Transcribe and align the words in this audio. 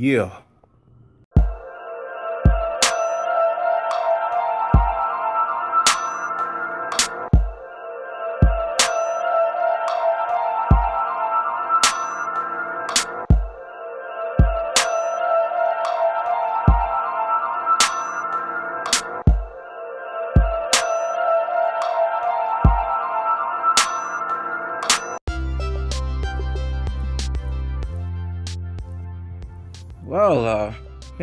Yeah. 0.00 0.30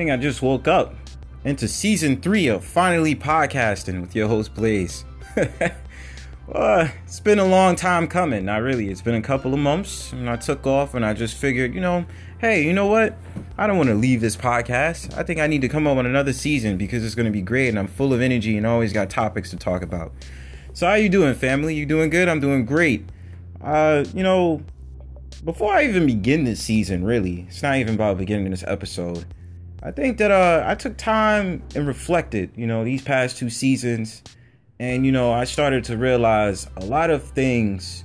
I 0.10 0.14
I 0.14 0.18
just 0.18 0.42
woke 0.42 0.68
up 0.68 0.96
into 1.44 1.68
season 1.68 2.22
three 2.22 2.48
of 2.48 2.64
Finally 2.64 3.16
Podcasting 3.16 4.00
with 4.00 4.16
your 4.16 4.28
host 4.28 4.54
Blaze. 4.54 5.06
well, 6.48 6.90
it's 7.04 7.20
been 7.20 7.40
a 7.40 7.46
long 7.46 7.76
time 7.76 8.08
coming, 8.08 8.46
not 8.46 8.62
really. 8.62 8.90
It's 8.90 9.02
been 9.02 9.16
a 9.16 9.22
couple 9.22 9.54
of 9.54 9.60
months, 9.60 10.14
and 10.14 10.30
I 10.30 10.36
took 10.38 10.66
off 10.66 10.94
and 10.94 11.06
I 11.06 11.14
just 11.14 11.36
figured, 11.36 11.74
you 11.74 11.82
know, 11.82 12.06
hey, 12.40 12.64
you 12.64 12.74
know 12.74 12.86
what? 12.86 13.18
I 13.58 13.68
don't 13.68 13.78
want 13.78 13.90
to 13.90 13.96
leave 13.96 14.22
this 14.22 14.38
podcast. 14.38 15.18
I 15.18 15.24
think 15.24 15.40
I 15.40 15.48
need 15.48 15.62
to 15.62 15.70
come 15.70 15.88
up 15.88 15.98
on 15.98 16.06
another 16.06 16.34
season 16.34 16.78
because 16.78 17.04
it's 17.04 17.16
going 17.16 17.26
to 17.26 17.32
be 17.32 17.42
great 17.42 17.70
and 17.70 17.78
I'm 17.78 17.88
full 17.88 18.14
of 18.14 18.22
energy 18.22 18.56
and 18.56 18.66
always 18.66 18.94
got 18.94 19.10
topics 19.10 19.50
to 19.50 19.58
talk 19.58 19.82
about. 19.82 20.14
So 20.74 20.88
how 20.88 20.94
you 20.94 21.10
doing, 21.10 21.36
family? 21.36 21.76
You 21.76 21.86
doing 21.86 22.10
good? 22.10 22.30
I'm 22.30 22.40
doing 22.40 22.66
great. 22.66 23.10
Uh, 23.62 24.06
you 24.14 24.24
know, 24.24 24.62
before 25.44 25.74
I 25.74 25.86
even 25.86 26.06
begin 26.06 26.46
this 26.46 26.62
season, 26.62 27.04
really, 27.04 27.46
it's 27.50 27.62
not 27.62 27.76
even 27.78 27.96
about 27.96 28.18
beginning 28.18 28.50
this 28.52 28.64
episode. 28.66 29.26
I 29.84 29.92
think 29.92 30.18
that 30.18 30.32
uh, 30.32 30.64
I 30.66 30.76
took 30.76 30.98
time 30.98 31.62
and 31.76 31.88
reflected, 31.88 32.52
you 32.56 32.66
know, 32.66 32.84
these 32.84 33.02
past 33.02 33.38
two 33.38 33.50
seasons, 33.50 34.24
and 34.80 35.06
you 35.06 35.12
know, 35.12 35.32
I 35.32 35.44
started 35.44 35.84
to 35.86 35.98
realize 35.98 36.68
a 36.78 36.86
lot 36.86 37.10
of 37.10 37.24
things. 37.24 38.04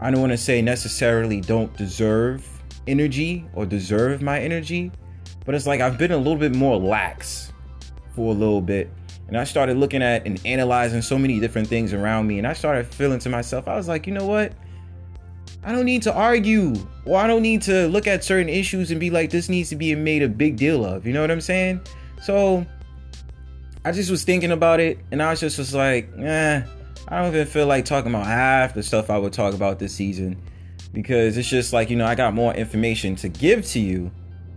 I 0.00 0.10
don't 0.10 0.20
want 0.20 0.32
to 0.32 0.38
say 0.38 0.62
necessarily 0.62 1.40
don't 1.40 1.74
deserve 1.76 2.46
energy 2.86 3.44
or 3.54 3.66
deserve 3.66 4.22
my 4.22 4.40
energy, 4.40 4.92
but 5.44 5.54
it's 5.54 5.66
like 5.66 5.80
I've 5.80 5.98
been 5.98 6.12
a 6.12 6.16
little 6.16 6.36
bit 6.36 6.54
more 6.54 6.76
lax 6.76 7.52
for 8.14 8.32
a 8.32 8.34
little 8.34 8.60
bit. 8.60 8.90
And 9.28 9.36
I 9.36 9.44
started 9.44 9.76
looking 9.76 10.02
at 10.02 10.26
and 10.26 10.40
analyzing 10.44 11.02
so 11.02 11.18
many 11.18 11.40
different 11.40 11.68
things 11.68 11.92
around 11.92 12.26
me. 12.26 12.38
And 12.38 12.46
I 12.46 12.52
started 12.52 12.86
feeling 12.86 13.18
to 13.20 13.28
myself, 13.28 13.66
I 13.66 13.76
was 13.76 13.88
like, 13.88 14.06
you 14.06 14.12
know 14.12 14.26
what? 14.26 14.52
I 15.66 15.72
don't 15.72 15.84
need 15.84 16.02
to 16.02 16.14
argue 16.14 16.74
or 17.04 17.18
I 17.18 17.26
don't 17.26 17.42
need 17.42 17.60
to 17.62 17.88
look 17.88 18.06
at 18.06 18.22
certain 18.22 18.48
issues 18.48 18.92
and 18.92 19.00
be 19.00 19.10
like, 19.10 19.30
this 19.30 19.48
needs 19.48 19.68
to 19.70 19.76
be 19.76 19.92
made 19.96 20.22
a 20.22 20.28
big 20.28 20.56
deal 20.56 20.84
of. 20.84 21.04
You 21.04 21.12
know 21.12 21.20
what 21.20 21.30
I'm 21.32 21.40
saying? 21.40 21.80
So 22.22 22.64
I 23.84 23.90
just 23.90 24.08
was 24.08 24.22
thinking 24.22 24.52
about 24.52 24.78
it 24.78 25.00
and 25.10 25.20
I 25.20 25.30
was 25.30 25.40
just 25.40 25.58
was 25.58 25.74
like, 25.74 26.08
eh, 26.18 26.62
I 27.08 27.20
don't 27.20 27.34
even 27.34 27.48
feel 27.48 27.66
like 27.66 27.84
talking 27.84 28.14
about 28.14 28.26
half 28.26 28.74
the 28.74 28.82
stuff 28.84 29.10
I 29.10 29.18
would 29.18 29.32
talk 29.32 29.54
about 29.54 29.80
this 29.80 29.92
season 29.92 30.40
because 30.92 31.36
it's 31.36 31.48
just 31.48 31.72
like, 31.72 31.90
you 31.90 31.96
know, 31.96 32.06
I 32.06 32.14
got 32.14 32.32
more 32.32 32.54
information 32.54 33.16
to 33.16 33.28
give 33.28 33.66
to 33.66 33.80
you 33.80 34.12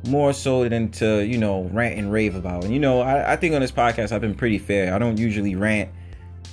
more 0.08 0.32
so 0.32 0.70
than 0.70 0.92
to, 0.92 1.26
you 1.26 1.40
know, 1.40 1.64
rant 1.74 1.98
and 1.98 2.12
rave 2.12 2.36
about. 2.36 2.66
And, 2.66 2.72
you 2.72 2.80
know, 2.80 3.02
I, 3.02 3.34
I 3.34 3.36
think 3.36 3.56
on 3.56 3.62
this 3.62 3.72
podcast, 3.72 4.12
I've 4.12 4.22
been 4.22 4.36
pretty 4.36 4.60
fair. 4.60 4.94
I 4.94 5.00
don't 5.00 5.18
usually 5.18 5.56
rant 5.56 5.90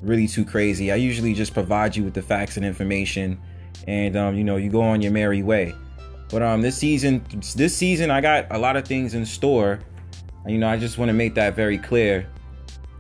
really 0.02 0.26
too 0.26 0.46
crazy. 0.46 0.90
I 0.90 0.96
usually 0.96 1.34
just 1.34 1.52
provide 1.52 1.94
you 1.94 2.04
with 2.04 2.14
the 2.14 2.22
facts 2.22 2.56
and 2.56 2.64
information 2.64 3.38
and 3.86 4.16
um, 4.16 4.36
you 4.36 4.44
know 4.44 4.56
you 4.56 4.70
go 4.70 4.82
on 4.82 5.02
your 5.02 5.12
merry 5.12 5.42
way. 5.42 5.74
But 6.28 6.42
um, 6.42 6.60
this 6.62 6.76
season, 6.76 7.24
this 7.54 7.76
season 7.76 8.10
I 8.10 8.20
got 8.20 8.46
a 8.50 8.58
lot 8.58 8.76
of 8.76 8.86
things 8.86 9.14
in 9.14 9.24
store. 9.24 9.80
You 10.46 10.58
know, 10.58 10.68
I 10.68 10.76
just 10.76 10.98
want 10.98 11.08
to 11.08 11.12
make 11.12 11.34
that 11.34 11.56
very 11.56 11.78
clear 11.78 12.28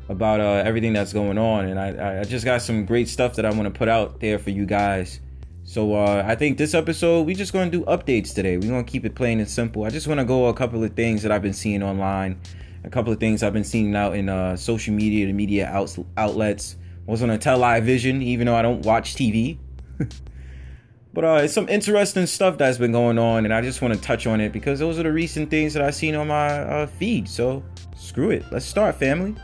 about 0.08 0.40
uh, 0.40 0.62
everything 0.64 0.92
that's 0.92 1.12
going 1.12 1.38
on, 1.38 1.66
and 1.66 1.78
I, 1.78 2.20
I 2.20 2.24
just 2.24 2.44
got 2.44 2.62
some 2.62 2.84
great 2.84 3.08
stuff 3.08 3.34
that 3.36 3.44
I 3.44 3.50
want 3.50 3.64
to 3.64 3.70
put 3.70 3.88
out 3.88 4.20
there 4.20 4.38
for 4.38 4.50
you 4.50 4.66
guys. 4.66 5.20
So 5.64 5.94
uh, 5.94 6.22
I 6.24 6.36
think 6.36 6.58
this 6.58 6.74
episode 6.74 7.26
we're 7.26 7.34
just 7.34 7.52
gonna 7.52 7.70
do 7.70 7.84
updates 7.84 8.32
today. 8.32 8.56
We're 8.56 8.68
gonna 8.68 8.84
keep 8.84 9.04
it 9.04 9.16
plain 9.16 9.40
and 9.40 9.50
simple. 9.50 9.84
I 9.84 9.90
just 9.90 10.06
want 10.06 10.20
to 10.20 10.24
go 10.24 10.46
a 10.46 10.54
couple 10.54 10.82
of 10.84 10.94
things 10.94 11.22
that 11.22 11.32
I've 11.32 11.42
been 11.42 11.52
seeing 11.52 11.82
online, 11.82 12.40
a 12.84 12.90
couple 12.90 13.12
of 13.12 13.18
things 13.18 13.42
I've 13.42 13.52
been 13.52 13.64
seeing 13.64 13.96
out 13.96 14.14
in 14.14 14.28
uh, 14.28 14.56
social 14.56 14.94
media, 14.94 15.26
the 15.26 15.32
media 15.32 15.68
outlets. 16.16 16.76
Was 17.06 17.22
on 17.22 17.30
a 17.30 17.38
television, 17.38 18.20
even 18.20 18.46
though 18.46 18.56
I 18.56 18.62
don't 18.62 18.84
watch 18.84 19.14
TV. 19.14 19.58
But 21.16 21.24
uh, 21.24 21.40
it's 21.44 21.54
some 21.54 21.66
interesting 21.70 22.26
stuff 22.26 22.58
that's 22.58 22.76
been 22.76 22.92
going 22.92 23.18
on, 23.18 23.46
and 23.46 23.54
I 23.54 23.62
just 23.62 23.80
want 23.80 23.94
to 23.94 24.00
touch 24.02 24.26
on 24.26 24.38
it 24.38 24.52
because 24.52 24.80
those 24.80 24.98
are 24.98 25.02
the 25.02 25.12
recent 25.12 25.48
things 25.48 25.72
that 25.72 25.82
I've 25.82 25.94
seen 25.94 26.14
on 26.14 26.28
my 26.28 26.46
uh, 26.46 26.86
feed. 26.86 27.26
So 27.26 27.64
screw 27.96 28.28
it. 28.28 28.44
Let's 28.52 28.66
start, 28.66 28.96
family. 28.96 29.34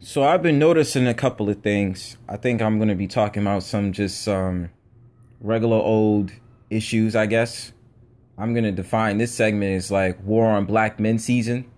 So 0.00 0.24
I've 0.24 0.42
been 0.42 0.58
noticing 0.58 1.06
a 1.06 1.14
couple 1.14 1.48
of 1.48 1.62
things. 1.62 2.16
I 2.28 2.36
think 2.36 2.60
I'm 2.60 2.78
to 2.88 2.96
be 2.96 3.06
talking 3.06 3.44
about 3.44 3.62
some 3.62 3.92
just 3.92 4.26
um, 4.26 4.70
regular 5.40 5.76
old 5.76 6.32
issues, 6.70 7.14
I 7.14 7.26
guess. 7.26 7.70
I'm 8.36 8.52
to 8.64 8.72
define 8.72 9.18
this 9.18 9.32
segment 9.32 9.76
as 9.76 9.92
like 9.92 10.20
War 10.24 10.48
on 10.48 10.66
Black 10.66 10.98
Men 10.98 11.20
season 11.20 11.70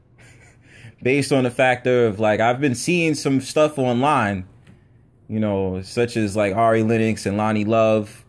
based 1.03 1.33
on 1.33 1.45
the 1.45 1.51
factor 1.51 2.07
of 2.07 2.19
like 2.21 2.41
I've 2.41 2.61
been 2.61 2.75
seeing 2.75 3.15
some 3.15 3.41
stuff 3.41 3.79
online, 3.79 4.47
you 5.29 5.41
know, 5.41 5.83
such 5.83 6.17
as 6.17 6.37
like 6.37 6.55
Ari 6.55 6.83
Lennox 6.83 7.27
and 7.27 7.39
Loni 7.39 7.67
Love. 7.67 8.25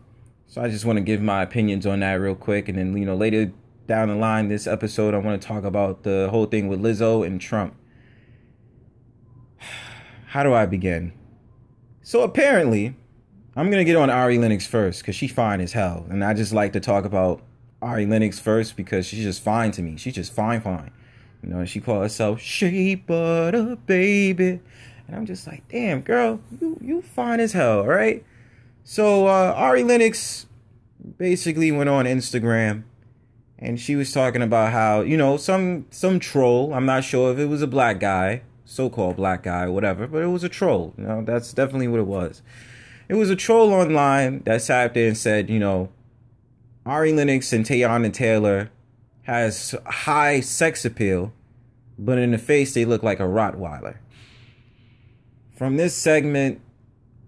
So 0.46 0.60
I 0.60 0.68
just 0.68 0.84
want 0.84 0.96
to 0.96 1.02
give 1.02 1.20
my 1.20 1.42
opinions 1.42 1.86
on 1.86 2.00
that 2.00 2.14
real 2.14 2.34
quick, 2.34 2.68
and 2.68 2.76
then 2.76 2.96
you 2.96 3.04
know 3.04 3.14
later 3.14 3.52
down 3.86 4.08
the 4.08 4.14
line 4.14 4.48
this 4.48 4.66
episode 4.66 5.14
I 5.14 5.18
want 5.18 5.40
to 5.40 5.46
talk 5.46 5.64
about 5.64 6.04
the 6.04 6.28
whole 6.30 6.46
thing 6.46 6.68
with 6.68 6.80
Lizzo 6.80 7.26
and 7.26 7.40
Trump. 7.40 7.74
How 10.26 10.42
do 10.42 10.54
I 10.54 10.66
begin? 10.66 11.12
So 12.02 12.22
apparently, 12.22 12.96
I'm 13.54 13.70
gonna 13.70 13.84
get 13.84 13.96
on 13.96 14.10
Ari 14.10 14.38
Lennox 14.38 14.66
first 14.66 15.02
because 15.02 15.14
she's 15.14 15.32
fine 15.32 15.60
as 15.60 15.72
hell, 15.72 16.06
and 16.08 16.24
I 16.24 16.34
just 16.34 16.52
like 16.52 16.72
to 16.72 16.80
talk 16.80 17.04
about 17.04 17.42
Ari 17.82 18.06
Lennox 18.06 18.38
first 18.38 18.76
because 18.76 19.06
she's 19.06 19.22
just 19.22 19.42
fine 19.42 19.70
to 19.72 19.82
me. 19.82 19.96
She's 19.96 20.14
just 20.14 20.32
fine, 20.32 20.60
fine. 20.60 20.90
You 21.42 21.50
know, 21.50 21.64
she 21.64 21.80
called 21.80 22.02
herself 22.02 22.40
Shea 22.40 22.94
Butter 22.94 23.76
Baby. 23.86 24.60
And 25.06 25.16
I'm 25.16 25.26
just 25.26 25.46
like, 25.46 25.66
damn, 25.68 26.02
girl, 26.02 26.40
you 26.60 26.78
you 26.80 27.02
fine 27.02 27.40
as 27.40 27.52
hell, 27.52 27.84
right? 27.84 28.24
So 28.84 29.26
uh, 29.26 29.52
Ari 29.56 29.84
Lennox 29.84 30.46
basically 31.18 31.72
went 31.72 31.88
on 31.88 32.04
Instagram 32.04 32.84
and 33.58 33.78
she 33.78 33.94
was 33.94 34.12
talking 34.12 34.42
about 34.42 34.72
how, 34.72 35.02
you 35.02 35.16
know, 35.16 35.36
some 35.36 35.86
some 35.90 36.18
troll, 36.18 36.72
I'm 36.72 36.86
not 36.86 37.04
sure 37.04 37.32
if 37.32 37.38
it 37.38 37.46
was 37.46 37.62
a 37.62 37.66
black 37.66 38.00
guy, 38.00 38.42
so-called 38.64 39.16
black 39.16 39.42
guy, 39.42 39.66
whatever, 39.66 40.06
but 40.06 40.22
it 40.22 40.28
was 40.28 40.44
a 40.44 40.48
troll. 40.48 40.94
You 40.96 41.04
know, 41.04 41.22
that's 41.22 41.52
definitely 41.52 41.88
what 41.88 42.00
it 42.00 42.06
was. 42.06 42.42
It 43.08 43.14
was 43.14 43.28
a 43.28 43.36
troll 43.36 43.72
online 43.72 44.42
that 44.44 44.62
sat 44.62 44.94
there 44.94 45.08
and 45.08 45.18
said, 45.18 45.50
you 45.50 45.58
know, 45.58 45.90
Ari 46.86 47.12
Lennox 47.12 47.52
and 47.52 47.66
Teyana 47.66 48.12
Taylor 48.12 48.70
has 49.30 49.76
high 49.86 50.40
sex 50.40 50.84
appeal, 50.84 51.32
but 51.96 52.18
in 52.18 52.32
the 52.32 52.38
face 52.38 52.74
they 52.74 52.84
look 52.84 53.04
like 53.04 53.20
a 53.20 53.24
Rottweiler. 53.24 53.98
From 55.56 55.76
this 55.76 55.94
segment 55.94 56.60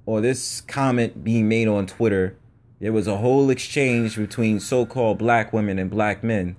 or 0.04 0.20
this 0.20 0.62
comment 0.62 1.22
being 1.22 1.48
made 1.48 1.68
on 1.68 1.86
Twitter, 1.86 2.36
there 2.80 2.92
was 2.92 3.06
a 3.06 3.18
whole 3.18 3.50
exchange 3.50 4.16
between 4.16 4.58
so 4.58 4.84
called 4.84 5.18
black 5.18 5.52
women 5.52 5.78
and 5.78 5.88
black 5.88 6.24
men 6.24 6.56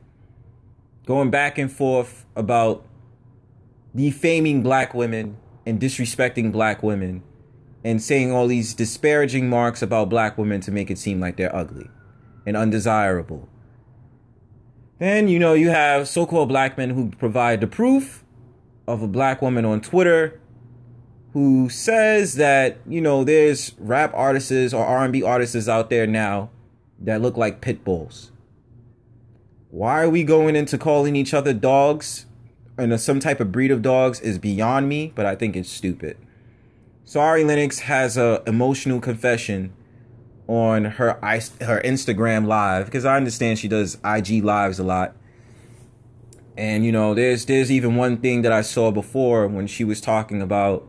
going 1.06 1.30
back 1.30 1.58
and 1.58 1.70
forth 1.70 2.26
about 2.38 2.86
defaming 3.94 4.64
black 4.64 4.94
women 4.94 5.36
and 5.66 5.78
disrespecting 5.78 6.54
black 6.54 6.82
women 6.82 7.22
and 7.84 8.02
saying 8.02 8.32
all 8.32 8.48
these 8.48 8.74
disparaging 8.74 9.50
marks 9.50 9.82
about 9.82 10.08
black 10.08 10.38
women 10.38 10.62
to 10.62 10.72
make 10.72 10.90
it 10.90 10.98
seem 10.98 11.20
like 11.20 11.36
they're 11.36 11.54
ugly 11.54 11.90
and 12.46 12.56
undesirable 12.56 13.50
then, 15.04 15.28
you 15.28 15.40
know, 15.40 15.54
you 15.54 15.70
have 15.70 16.08
so 16.08 16.26
called 16.26 16.50
black 16.50 16.78
men 16.78 16.92
who 16.92 17.10
provide 17.12 17.62
the 17.62 17.68
proof 17.68 18.24
of 18.88 19.02
a 19.02 19.08
black 19.08 19.42
woman 19.42 19.66
on 19.66 19.82
Twitter 19.82 20.40
who 21.34 21.68
says 21.68 22.36
that, 22.36 22.78
you 22.88 23.02
know, 23.02 23.24
there's 23.24 23.74
rap 23.80 24.12
artists 24.14 24.74
or 24.74 24.86
R&B 24.86 25.24
artists 25.24 25.68
out 25.68 25.90
there 25.90 26.06
now 26.06 26.50
that 27.00 27.22
look 27.22 27.38
like 27.38 27.60
pit 27.60 27.84
bulls. 27.84 28.32
Why 29.72 30.04
are 30.04 30.10
we 30.10 30.24
going 30.24 30.56
into 30.56 30.78
calling 30.78 31.16
each 31.16 31.34
other 31.34 31.54
dogs 31.54 32.28
and 32.78 33.00
some 33.00 33.20
type 33.20 33.40
of 33.40 33.52
breed 33.52 33.72
of 33.72 33.82
dogs 33.82 34.20
is 34.20 34.38
beyond 34.38 34.88
me, 34.88 35.12
but 35.16 35.26
I 35.26 35.36
think 35.36 35.56
it's 35.56 35.70
stupid. 35.70 36.18
Sorry 37.04 37.44
Lennox 37.44 37.80
has 37.80 38.16
a 38.16 38.44
emotional 38.46 39.00
confession 39.00 39.74
on 40.48 40.86
her 40.86 41.14
her 41.62 41.82
Instagram 41.84 42.46
live 42.46 42.86
because 42.86 43.06
I 43.06 43.16
understand 43.16 43.60
she 43.60 43.68
does 43.68 43.98
IG 44.04 44.44
lives 44.44 44.80
a 44.80 44.84
lot. 44.84 45.16
And 46.58 46.86
you 46.86 46.92
know, 46.92 47.14
there's 47.14 47.46
there's 47.46 47.72
even 47.72 47.96
one 47.96 48.18
thing 48.18 48.42
that 48.44 48.52
I 48.52 48.62
saw 48.62 48.92
before 48.92 49.48
when 49.48 49.68
she 49.68 49.84
was 49.84 50.02
talking 50.02 50.42
about 50.42 50.88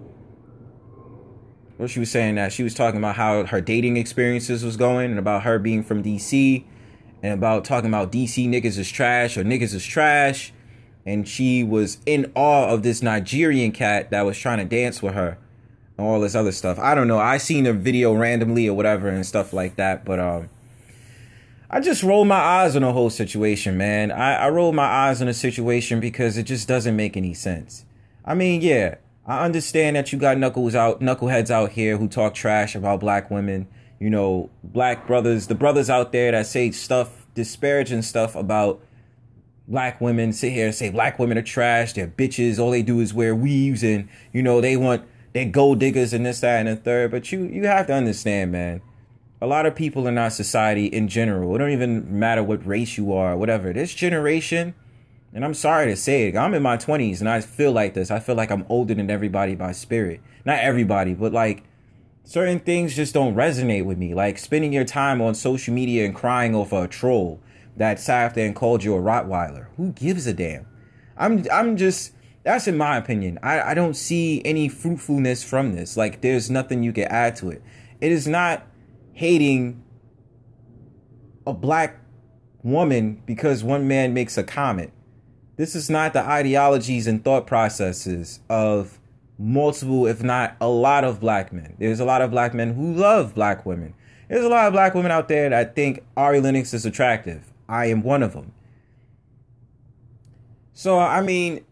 what 1.77 1.91
she 1.91 2.01
was 2.01 2.11
saying 2.11 2.37
that 2.37 2.53
she 2.53 2.63
was 2.63 2.75
talking 2.75 2.99
about 2.99 3.17
how 3.17 3.45
her 3.47 3.61
dating 3.61 3.97
experiences 3.97 4.65
was 4.65 4.77
going 4.77 5.11
and 5.11 5.19
about 5.19 5.43
her 5.43 5.59
being 5.59 5.83
from 5.83 6.03
DC 6.03 6.65
and 7.23 7.33
about 7.33 7.65
talking 7.65 7.89
about 7.89 8.13
DC 8.13 8.49
niggas 8.49 8.79
is 8.79 8.91
trash 8.91 9.37
or 9.37 9.45
niggas 9.45 9.75
is 9.75 9.85
trash. 9.85 10.53
And 11.07 11.29
she 11.29 11.63
was 11.63 11.99
in 12.07 12.33
awe 12.35 12.69
of 12.69 12.83
this 12.83 13.03
Nigerian 13.03 13.73
cat 13.73 14.11
that 14.11 14.23
was 14.23 14.39
trying 14.39 14.59
to 14.59 14.65
dance 14.65 15.03
with 15.03 15.15
her 15.15 15.39
all 15.99 16.21
this 16.21 16.35
other 16.35 16.53
stuff. 16.53 16.79
I 16.79 16.95
don't 16.95 17.09
know. 17.09 17.19
I 17.19 17.39
seen 17.39 17.67
a 17.67 17.73
video 17.73 18.13
randomly 18.15 18.69
or 18.69 18.75
whatever 18.75 19.09
and 19.09 19.25
stuff 19.25 19.53
like 19.53 19.77
that, 19.77 20.05
but 20.05 20.19
um 20.19 20.49
I 21.71 21.81
just 21.81 22.05
roll 22.05 22.25
my 22.25 22.39
eyes 22.39 22.77
on 22.77 22.83
the 22.83 22.93
whole 22.93 23.11
situation, 23.11 23.77
man. 23.77 24.13
I, 24.13 24.35
I 24.35 24.49
roll 24.49 24.73
my 24.73 24.85
eyes 24.85 25.21
on 25.21 25.27
the 25.27 25.35
situation 25.35 25.99
because 25.99 26.37
it 26.39 26.45
just 26.45 26.69
doesn't 26.69 26.95
make 26.95 27.17
any 27.17 27.35
sense. 27.35 27.85
I 28.25 28.35
mean, 28.35 28.61
yeah, 28.61 28.97
I 29.27 29.45
understand 29.45 29.97
that 29.97 30.13
you 30.13 30.19
got 30.19 30.39
knuckles 30.39 30.77
out, 30.77 31.01
knuckleheads 31.01 31.51
out 31.51 31.71
here 31.73 31.97
who 31.97 32.07
talk 32.07 32.35
trash 32.35 32.77
about 32.77 33.01
black 33.01 33.29
women. 33.29 33.67
You 33.99 34.09
know, 34.11 34.51
black 34.63 35.07
brothers, 35.07 35.49
the 35.49 35.57
brothers 35.57 35.91
out 35.91 36.13
there 36.13 36.31
that 36.31 36.47
say 36.47 36.71
stuff, 36.71 37.27
disparaging 37.35 38.03
stuff 38.03 38.37
about 38.37 38.81
black 39.67 40.01
women, 40.01 40.33
sit 40.33 40.53
here 40.53 40.67
and 40.67 40.75
say 40.75 40.91
black 40.91 41.19
women 41.19 41.39
are 41.39 41.43
trash, 41.43 41.95
they're 41.95 42.07
bitches, 42.07 42.59
all 42.59 42.71
they 42.71 42.83
do 42.83 43.01
is 43.01 43.15
wear 43.15 43.35
weaves 43.35 43.83
and, 43.83 44.09
you 44.33 44.43
know, 44.43 44.61
they 44.61 44.77
want, 44.77 45.03
they're 45.35 45.45
gold 45.45 45.81
diggers 45.81 46.13
and 46.13 46.25
this, 46.25 46.41
that, 46.41 46.61
and 46.61 46.69
the 46.69 46.77
third. 46.77 47.11
But 47.11 47.31
you, 47.31 47.45
you 47.45 47.67
have 47.67 47.89
to 47.89 47.93
understand, 47.93 48.53
man. 48.53 48.81
A 49.43 49.47
lot 49.47 49.67
of 49.67 49.75
people 49.75 50.07
in 50.07 50.17
our 50.17 50.31
society 50.31 50.87
in 50.87 51.09
general, 51.09 51.55
it 51.55 51.59
don't 51.59 51.73
even 51.73 52.19
matter 52.19 52.43
what 52.43 52.65
race 52.65 52.97
you 52.97 53.13
are, 53.13 53.37
whatever. 53.37 53.73
This 53.73 53.93
generation, 53.93 54.75
and 55.35 55.45
I'm 55.45 55.53
sorry 55.53 55.87
to 55.87 55.97
say 55.97 56.29
it, 56.29 56.37
I'm 56.37 56.55
in 56.55 56.63
my 56.63 56.77
20s 56.77 57.21
and 57.21 57.29
I 57.29 57.41
feel 57.41 57.73
like 57.73 57.93
this. 57.95 58.11
I 58.11 58.21
feel 58.21 58.37
like 58.37 58.51
I'm 58.51 58.65
older 58.69 58.95
than 58.95 59.11
everybody 59.11 59.57
by 59.57 59.73
spirit. 59.73 60.21
Not 60.47 60.61
everybody, 60.61 61.15
but 61.15 61.33
like 61.33 61.65
certain 62.23 62.61
things 62.61 62.95
just 62.95 63.13
don't 63.13 63.35
resonate 63.35 63.85
with 63.85 63.99
me. 63.99 64.15
Like 64.15 64.39
spending 64.39 64.73
your 64.73 64.85
time 64.85 65.21
on 65.21 65.35
social 65.35 65.75
media 65.75 66.07
and 66.07 66.15
crying 66.15 66.55
over 66.55 66.85
a 66.85 66.89
troll 66.89 67.41
that 67.77 67.99
sat 67.99 68.35
there 68.37 68.47
and 68.47 68.55
called 68.55 68.85
you 68.85 68.95
a 68.95 69.01
Rottweiler. 69.01 69.67
Who 69.77 69.91
gives 69.93 70.29
a 70.29 70.33
damn? 70.33 70.67
I'm 71.17 71.45
I'm 71.53 71.77
just 71.77 72.13
that's 72.45 72.69
in 72.69 72.77
my 72.77 72.97
opinion. 72.97 73.39
I, 73.43 73.61
I 73.61 73.75
don't 73.75 73.95
see 73.95 74.43
any 74.45 74.69
fruitfulness 74.69 75.43
from 75.43 75.75
this. 75.75 75.97
Like 75.97 76.21
there's 76.21 76.51
nothing 76.51 76.83
you 76.83 76.93
can 76.93 77.05
add 77.05 77.37
to 77.37 77.51
it. 77.51 77.63
It 78.01 78.13
is 78.13 78.29
not 78.29 78.67
hating 79.13 79.83
a 81.47 81.53
black 81.53 81.99
woman 82.63 83.23
because 83.27 83.65
one 83.65 83.89
man 83.89 84.13
makes 84.15 84.37
a 84.37 84.45
comment. 84.45 84.93
This 85.57 85.75
is 85.75 85.89
not 85.89 86.13
the 86.13 86.21
ideologies 86.21 87.07
and 87.07 87.25
thought 87.25 87.47
processes 87.47 88.41
of 88.51 88.99
multiple, 89.39 90.07
if 90.07 90.23
not 90.23 90.57
a 90.61 90.69
lot 90.69 91.05
of 91.05 91.21
black 91.21 91.53
men. 91.53 91.77
There's 91.79 92.01
a 92.01 92.05
lot 92.05 92.23
of 92.23 92.31
black 92.31 92.53
men 92.55 92.75
who 92.75 92.93
love 92.93 93.35
black 93.35 93.65
women. 93.65 93.95
There's 94.29 94.45
a 94.45 94.49
lot 94.49 94.67
of 94.67 94.73
black 94.73 94.95
women 94.95 95.13
out 95.13 95.29
there 95.29 95.49
that 95.51 95.75
think 95.75 96.05
Ari 96.17 96.41
Lennox 96.41 96.75
is 96.75 96.85
attractive. 96.85 97.53
I 97.69 97.87
am 97.87 98.03
one 98.03 98.23
of 98.23 98.33
them. 98.33 98.53
So 100.73 100.99
I 100.99 101.23
mean, 101.23 101.65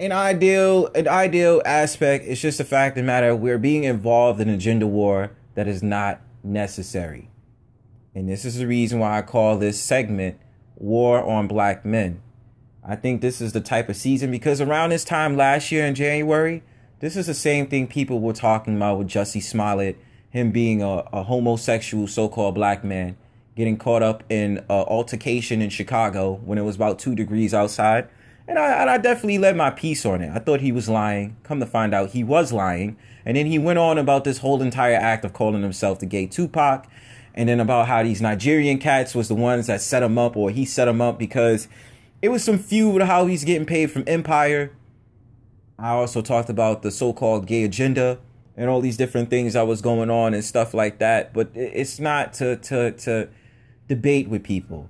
an 0.00 0.12
ideal 0.12 0.86
an 0.94 1.08
ideal 1.08 1.60
aspect 1.64 2.24
is 2.24 2.40
just 2.40 2.58
the 2.58 2.64
fact 2.64 2.96
of 2.96 3.02
the 3.02 3.06
matter 3.06 3.34
we're 3.34 3.58
being 3.58 3.84
involved 3.84 4.40
in 4.40 4.48
a 4.48 4.56
gender 4.56 4.86
war 4.86 5.32
that 5.54 5.66
is 5.66 5.82
not 5.82 6.20
necessary. 6.42 7.30
And 8.14 8.28
this 8.28 8.44
is 8.44 8.58
the 8.58 8.66
reason 8.66 9.00
why 9.00 9.18
I 9.18 9.22
call 9.22 9.58
this 9.58 9.80
segment 9.80 10.38
War 10.76 11.22
on 11.22 11.48
Black 11.48 11.84
Men. 11.84 12.22
I 12.84 12.96
think 12.96 13.20
this 13.20 13.40
is 13.40 13.52
the 13.52 13.60
type 13.60 13.88
of 13.88 13.96
season 13.96 14.30
because 14.30 14.60
around 14.60 14.90
this 14.90 15.04
time 15.04 15.36
last 15.36 15.70
year 15.72 15.84
in 15.84 15.94
January, 15.94 16.62
this 17.00 17.16
is 17.16 17.26
the 17.26 17.34
same 17.34 17.66
thing 17.66 17.86
people 17.86 18.20
were 18.20 18.32
talking 18.32 18.76
about 18.76 18.98
with 18.98 19.08
Jussie 19.08 19.42
Smollett, 19.42 19.98
him 20.30 20.52
being 20.52 20.82
a, 20.82 21.04
a 21.12 21.24
homosexual 21.24 22.06
so 22.06 22.28
called 22.28 22.54
black 22.54 22.82
man, 22.82 23.16
getting 23.56 23.76
caught 23.76 24.02
up 24.02 24.22
in 24.28 24.58
an 24.58 24.64
altercation 24.68 25.60
in 25.60 25.70
Chicago 25.70 26.40
when 26.44 26.56
it 26.56 26.62
was 26.62 26.76
about 26.76 26.98
two 26.98 27.14
degrees 27.14 27.52
outside. 27.52 28.08
And 28.48 28.58
I, 28.58 28.80
and 28.80 28.88
I 28.88 28.96
definitely 28.96 29.36
led 29.36 29.56
my 29.56 29.70
piece 29.70 30.06
on 30.06 30.22
it. 30.22 30.30
I 30.34 30.38
thought 30.38 30.62
he 30.62 30.72
was 30.72 30.88
lying. 30.88 31.36
Come 31.42 31.60
to 31.60 31.66
find 31.66 31.94
out, 31.94 32.10
he 32.10 32.24
was 32.24 32.50
lying. 32.50 32.96
And 33.26 33.36
then 33.36 33.44
he 33.44 33.58
went 33.58 33.78
on 33.78 33.98
about 33.98 34.24
this 34.24 34.38
whole 34.38 34.62
entire 34.62 34.96
act 34.96 35.24
of 35.26 35.34
calling 35.34 35.60
himself 35.62 36.00
the 36.00 36.06
gay 36.06 36.26
Tupac. 36.26 36.86
And 37.34 37.48
then 37.48 37.60
about 37.60 37.88
how 37.88 38.02
these 38.02 38.22
Nigerian 38.22 38.78
cats 38.78 39.14
was 39.14 39.28
the 39.28 39.34
ones 39.34 39.66
that 39.66 39.82
set 39.82 40.02
him 40.02 40.16
up, 40.16 40.34
or 40.34 40.50
he 40.50 40.64
set 40.64 40.88
him 40.88 41.02
up 41.02 41.18
because 41.18 41.68
it 42.22 42.30
was 42.30 42.42
some 42.42 42.58
feud 42.58 42.94
with 42.94 43.02
how 43.06 43.26
he's 43.26 43.44
getting 43.44 43.66
paid 43.66 43.90
from 43.90 44.02
Empire. 44.06 44.72
I 45.78 45.90
also 45.90 46.22
talked 46.22 46.48
about 46.48 46.82
the 46.82 46.90
so-called 46.90 47.46
gay 47.46 47.64
agenda 47.64 48.18
and 48.56 48.68
all 48.68 48.80
these 48.80 48.96
different 48.96 49.30
things 49.30 49.52
that 49.52 49.66
was 49.66 49.80
going 49.82 50.10
on 50.10 50.34
and 50.34 50.42
stuff 50.42 50.74
like 50.74 50.98
that. 50.98 51.32
But 51.34 51.50
it's 51.54 52.00
not 52.00 52.32
to 52.34 52.56
to 52.56 52.92
to 52.92 53.28
debate 53.86 54.28
with 54.28 54.42
people. 54.42 54.88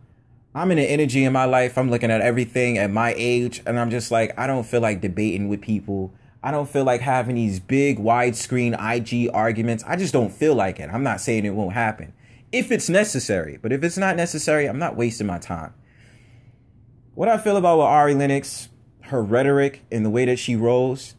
I'm 0.54 0.70
in 0.70 0.78
an 0.78 0.84
energy 0.84 1.24
in 1.24 1.32
my 1.32 1.44
life. 1.44 1.76
I'm 1.76 1.90
looking 1.90 2.10
at 2.10 2.20
everything 2.20 2.78
at 2.78 2.90
my 2.90 3.14
age, 3.16 3.62
and 3.66 3.78
I'm 3.78 3.90
just 3.90 4.10
like, 4.10 4.36
I 4.38 4.46
don't 4.46 4.64
feel 4.64 4.80
like 4.80 5.00
debating 5.00 5.48
with 5.48 5.60
people. 5.60 6.12
I 6.42 6.50
don't 6.50 6.68
feel 6.68 6.84
like 6.84 7.00
having 7.00 7.36
these 7.36 7.60
big 7.60 7.98
widescreen 7.98 8.74
IG 8.74 9.30
arguments. 9.34 9.84
I 9.86 9.96
just 9.96 10.12
don't 10.12 10.30
feel 10.30 10.54
like 10.54 10.80
it. 10.80 10.90
I'm 10.92 11.02
not 11.02 11.20
saying 11.20 11.44
it 11.44 11.54
won't 11.54 11.74
happen 11.74 12.12
if 12.52 12.72
it's 12.72 12.88
necessary, 12.88 13.58
but 13.60 13.72
if 13.72 13.84
it's 13.84 13.98
not 13.98 14.16
necessary, 14.16 14.66
I'm 14.66 14.78
not 14.78 14.96
wasting 14.96 15.26
my 15.26 15.38
time. 15.38 15.74
What 17.14 17.28
I 17.28 17.36
feel 17.36 17.56
about 17.56 17.78
with 17.78 17.86
Ari 17.86 18.14
Lennox, 18.14 18.68
her 19.02 19.22
rhetoric 19.22 19.82
and 19.90 20.04
the 20.04 20.10
way 20.10 20.24
that 20.24 20.38
she 20.38 20.56
rolls, 20.56 21.14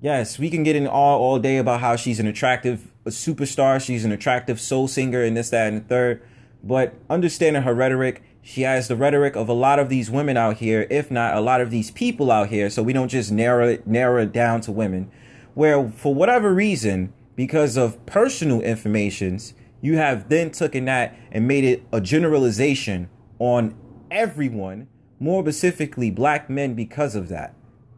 yes, 0.00 0.38
we 0.38 0.48
can 0.48 0.62
get 0.62 0.76
in 0.76 0.86
all 0.86 1.20
all 1.20 1.38
day 1.38 1.58
about 1.58 1.80
how 1.80 1.96
she's 1.96 2.20
an 2.20 2.26
attractive 2.26 2.90
superstar, 3.06 3.84
she's 3.84 4.04
an 4.04 4.12
attractive 4.12 4.60
soul 4.60 4.86
singer, 4.86 5.22
and 5.22 5.36
this, 5.36 5.50
that, 5.50 5.68
and 5.68 5.78
the 5.78 5.88
third. 5.88 6.22
But 6.62 6.94
understanding 7.08 7.62
her 7.62 7.74
rhetoric, 7.74 8.22
she 8.42 8.62
has 8.62 8.88
the 8.88 8.96
rhetoric 8.96 9.36
of 9.36 9.48
a 9.48 9.54
lot 9.54 9.78
of 9.78 9.88
these 9.88 10.10
women 10.10 10.36
out 10.36 10.56
here, 10.56 10.86
if 10.90 11.10
not 11.10 11.36
a 11.36 11.40
lot 11.40 11.60
of 11.60 11.70
these 11.70 11.90
people 11.90 12.30
out 12.30 12.48
here. 12.48 12.70
So 12.70 12.82
we 12.82 12.92
don't 12.92 13.08
just 13.08 13.30
narrow 13.30 13.68
it 13.68 13.86
narrow 13.86 14.22
it 14.22 14.32
down 14.32 14.60
to 14.62 14.72
women, 14.72 15.10
where 15.54 15.88
for 15.90 16.14
whatever 16.14 16.54
reason, 16.54 17.12
because 17.36 17.76
of 17.76 18.04
personal 18.06 18.60
informations, 18.60 19.54
you 19.80 19.96
have 19.96 20.28
then 20.28 20.50
taken 20.50 20.84
that 20.86 21.16
and 21.30 21.48
made 21.48 21.64
it 21.64 21.84
a 21.92 22.00
generalization 22.00 23.08
on 23.38 23.74
everyone 24.10 24.88
more 25.18 25.42
specifically 25.42 26.10
black 26.10 26.48
men 26.50 26.74
because 26.74 27.14
of 27.14 27.28
that. 27.28 27.54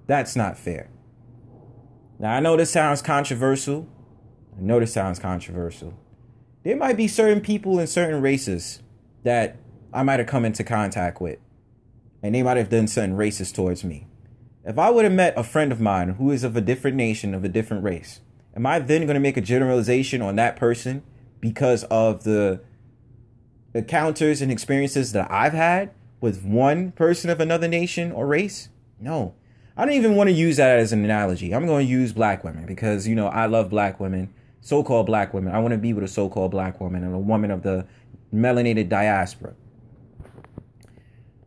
That's 0.06 0.36
not 0.36 0.58
fair. 0.58 0.90
Now, 2.18 2.34
I 2.34 2.40
know 2.40 2.56
this 2.56 2.70
sounds 2.70 3.02
controversial. 3.02 3.88
I 4.56 4.62
know 4.62 4.78
this 4.80 4.92
sounds 4.92 5.18
controversial. 5.18 5.94
There 6.62 6.76
might 6.76 6.96
be 6.96 7.08
certain 7.08 7.40
people 7.40 7.78
in 7.78 7.86
certain 7.86 8.20
races 8.20 8.80
that 9.24 9.56
I 9.92 10.02
might 10.02 10.20
have 10.20 10.28
come 10.28 10.44
into 10.44 10.64
contact 10.64 11.20
with, 11.20 11.38
and 12.22 12.34
they 12.34 12.42
might 12.42 12.56
have 12.56 12.70
done 12.70 12.86
certain 12.86 13.16
racist 13.16 13.54
towards 13.54 13.84
me. 13.84 14.06
If 14.64 14.78
I 14.78 14.90
would 14.90 15.04
have 15.04 15.12
met 15.12 15.34
a 15.36 15.42
friend 15.42 15.72
of 15.72 15.80
mine 15.80 16.10
who 16.10 16.30
is 16.30 16.44
of 16.44 16.56
a 16.56 16.60
different 16.60 16.96
nation, 16.96 17.34
of 17.34 17.44
a 17.44 17.48
different 17.48 17.84
race, 17.84 18.20
am 18.56 18.64
I 18.64 18.78
then 18.78 19.02
going 19.02 19.14
to 19.14 19.20
make 19.20 19.36
a 19.36 19.42
generalization 19.42 20.22
on 20.22 20.36
that 20.36 20.56
person 20.56 21.02
because 21.40 21.84
of 21.84 22.24
the 22.24 22.60
encounters 23.74 24.40
and 24.40 24.52
experiences 24.52 25.12
that 25.12 25.30
I've 25.30 25.52
had 25.52 25.90
with 26.20 26.44
one 26.44 26.92
person 26.92 27.28
of 27.28 27.40
another 27.40 27.68
nation 27.68 28.12
or 28.12 28.26
race? 28.26 28.68
No. 29.00 29.34
I 29.76 29.84
don't 29.84 29.94
even 29.94 30.16
want 30.16 30.28
to 30.28 30.34
use 30.34 30.58
that 30.58 30.78
as 30.78 30.92
an 30.92 31.04
analogy. 31.04 31.54
I'm 31.54 31.66
going 31.66 31.86
to 31.86 31.90
use 31.90 32.12
black 32.12 32.44
women 32.44 32.66
because, 32.66 33.08
you 33.08 33.14
know, 33.14 33.26
I 33.28 33.46
love 33.46 33.68
black 33.68 33.98
women, 33.98 34.32
so 34.60 34.84
called 34.84 35.06
black 35.06 35.34
women. 35.34 35.54
I 35.54 35.58
want 35.58 35.72
to 35.72 35.78
be 35.78 35.92
with 35.92 36.04
a 36.04 36.08
so 36.08 36.28
called 36.28 36.50
black 36.50 36.80
woman 36.80 37.02
and 37.02 37.14
a 37.14 37.18
woman 37.18 37.50
of 37.50 37.62
the 37.62 37.86
melanated 38.32 38.88
diaspora. 38.88 39.54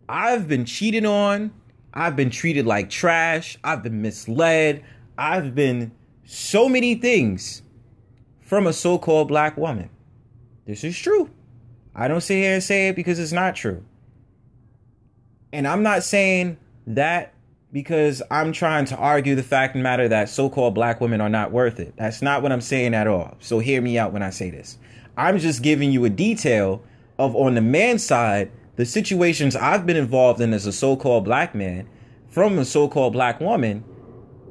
I've 0.07 0.47
been 0.47 0.65
cheated 0.65 1.05
on. 1.05 1.51
I've 1.93 2.15
been 2.15 2.29
treated 2.29 2.65
like 2.65 2.89
trash. 2.89 3.57
I've 3.63 3.83
been 3.83 4.01
misled. 4.01 4.83
I've 5.17 5.55
been 5.55 5.91
so 6.25 6.67
many 6.67 6.95
things 6.95 7.61
from 8.41 8.67
a 8.67 8.73
so 8.73 8.97
called 8.97 9.27
black 9.27 9.57
woman. 9.57 9.89
This 10.65 10.83
is 10.83 10.97
true. 10.97 11.29
I 11.95 12.07
don't 12.07 12.21
sit 12.21 12.35
here 12.35 12.53
and 12.53 12.63
say 12.63 12.89
it 12.89 12.95
because 12.95 13.19
it's 13.19 13.31
not 13.31 13.55
true. 13.55 13.83
And 15.53 15.67
I'm 15.67 15.83
not 15.83 16.03
saying 16.03 16.57
that 16.87 17.33
because 17.71 18.21
I'm 18.29 18.51
trying 18.51 18.85
to 18.85 18.97
argue 18.97 19.35
the 19.35 19.43
fact 19.43 19.75
and 19.75 19.83
matter 19.83 20.07
that 20.09 20.29
so 20.29 20.49
called 20.49 20.75
black 20.75 20.99
women 21.01 21.21
are 21.21 21.29
not 21.29 21.51
worth 21.51 21.79
it. 21.79 21.93
That's 21.97 22.21
not 22.21 22.41
what 22.41 22.51
I'm 22.51 22.61
saying 22.61 22.93
at 22.93 23.07
all. 23.07 23.35
So 23.39 23.59
hear 23.59 23.81
me 23.81 23.97
out 23.97 24.11
when 24.11 24.23
I 24.23 24.29
say 24.29 24.49
this. 24.49 24.77
I'm 25.17 25.39
just 25.39 25.61
giving 25.61 25.91
you 25.91 26.03
a 26.05 26.09
detail 26.09 26.81
of 27.17 27.35
on 27.35 27.55
the 27.55 27.61
man 27.61 27.99
side, 27.99 28.51
the 28.75 28.85
situations 28.85 29.55
I've 29.55 29.85
been 29.85 29.97
involved 29.97 30.41
in 30.41 30.53
as 30.53 30.65
a 30.65 30.71
so 30.71 30.95
called 30.95 31.25
black 31.25 31.55
man 31.55 31.87
from 32.27 32.57
a 32.59 32.65
so 32.65 32.87
called 32.87 33.13
black 33.13 33.39
woman. 33.39 33.83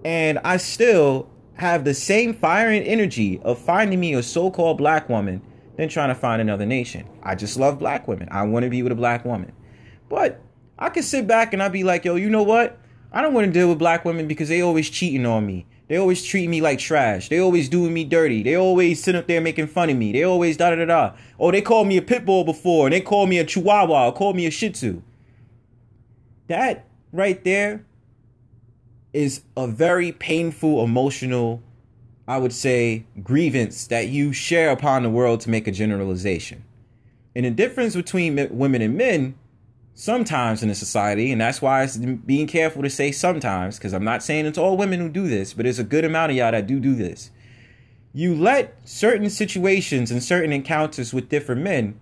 And 0.04 0.38
I 0.44 0.56
still 0.56 1.28
have 1.54 1.84
the 1.84 1.94
same 1.94 2.34
fire 2.34 2.68
and 2.68 2.84
energy 2.86 3.40
of 3.42 3.58
finding 3.58 4.00
me 4.00 4.14
a 4.14 4.22
so 4.22 4.50
called 4.50 4.78
black 4.78 5.08
woman 5.08 5.42
than 5.76 5.88
trying 5.88 6.08
to 6.08 6.14
find 6.14 6.40
another 6.40 6.66
nation. 6.66 7.06
I 7.22 7.34
just 7.34 7.56
love 7.58 7.78
black 7.78 8.06
women. 8.08 8.28
I 8.30 8.42
want 8.44 8.64
to 8.64 8.70
be 8.70 8.82
with 8.82 8.92
a 8.92 8.96
black 8.96 9.24
woman. 9.24 9.52
But 10.08 10.40
I 10.78 10.88
can 10.88 11.02
sit 11.02 11.26
back 11.26 11.52
and 11.52 11.62
I'd 11.62 11.72
be 11.72 11.84
like, 11.84 12.04
yo, 12.04 12.16
you 12.16 12.30
know 12.30 12.42
what? 12.42 12.78
I 13.12 13.22
don't 13.22 13.34
want 13.34 13.46
to 13.46 13.52
deal 13.52 13.68
with 13.68 13.78
black 13.78 14.04
women 14.04 14.26
because 14.26 14.48
they 14.48 14.60
always 14.60 14.90
cheating 14.90 15.26
on 15.26 15.46
me. 15.46 15.66
They 15.88 15.96
always 15.98 16.24
treat 16.24 16.48
me 16.48 16.60
like 16.60 16.78
trash. 16.78 17.28
They 17.28 17.38
always 17.38 17.68
doing 17.68 17.92
me 17.92 18.04
dirty. 18.04 18.42
They 18.42 18.56
always 18.56 19.02
sit 19.02 19.14
up 19.14 19.26
there 19.26 19.40
making 19.40 19.66
fun 19.66 19.90
of 19.90 19.96
me. 19.96 20.12
They 20.12 20.22
always 20.22 20.56
da 20.56 20.70
da 20.70 20.76
da 20.76 20.84
da. 20.86 21.12
Oh, 21.38 21.50
they 21.50 21.60
called 21.60 21.88
me 21.88 21.98
a 21.98 22.02
pit 22.02 22.24
bull 22.24 22.44
before, 22.44 22.86
and 22.86 22.94
they 22.94 23.00
called 23.00 23.28
me 23.28 23.38
a 23.38 23.44
chihuahua, 23.44 24.08
or 24.08 24.12
called 24.12 24.36
me 24.36 24.46
a 24.46 24.50
shih 24.50 24.70
tzu. 24.70 25.02
That 26.48 26.86
right 27.12 27.42
there 27.44 27.84
is 29.12 29.42
a 29.56 29.66
very 29.66 30.12
painful, 30.12 30.82
emotional, 30.82 31.62
I 32.26 32.38
would 32.38 32.52
say, 32.52 33.04
grievance 33.22 33.86
that 33.88 34.08
you 34.08 34.32
share 34.32 34.70
upon 34.70 35.02
the 35.02 35.10
world 35.10 35.40
to 35.42 35.50
make 35.50 35.68
a 35.68 35.72
generalization. 35.72 36.64
And 37.36 37.44
the 37.44 37.50
difference 37.50 37.94
between 37.94 38.48
women 38.56 38.80
and 38.80 38.96
men 38.96 39.34
sometimes 39.94 40.62
in 40.62 40.70
a 40.70 40.74
society, 40.74 41.32
and 41.32 41.40
that's 41.40 41.62
why 41.62 41.82
it's 41.82 41.96
being 41.96 42.46
careful 42.46 42.82
to 42.82 42.90
say 42.90 43.12
sometimes, 43.12 43.78
because 43.78 43.94
I'm 43.94 44.04
not 44.04 44.22
saying 44.22 44.46
it's 44.46 44.58
all 44.58 44.76
women 44.76 45.00
who 45.00 45.08
do 45.08 45.28
this, 45.28 45.54
but 45.54 45.62
there's 45.62 45.78
a 45.78 45.84
good 45.84 46.04
amount 46.04 46.32
of 46.32 46.36
y'all 46.36 46.52
that 46.52 46.66
do 46.66 46.80
do 46.80 46.94
this. 46.94 47.30
You 48.12 48.34
let 48.34 48.76
certain 48.84 49.30
situations 49.30 50.10
and 50.10 50.22
certain 50.22 50.52
encounters 50.52 51.12
with 51.12 51.28
different 51.28 51.62
men 51.62 51.98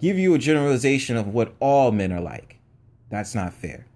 give 0.00 0.18
you 0.18 0.34
a 0.34 0.38
generalization 0.38 1.16
of 1.16 1.28
what 1.28 1.54
all 1.60 1.92
men 1.92 2.12
are 2.12 2.20
like. 2.20 2.58
That's 3.08 3.34
not 3.34 3.54
fair. 3.54 3.86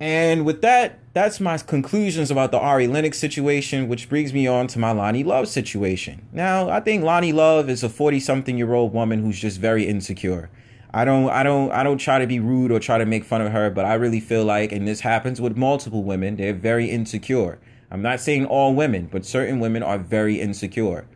And 0.00 0.46
with 0.46 0.62
that, 0.62 1.00
that's 1.12 1.40
my 1.40 1.58
conclusions 1.58 2.30
about 2.30 2.52
the 2.52 2.58
Ari 2.58 2.86
Lennox 2.86 3.18
situation, 3.18 3.88
which 3.88 4.08
brings 4.08 4.32
me 4.32 4.46
on 4.46 4.68
to 4.68 4.78
my 4.78 4.92
Loni 4.92 5.24
Love 5.24 5.48
situation. 5.48 6.28
Now, 6.32 6.68
I 6.68 6.78
think 6.78 7.02
Loni 7.02 7.34
Love 7.34 7.68
is 7.68 7.82
a 7.82 7.88
40 7.88 8.20
something 8.20 8.56
year 8.56 8.74
old 8.74 8.94
woman 8.94 9.22
who's 9.22 9.40
just 9.40 9.58
very 9.58 9.86
insecure. 9.86 10.50
I 10.92 11.04
don't 11.04 11.28
I 11.28 11.42
don't 11.42 11.70
I 11.70 11.82
don't 11.82 11.98
try 11.98 12.18
to 12.18 12.26
be 12.26 12.40
rude 12.40 12.72
or 12.72 12.80
try 12.80 12.98
to 12.98 13.06
make 13.06 13.24
fun 13.24 13.42
of 13.42 13.52
her, 13.52 13.70
but 13.70 13.84
I 13.84 13.94
really 13.94 14.20
feel 14.20 14.44
like 14.44 14.72
and 14.72 14.88
this 14.88 15.00
happens 15.00 15.40
with 15.40 15.56
multiple 15.56 16.02
women, 16.02 16.36
they're 16.36 16.54
very 16.54 16.90
insecure. 16.90 17.58
I'm 17.90 18.02
not 18.02 18.20
saying 18.20 18.46
all 18.46 18.74
women, 18.74 19.08
but 19.10 19.24
certain 19.24 19.60
women 19.60 19.82
are 19.82 19.98
very 19.98 20.40
insecure. 20.40 21.06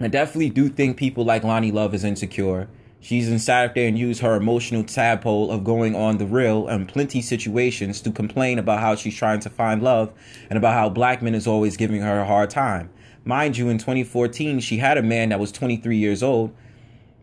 I 0.00 0.08
definitely 0.08 0.50
do 0.50 0.68
think 0.68 0.96
people 0.96 1.24
like 1.24 1.42
Loni 1.42 1.72
Love 1.72 1.94
is 1.94 2.02
insecure. 2.02 2.68
She's 3.00 3.42
sat 3.42 3.74
there 3.74 3.88
and 3.88 3.98
used 3.98 4.20
her 4.20 4.36
emotional 4.36 4.84
tadpole 4.84 5.50
of 5.50 5.64
going 5.64 5.96
on 5.96 6.18
the 6.18 6.26
real 6.26 6.68
and 6.68 6.88
plenty 6.88 7.20
situations 7.20 8.00
to 8.02 8.12
complain 8.12 8.60
about 8.60 8.78
how 8.78 8.94
she's 8.94 9.16
trying 9.16 9.40
to 9.40 9.50
find 9.50 9.82
love 9.82 10.12
and 10.48 10.56
about 10.56 10.74
how 10.74 10.88
black 10.88 11.20
men 11.20 11.34
is 11.34 11.48
always 11.48 11.76
giving 11.76 12.00
her 12.00 12.20
a 12.20 12.26
hard 12.26 12.50
time. 12.50 12.90
Mind 13.24 13.56
you, 13.56 13.68
in 13.68 13.78
2014, 13.78 14.60
she 14.60 14.76
had 14.76 14.98
a 14.98 15.02
man 15.02 15.30
that 15.30 15.40
was 15.40 15.50
23 15.50 15.96
years 15.96 16.22
old 16.22 16.54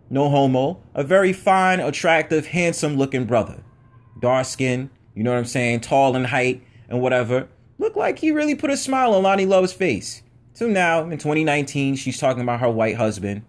no 0.10 0.30
homo, 0.30 0.82
a 0.94 1.04
very 1.04 1.34
fine, 1.34 1.80
attractive, 1.80 2.48
handsome 2.48 2.98
looking 2.98 3.26
brother. 3.26 3.64
Dark 4.20 4.46
skin, 4.46 4.90
you 5.14 5.24
know 5.24 5.32
what 5.32 5.40
I'm 5.40 5.46
saying, 5.46 5.82
tall 5.82 6.16
in 6.16 6.26
height 6.26 6.64
and 6.88 7.02
whatever. 7.02 7.48
Looked 7.78 7.98
like 7.98 8.20
he 8.20 8.32
really 8.32 8.56
put 8.56 8.70
a 8.70 8.78
smile 8.78 9.14
on 9.14 9.24
Loni 9.24 9.48
Love's 9.48 9.74
face. 9.74 10.22
So 10.54 10.68
now, 10.68 11.04
in 11.04 11.12
2019, 11.12 11.96
she's 11.96 12.18
talking 12.18 12.42
about 12.42 12.60
her 12.60 12.70
white 12.70 12.98
husband. 12.98 13.44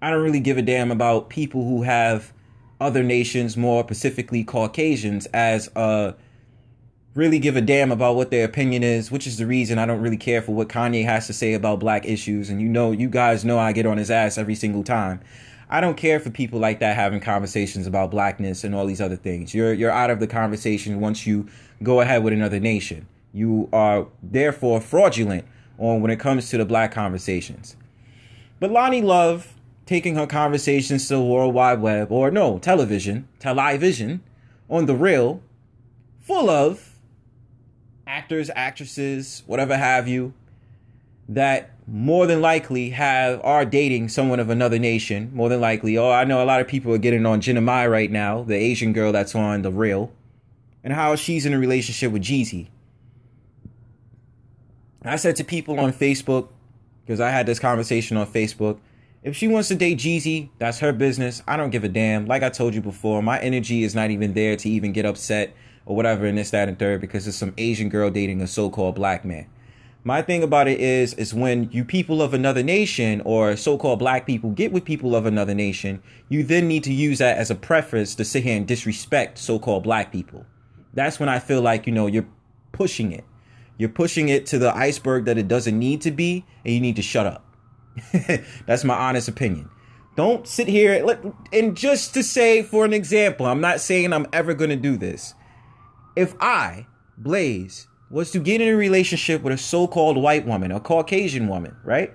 I 0.00 0.10
don't 0.10 0.22
really 0.22 0.40
give 0.40 0.58
a 0.58 0.62
damn 0.62 0.92
about 0.92 1.30
people 1.30 1.64
who 1.64 1.82
have 1.82 2.32
other 2.80 3.02
nations, 3.02 3.56
more 3.56 3.82
specifically 3.82 4.44
Caucasians, 4.44 5.26
as 5.26 5.68
uh 5.74 6.12
really 7.14 7.38
give 7.38 7.56
a 7.56 7.60
damn 7.60 7.92
about 7.92 8.16
what 8.16 8.30
their 8.30 8.44
opinion 8.44 8.82
is, 8.82 9.10
which 9.10 9.26
is 9.26 9.36
the 9.38 9.46
reason 9.46 9.78
I 9.78 9.86
don't 9.86 10.00
really 10.00 10.16
care 10.16 10.42
for 10.42 10.52
what 10.52 10.68
Kanye 10.68 11.04
has 11.04 11.26
to 11.28 11.32
say 11.32 11.54
about 11.54 11.78
black 11.78 12.06
issues. 12.06 12.50
And 12.50 12.60
you 12.60 12.68
know, 12.68 12.92
you 12.92 13.08
guys 13.08 13.44
know 13.44 13.58
I 13.58 13.72
get 13.72 13.86
on 13.86 13.98
his 13.98 14.10
ass 14.10 14.36
every 14.36 14.56
single 14.56 14.82
time. 14.82 15.20
I 15.68 15.80
don't 15.80 15.96
care 15.96 16.20
for 16.20 16.30
people 16.30 16.60
like 16.60 16.80
that 16.80 16.96
having 16.96 17.20
conversations 17.20 17.86
about 17.86 18.10
blackness 18.10 18.64
and 18.64 18.74
all 18.74 18.86
these 18.86 19.00
other 19.00 19.16
things. 19.16 19.54
You're 19.54 19.72
you're 19.72 19.90
out 19.90 20.10
of 20.10 20.20
the 20.20 20.26
conversation 20.26 21.00
once 21.00 21.26
you 21.26 21.46
go 21.82 22.00
ahead 22.00 22.22
with 22.22 22.32
another 22.32 22.60
nation. 22.60 23.06
You 23.32 23.68
are 23.72 24.06
therefore 24.22 24.80
fraudulent 24.80 25.44
on 25.78 26.00
when 26.00 26.10
it 26.10 26.20
comes 26.20 26.50
to 26.50 26.58
the 26.58 26.64
black 26.64 26.92
conversations. 26.92 27.76
But 28.60 28.70
Loni 28.70 29.02
Love 29.02 29.54
taking 29.86 30.14
her 30.14 30.26
conversations 30.26 31.08
to 31.08 31.16
the 31.16 31.22
World 31.22 31.54
Wide 31.54 31.80
Web 31.80 32.10
or 32.10 32.30
no 32.30 32.58
television, 32.58 33.28
television, 33.38 34.22
on 34.70 34.86
the 34.86 34.94
real, 34.94 35.42
full 36.20 36.48
of 36.48 36.94
actors, 38.06 38.50
actresses, 38.54 39.42
whatever 39.46 39.76
have 39.76 40.08
you, 40.08 40.32
that 41.28 41.70
more 41.86 42.26
than 42.26 42.40
likely 42.40 42.90
have 42.90 43.40
are 43.44 43.64
dating 43.64 44.08
someone 44.08 44.40
of 44.40 44.50
another 44.50 44.78
nation. 44.78 45.30
More 45.34 45.48
than 45.48 45.60
likely. 45.60 45.98
Oh, 45.98 46.10
I 46.10 46.24
know 46.24 46.42
a 46.42 46.46
lot 46.46 46.60
of 46.60 46.68
people 46.68 46.92
are 46.92 46.98
getting 46.98 47.26
on 47.26 47.40
Jeannie 47.40 47.60
Mai 47.60 47.86
right 47.86 48.10
now, 48.10 48.42
the 48.42 48.56
Asian 48.56 48.92
girl 48.92 49.12
that's 49.12 49.34
on 49.34 49.62
the 49.62 49.70
real, 49.70 50.12
and 50.82 50.92
how 50.92 51.16
she's 51.16 51.46
in 51.46 51.54
a 51.54 51.58
relationship 51.58 52.12
with 52.12 52.22
Jeezy. 52.22 52.68
I 55.02 55.16
said 55.16 55.36
to 55.36 55.44
people 55.44 55.78
on 55.78 55.92
Facebook, 55.92 56.48
because 57.04 57.20
I 57.20 57.28
had 57.30 57.44
this 57.44 57.58
conversation 57.58 58.16
on 58.16 58.26
Facebook, 58.26 58.78
if 59.22 59.36
she 59.36 59.48
wants 59.48 59.68
to 59.68 59.74
date 59.74 59.98
Jeezy, 59.98 60.48
that's 60.58 60.78
her 60.80 60.92
business. 60.92 61.42
I 61.46 61.56
don't 61.56 61.70
give 61.70 61.84
a 61.84 61.88
damn. 61.88 62.26
Like 62.26 62.42
I 62.42 62.48
told 62.48 62.74
you 62.74 62.80
before, 62.80 63.22
my 63.22 63.38
energy 63.40 63.82
is 63.82 63.94
not 63.94 64.10
even 64.10 64.32
there 64.32 64.56
to 64.56 64.68
even 64.68 64.92
get 64.92 65.04
upset 65.04 65.54
or 65.86 65.96
whatever 65.96 66.26
in 66.26 66.36
this, 66.36 66.50
that, 66.50 66.68
and 66.68 66.78
third 66.78 67.02
because 67.02 67.26
it's 67.26 67.36
some 67.36 67.52
Asian 67.58 67.90
girl 67.90 68.10
dating 68.10 68.40
a 68.40 68.46
so-called 68.46 68.94
black 68.94 69.24
man. 69.24 69.46
My 70.06 70.20
thing 70.20 70.42
about 70.42 70.68
it 70.68 70.80
is, 70.80 71.14
is 71.14 71.32
when 71.32 71.70
you 71.72 71.82
people 71.82 72.20
of 72.20 72.34
another 72.34 72.62
nation 72.62 73.22
or 73.24 73.56
so-called 73.56 73.98
black 73.98 74.26
people 74.26 74.50
get 74.50 74.70
with 74.70 74.84
people 74.84 75.16
of 75.16 75.24
another 75.24 75.54
nation, 75.54 76.02
you 76.28 76.42
then 76.42 76.68
need 76.68 76.84
to 76.84 76.92
use 76.92 77.18
that 77.20 77.38
as 77.38 77.50
a 77.50 77.54
preference 77.54 78.14
to 78.16 78.24
sit 78.24 78.44
here 78.44 78.54
and 78.54 78.66
disrespect 78.66 79.38
so-called 79.38 79.82
black 79.82 80.12
people. 80.12 80.44
That's 80.92 81.18
when 81.18 81.30
I 81.30 81.38
feel 81.38 81.62
like, 81.62 81.86
you 81.86 81.92
know, 81.92 82.06
you're 82.06 82.28
pushing 82.72 83.12
it. 83.12 83.24
You're 83.78 83.88
pushing 83.88 84.28
it 84.28 84.44
to 84.46 84.58
the 84.58 84.76
iceberg 84.76 85.24
that 85.24 85.38
it 85.38 85.48
doesn't 85.48 85.78
need 85.78 86.02
to 86.02 86.10
be, 86.10 86.44
and 86.66 86.74
you 86.74 86.80
need 86.80 86.96
to 86.96 87.02
shut 87.02 87.26
up. 87.26 87.56
That's 88.66 88.84
my 88.84 88.94
honest 88.94 89.28
opinion. 89.28 89.70
Don't 90.16 90.46
sit 90.46 90.68
here 90.68 91.18
and 91.50 91.76
just 91.76 92.12
to 92.12 92.22
say, 92.22 92.62
for 92.62 92.84
an 92.84 92.92
example, 92.92 93.46
I'm 93.46 93.62
not 93.62 93.80
saying 93.80 94.12
I'm 94.12 94.26
ever 94.34 94.52
going 94.52 94.70
to 94.70 94.76
do 94.76 94.98
this. 94.98 95.34
If 96.14 96.34
I, 96.40 96.86
Blaze, 97.16 97.88
was 98.10 98.30
to 98.32 98.38
get 98.38 98.60
in 98.60 98.68
a 98.68 98.76
relationship 98.76 99.42
with 99.42 99.52
a 99.52 99.58
so-called 99.58 100.16
white 100.16 100.46
woman, 100.46 100.70
a 100.70 100.80
Caucasian 100.80 101.48
woman, 101.48 101.76
right? 101.84 102.12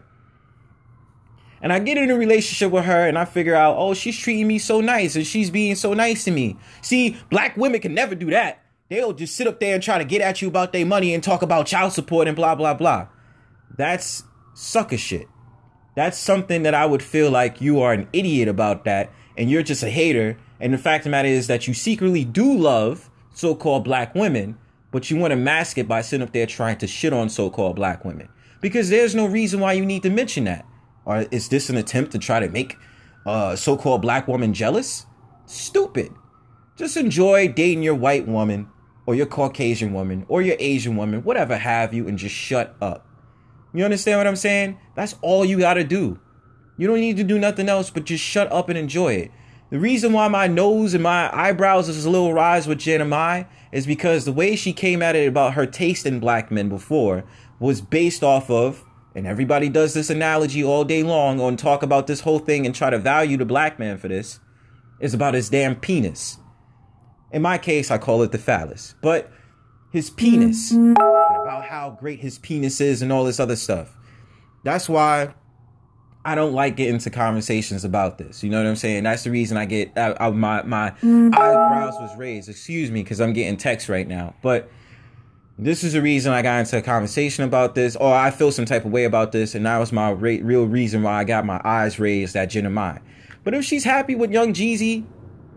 And 1.61 1.73
I 1.73 1.79
get 1.79 1.97
in 1.97 2.09
a 2.09 2.15
relationship 2.15 2.71
with 2.71 2.85
her 2.85 3.07
and 3.07 3.17
I 3.17 3.25
figure 3.25 3.55
out, 3.55 3.75
oh, 3.77 3.93
she's 3.93 4.17
treating 4.17 4.47
me 4.47 4.59
so 4.59 4.79
nice 4.79 5.15
and 5.15 5.27
she's 5.27 5.49
being 5.49 5.75
so 5.75 5.93
nice 5.93 6.23
to 6.23 6.31
me. 6.31 6.57
See, 6.81 7.17
black 7.29 7.57
women 7.57 7.81
can 7.81 7.93
never 7.93 8.15
do 8.15 8.29
that. 8.29 8.63
They'll 8.89 9.13
just 9.13 9.35
sit 9.35 9.45
up 9.45 9.59
there 9.59 9.75
and 9.75 9.83
try 9.83 9.97
to 9.97 10.05
get 10.05 10.21
at 10.21 10.41
you 10.41 10.47
about 10.47 10.73
their 10.73 10.85
money 10.85 11.13
and 11.13 11.21
talk 11.21 11.41
about 11.41 11.67
child 11.67 11.93
support 11.93 12.27
and 12.27 12.35
blah, 12.35 12.55
blah, 12.55 12.73
blah. 12.73 13.07
That's 13.77 14.23
sucker 14.53 14.97
shit. 14.97 15.27
That's 15.95 16.17
something 16.17 16.63
that 16.63 16.73
I 16.73 16.85
would 16.85 17.03
feel 17.03 17.29
like 17.29 17.61
you 17.61 17.81
are 17.81 17.93
an 17.93 18.07
idiot 18.13 18.47
about 18.47 18.85
that 18.85 19.11
and 19.37 19.49
you're 19.49 19.63
just 19.63 19.83
a 19.83 19.89
hater. 19.89 20.37
And 20.61 20.73
the 20.73 20.77
fact 20.77 21.01
of 21.01 21.05
the 21.05 21.09
matter 21.09 21.27
is 21.27 21.47
that 21.47 21.67
you 21.67 21.73
secretly 21.73 22.23
do 22.23 22.57
love 22.57 23.09
so 23.33 23.53
called 23.53 23.83
black 23.83 24.15
women 24.15 24.57
but 24.91 25.09
you 25.09 25.17
want 25.17 25.31
to 25.31 25.37
mask 25.37 25.77
it 25.77 25.87
by 25.87 26.01
sitting 26.01 26.25
up 26.25 26.33
there 26.33 26.45
trying 26.45 26.77
to 26.77 26.87
shit 26.87 27.13
on 27.13 27.29
so-called 27.29 27.75
black 27.75 28.03
women 28.03 28.29
because 28.61 28.89
there's 28.89 29.15
no 29.15 29.25
reason 29.25 29.59
why 29.59 29.73
you 29.73 29.85
need 29.85 30.03
to 30.03 30.09
mention 30.09 30.45
that. 30.45 30.65
Or 31.05 31.25
is 31.31 31.49
this 31.49 31.69
an 31.69 31.77
attempt 31.77 32.11
to 32.11 32.19
try 32.19 32.39
to 32.39 32.49
make 32.49 32.77
uh, 33.25 33.55
so-called 33.55 34.01
black 34.01 34.27
woman 34.27 34.53
jealous? 34.53 35.05
Stupid. 35.45 36.11
Just 36.75 36.97
enjoy 36.97 37.47
dating 37.47 37.83
your 37.83 37.95
white 37.95 38.27
woman 38.27 38.69
or 39.05 39.15
your 39.15 39.25
Caucasian 39.25 39.93
woman 39.93 40.25
or 40.27 40.41
your 40.41 40.55
Asian 40.59 40.95
woman, 40.95 41.23
whatever 41.23 41.57
have 41.57 41.93
you, 41.93 42.07
and 42.07 42.17
just 42.17 42.35
shut 42.35 42.75
up. 42.81 43.07
You 43.73 43.83
understand 43.83 44.19
what 44.19 44.27
I'm 44.27 44.35
saying? 44.35 44.79
That's 44.95 45.15
all 45.21 45.45
you 45.45 45.59
gotta 45.59 45.83
do. 45.83 46.19
You 46.77 46.87
don't 46.87 47.01
need 47.01 47.17
to 47.17 47.23
do 47.23 47.37
nothing 47.37 47.69
else 47.69 47.89
but 47.89 48.05
just 48.05 48.23
shut 48.23 48.51
up 48.51 48.69
and 48.69 48.77
enjoy 48.77 49.13
it. 49.13 49.31
The 49.69 49.79
reason 49.79 50.13
why 50.13 50.27
my 50.29 50.47
nose 50.47 50.95
and 50.95 51.03
my 51.03 51.29
eyebrows 51.31 51.89
is 51.89 52.05
a 52.05 52.09
little 52.09 52.33
rise 52.33 52.67
with 52.67 52.85
Mai 53.07 53.47
is 53.71 53.85
because 53.85 54.25
the 54.25 54.33
way 54.33 54.55
she 54.55 54.73
came 54.73 55.03
at 55.03 55.15
it 55.15 55.27
about 55.27 55.53
her 55.53 55.67
taste 55.67 56.07
in 56.07 56.19
black 56.19 56.49
men 56.49 56.69
before 56.69 57.23
was 57.59 57.79
based 57.79 58.23
off 58.23 58.49
of, 58.49 58.83
and 59.13 59.27
everybody 59.27 59.69
does 59.69 59.93
this 59.93 60.09
analogy 60.09 60.63
all 60.63 60.83
day 60.83 61.03
long 61.03 61.39
on 61.39 61.55
talk 61.55 61.83
about 61.83 62.07
this 62.07 62.21
whole 62.21 62.39
thing 62.39 62.65
and 62.65 62.73
try 62.73 62.89
to 62.89 62.97
value 62.97 63.37
the 63.37 63.45
black 63.45 63.77
man 63.77 63.99
for 63.99 64.07
this, 64.07 64.39
is 64.99 65.13
about 65.13 65.35
his 65.35 65.49
damn 65.49 65.75
penis. 65.75 66.37
In 67.31 67.43
my 67.43 67.59
case, 67.59 67.91
I 67.91 67.99
call 67.99 68.23
it 68.23 68.31
the 68.31 68.39
phallus, 68.39 68.95
but 69.03 69.31
his 69.91 70.09
penis, 70.09 70.71
about 70.71 71.65
how 71.65 71.95
great 71.99 72.21
his 72.21 72.39
penis 72.39 72.81
is 72.81 73.03
and 73.03 73.11
all 73.11 73.23
this 73.23 73.39
other 73.39 73.55
stuff. 73.55 73.95
That's 74.63 74.89
why 74.89 75.35
I 76.25 76.35
don't 76.35 76.53
like 76.53 76.75
getting 76.75 76.95
into 76.95 77.09
conversations 77.09 77.85
about 77.85 78.17
this. 78.17 78.43
You 78.43 78.49
know 78.49 78.57
what 78.57 78.67
I'm 78.67 78.75
saying? 78.75 79.03
That's 79.03 79.23
the 79.23 79.31
reason 79.31 79.57
I 79.57 79.65
get 79.65 79.97
uh, 79.97 80.15
uh, 80.19 80.31
my 80.31 80.63
my 80.63 80.91
mm-hmm. 80.91 81.33
eyebrows 81.33 81.95
was 81.99 82.15
raised. 82.17 82.49
Excuse 82.49 82.91
me, 82.91 83.03
because 83.03 83.21
I'm 83.21 83.33
getting 83.33 83.57
text 83.57 83.87
right 83.89 84.07
now. 84.07 84.35
But 84.41 84.69
this 85.57 85.83
is 85.83 85.93
the 85.93 86.01
reason 86.01 86.33
I 86.33 86.41
got 86.41 86.59
into 86.59 86.77
a 86.77 86.81
conversation 86.81 87.43
about 87.43 87.75
this, 87.75 87.95
or 87.95 88.13
I 88.13 88.31
feel 88.31 88.51
some 88.51 88.65
type 88.65 88.85
of 88.85 88.91
way 88.91 89.05
about 89.05 89.31
this, 89.31 89.55
and 89.55 89.65
that 89.65 89.77
was 89.77 89.91
my 89.91 90.11
re- 90.11 90.41
real 90.41 90.65
reason 90.65 91.03
why 91.03 91.19
I 91.19 91.23
got 91.23 91.45
my 91.45 91.61
eyes 91.63 91.99
raised 91.99 92.35
at 92.35 92.49
Jeannie 92.49 92.69
Mai. 92.69 92.99
But 93.43 93.53
if 93.53 93.63
she's 93.63 93.83
happy 93.83 94.15
with 94.15 94.31
Young 94.31 94.53
Jeezy, 94.53 95.05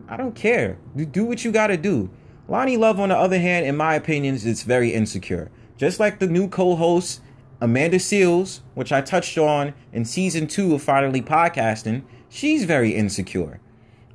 I 0.08 0.16
don't 0.16 0.34
care. 0.34 0.78
Do, 0.96 1.04
do 1.04 1.24
what 1.24 1.44
you 1.44 1.52
got 1.52 1.68
to 1.68 1.76
do. 1.76 2.10
Loni 2.48 2.78
Love, 2.78 3.00
on 3.00 3.08
the 3.08 3.16
other 3.16 3.38
hand, 3.38 3.66
in 3.66 3.76
my 3.76 3.94
opinion, 3.94 4.34
is 4.34 4.62
very 4.62 4.90
insecure 4.90 5.50
just 5.82 5.98
like 5.98 6.20
the 6.20 6.28
new 6.28 6.46
co-host 6.46 7.20
Amanda 7.62 7.98
Seales, 7.98 8.58
which 8.74 8.90
I 8.90 9.00
touched 9.00 9.38
on 9.38 9.72
in 9.92 10.04
season 10.04 10.48
two 10.48 10.74
of 10.74 10.82
Finally 10.82 11.22
Podcasting, 11.22 12.02
she's 12.28 12.64
very 12.64 12.90
insecure. 12.90 13.60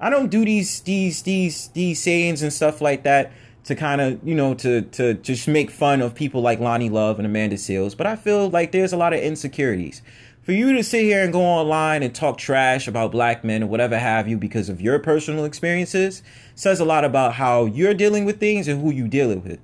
I 0.02 0.10
don't 0.10 0.28
do 0.30 0.44
these 0.44 0.82
these 0.82 1.22
these 1.22 1.70
these 1.70 2.02
sayings 2.02 2.44
and 2.44 2.52
stuff 2.52 2.82
like 2.82 3.04
that 3.04 3.32
to 3.64 3.74
kind 3.74 4.02
of 4.02 4.20
you 4.28 4.36
know 4.36 4.54
to 4.56 4.82
to 4.82 5.14
just 5.14 5.48
make 5.48 5.72
fun 5.72 6.02
of 6.02 6.14
people 6.14 6.42
like 6.42 6.60
Loni 6.60 6.92
Love 6.92 7.20
and 7.20 7.26
Amanda 7.26 7.56
Seales, 7.56 7.96
but 7.96 8.06
I 8.06 8.18
feel 8.18 8.50
like 8.50 8.74
there's 8.74 8.92
a 8.92 8.98
lot 8.98 9.14
of 9.14 9.22
insecurities. 9.22 10.02
For 10.42 10.52
you 10.52 10.74
to 10.74 10.84
sit 10.84 11.04
here 11.04 11.24
and 11.24 11.32
go 11.32 11.42
online 11.42 12.04
and 12.04 12.14
talk 12.14 12.38
trash 12.38 12.86
about 12.86 13.14
black 13.14 13.46
men 13.46 13.64
or 13.64 13.68
whatever 13.68 13.98
have 13.98 14.28
you 14.28 14.38
because 14.38 14.68
of 14.68 14.82
your 14.82 15.00
personal 15.00 15.46
experiences 15.46 16.22
says 16.54 16.82
a 16.82 16.86
lot 16.86 17.06
about 17.06 17.36
how 17.36 17.64
you're 17.64 17.94
dealing 17.94 18.26
with 18.26 18.42
things 18.42 18.68
and 18.68 18.82
who 18.82 18.92
you 18.92 19.08
dealing 19.08 19.42
with. 19.42 19.60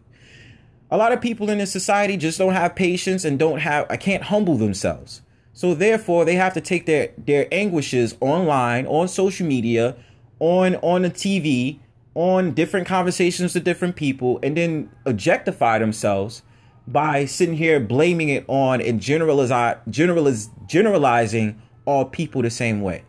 A 0.94 0.98
lot 0.98 1.12
of 1.12 1.22
people 1.22 1.50
in 1.50 1.58
this 1.58 1.72
society 1.72 2.18
just 2.18 2.38
don't 2.38 2.54
have 2.54 2.76
patience 2.76 3.26
and 3.26 3.40
don't 3.40 3.58
have 3.58 3.88
I 3.90 3.98
can't 3.98 4.22
humble 4.22 4.58
themselves. 4.58 5.24
So 5.52 5.74
therefore 5.74 6.24
they 6.24 6.36
have 6.36 6.54
to 6.54 6.62
take 6.62 6.86
their 6.86 7.10
their 7.18 7.48
anguishes 7.52 8.16
online, 8.22 8.86
on 8.86 9.08
social 9.08 9.48
media, 9.48 9.96
on 10.38 10.76
on 10.76 11.02
the 11.02 11.10
TV, 11.10 11.80
on 12.14 12.54
different 12.54 12.86
conversations 12.86 13.56
with 13.56 13.64
different 13.64 13.96
people, 13.96 14.40
and 14.44 14.56
then 14.56 14.92
objectify 15.08 15.80
themselves 15.80 16.44
by 16.86 17.26
sitting 17.26 17.58
here 17.58 17.80
blaming 17.80 18.30
it 18.30 18.46
on 18.48 18.80
and 18.80 19.02
generalize, 19.02 19.80
generalize, 19.90 20.52
generalizing 20.68 21.60
all 21.86 22.06
people 22.06 22.44
the 22.44 22.52
same 22.52 22.82
way. 22.82 23.04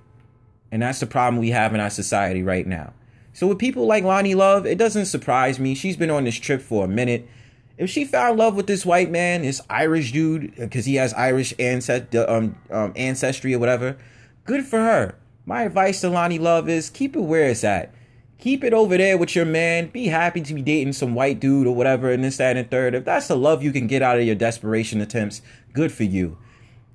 And 0.72 0.80
that's 0.80 1.00
the 1.00 1.06
problem 1.06 1.38
we 1.38 1.50
have 1.50 1.74
in 1.74 1.80
our 1.80 1.90
society 1.90 2.42
right 2.42 2.66
now. 2.66 2.94
So 3.34 3.46
with 3.46 3.58
people 3.58 3.86
like 3.86 4.04
Loni 4.04 4.34
Love, 4.34 4.64
it 4.64 4.78
doesn't 4.78 5.04
surprise 5.04 5.58
me. 5.60 5.74
She's 5.74 5.98
been 5.98 6.08
on 6.08 6.24
this 6.24 6.36
trip 6.36 6.62
for 6.62 6.86
a 6.86 6.88
minute. 6.88 7.28
If 7.76 7.90
she 7.90 8.04
found 8.04 8.38
love 8.38 8.54
with 8.54 8.68
this 8.68 8.86
white 8.86 9.10
man, 9.10 9.42
this 9.42 9.60
Irish 9.68 10.12
dude, 10.12 10.54
because 10.54 10.84
he 10.84 10.94
has 10.94 11.12
Irish 11.14 11.52
ancest- 11.58 12.14
um, 12.14 12.56
um, 12.70 12.92
ancestry 12.94 13.52
or 13.52 13.58
whatever, 13.58 13.96
good 14.44 14.64
for 14.64 14.78
her. 14.78 15.16
My 15.44 15.64
advice 15.64 16.00
to 16.02 16.06
Loni 16.06 16.38
Love 16.38 16.68
is 16.68 16.88
keep 16.88 17.16
it 17.16 17.20
where 17.20 17.48
it's 17.48 17.64
at. 17.64 17.92
Keep 18.38 18.62
it 18.62 18.72
over 18.72 18.96
there 18.96 19.18
with 19.18 19.34
your 19.34 19.44
man. 19.44 19.88
Be 19.88 20.06
happy 20.06 20.40
to 20.40 20.54
be 20.54 20.62
dating 20.62 20.92
some 20.92 21.14
white 21.14 21.40
dude 21.40 21.66
or 21.66 21.74
whatever, 21.74 22.10
and 22.10 22.22
this, 22.22 22.36
that, 22.36 22.56
and 22.56 22.70
third. 22.70 22.94
If 22.94 23.04
that's 23.04 23.28
the 23.28 23.36
love 23.36 23.62
you 23.62 23.72
can 23.72 23.86
get 23.86 24.02
out 24.02 24.18
of 24.18 24.24
your 24.24 24.34
desperation 24.34 25.00
attempts, 25.00 25.42
good 25.72 25.90
for 25.90 26.04
you. 26.04 26.38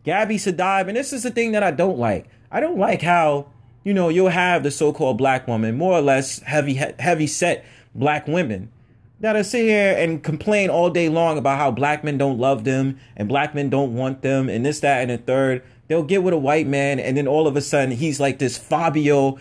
Gabby 0.06 0.38
Sidibe, 0.38 0.88
and 0.88 0.96
this 0.96 1.12
is 1.12 1.24
the 1.24 1.32
thing 1.32 1.52
that 1.52 1.64
I 1.64 1.72
don't 1.72 2.00
like. 2.00 2.28
I 2.52 2.60
don't 2.60 2.78
like 2.78 3.02
how, 3.02 3.48
you 3.84 3.94
know, 3.94 4.10
you'll 4.10 4.30
have 4.30 4.64
the 4.64 4.72
so-called 4.72 5.18
black 5.18 5.48
woman, 5.48 5.78
more 5.78 5.94
or 5.94 6.02
less 6.02 6.40
heavy, 6.40 6.76
heavy 6.76 7.28
set 7.28 7.66
black 7.94 8.28
women 8.28 8.72
that'll 9.20 9.44
sit 9.44 9.64
here 9.64 9.96
and 9.98 10.24
complain 10.24 10.70
all 10.70 10.90
day 10.90 11.10
long 11.10 11.38
about 11.38 11.58
how 11.58 11.72
black 11.72 12.04
men 12.04 12.18
don't 12.18 12.38
love 12.38 12.64
them 12.64 13.00
and 13.16 13.28
black 13.28 13.54
men 13.54 13.70
don't 13.70 13.96
want 13.96 14.22
them 14.22 14.50
and 14.50 14.66
this, 14.66 14.80
that, 14.82 15.02
and 15.02 15.12
the 15.12 15.18
third. 15.18 15.64
They'll 15.88 16.04
get 16.04 16.24
with 16.24 16.36
a 16.36 16.38
white 16.38 16.68
man, 16.68 17.00
and 17.00 17.18
then 17.18 17.28
all 17.28 17.48
of 17.48 17.56
a 17.56 17.62
sudden 17.62 17.96
he's 17.96 18.20
like 18.20 18.38
this 18.38 18.58
Fabio, 18.58 19.40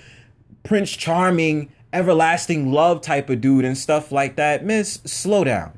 Prince 0.62 0.92
Charming, 0.92 1.70
everlasting 1.92 2.72
love 2.72 3.00
type 3.02 3.28
of 3.30 3.40
dude 3.40 3.64
and 3.64 3.76
stuff 3.76 4.10
like 4.10 4.36
that. 4.36 4.64
Miss, 4.64 4.94
slow 5.04 5.44
down. 5.44 5.72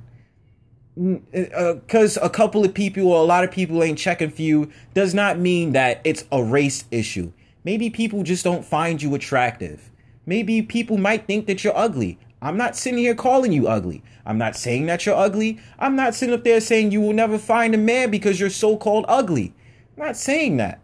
Because 0.96 2.18
uh, 2.18 2.22
a 2.22 2.30
couple 2.30 2.64
of 2.64 2.74
people 2.74 3.08
or 3.08 3.20
a 3.20 3.26
lot 3.26 3.44
of 3.44 3.50
people 3.50 3.82
ain't 3.82 3.98
checking 3.98 4.30
for 4.30 4.42
you 4.42 4.70
does 4.92 5.14
not 5.14 5.38
mean 5.38 5.72
that 5.72 6.00
it's 6.04 6.24
a 6.30 6.42
race 6.42 6.84
issue. 6.90 7.32
Maybe 7.64 7.90
people 7.90 8.22
just 8.22 8.44
don't 8.44 8.64
find 8.64 9.00
you 9.00 9.14
attractive. 9.14 9.90
Maybe 10.26 10.62
people 10.62 10.98
might 10.98 11.26
think 11.26 11.46
that 11.46 11.64
you're 11.64 11.76
ugly. 11.76 12.18
I'm 12.42 12.56
not 12.56 12.76
sitting 12.76 12.98
here 12.98 13.14
calling 13.14 13.52
you 13.52 13.68
ugly. 13.68 14.02
I'm 14.24 14.38
not 14.38 14.56
saying 14.56 14.86
that 14.86 15.04
you're 15.04 15.14
ugly. 15.14 15.58
I'm 15.78 15.94
not 15.94 16.14
sitting 16.14 16.34
up 16.34 16.44
there 16.44 16.60
saying 16.60 16.90
you 16.90 17.00
will 17.00 17.12
never 17.12 17.38
find 17.38 17.74
a 17.74 17.78
man 17.78 18.10
because 18.10 18.40
you're 18.40 18.50
so 18.50 18.76
called 18.76 19.04
ugly. 19.08 19.54
I'm 19.96 20.06
not 20.06 20.16
saying 20.16 20.56
that. 20.56 20.80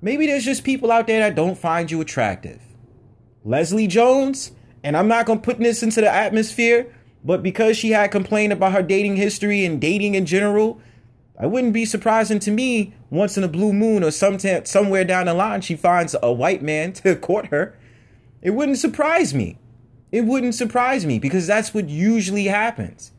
Maybe 0.00 0.26
there's 0.26 0.44
just 0.44 0.64
people 0.64 0.90
out 0.90 1.06
there 1.06 1.20
that 1.20 1.36
don't 1.36 1.56
find 1.56 1.90
you 1.90 2.00
attractive. 2.00 2.60
Leslie 3.44 3.86
Jones, 3.86 4.50
and 4.82 4.96
I'm 4.96 5.06
not 5.06 5.26
going 5.26 5.40
to 5.40 5.44
put 5.44 5.58
this 5.58 5.82
into 5.82 6.00
the 6.00 6.12
atmosphere, 6.12 6.92
but 7.24 7.42
because 7.42 7.76
she 7.76 7.90
had 7.90 8.10
complained 8.10 8.52
about 8.52 8.72
her 8.72 8.82
dating 8.82 9.16
history 9.16 9.64
and 9.64 9.80
dating 9.80 10.16
in 10.16 10.26
general, 10.26 10.80
it 11.40 11.50
wouldn't 11.50 11.72
be 11.72 11.84
surprising 11.84 12.40
to 12.40 12.50
me 12.50 12.94
once 13.10 13.36
in 13.36 13.44
a 13.44 13.48
blue 13.48 13.72
moon 13.72 14.02
or 14.02 14.10
sometime, 14.10 14.64
somewhere 14.64 15.04
down 15.04 15.26
the 15.26 15.34
line 15.34 15.60
she 15.60 15.76
finds 15.76 16.16
a 16.20 16.32
white 16.32 16.62
man 16.62 16.92
to 16.94 17.14
court 17.14 17.46
her. 17.46 17.78
It 18.40 18.50
wouldn't 18.50 18.78
surprise 18.78 19.32
me. 19.32 19.58
It 20.12 20.26
wouldn't 20.26 20.54
surprise 20.54 21.06
me 21.06 21.18
because 21.18 21.46
that's 21.46 21.72
what 21.72 21.88
usually 21.88 22.44
happens. 22.44 23.12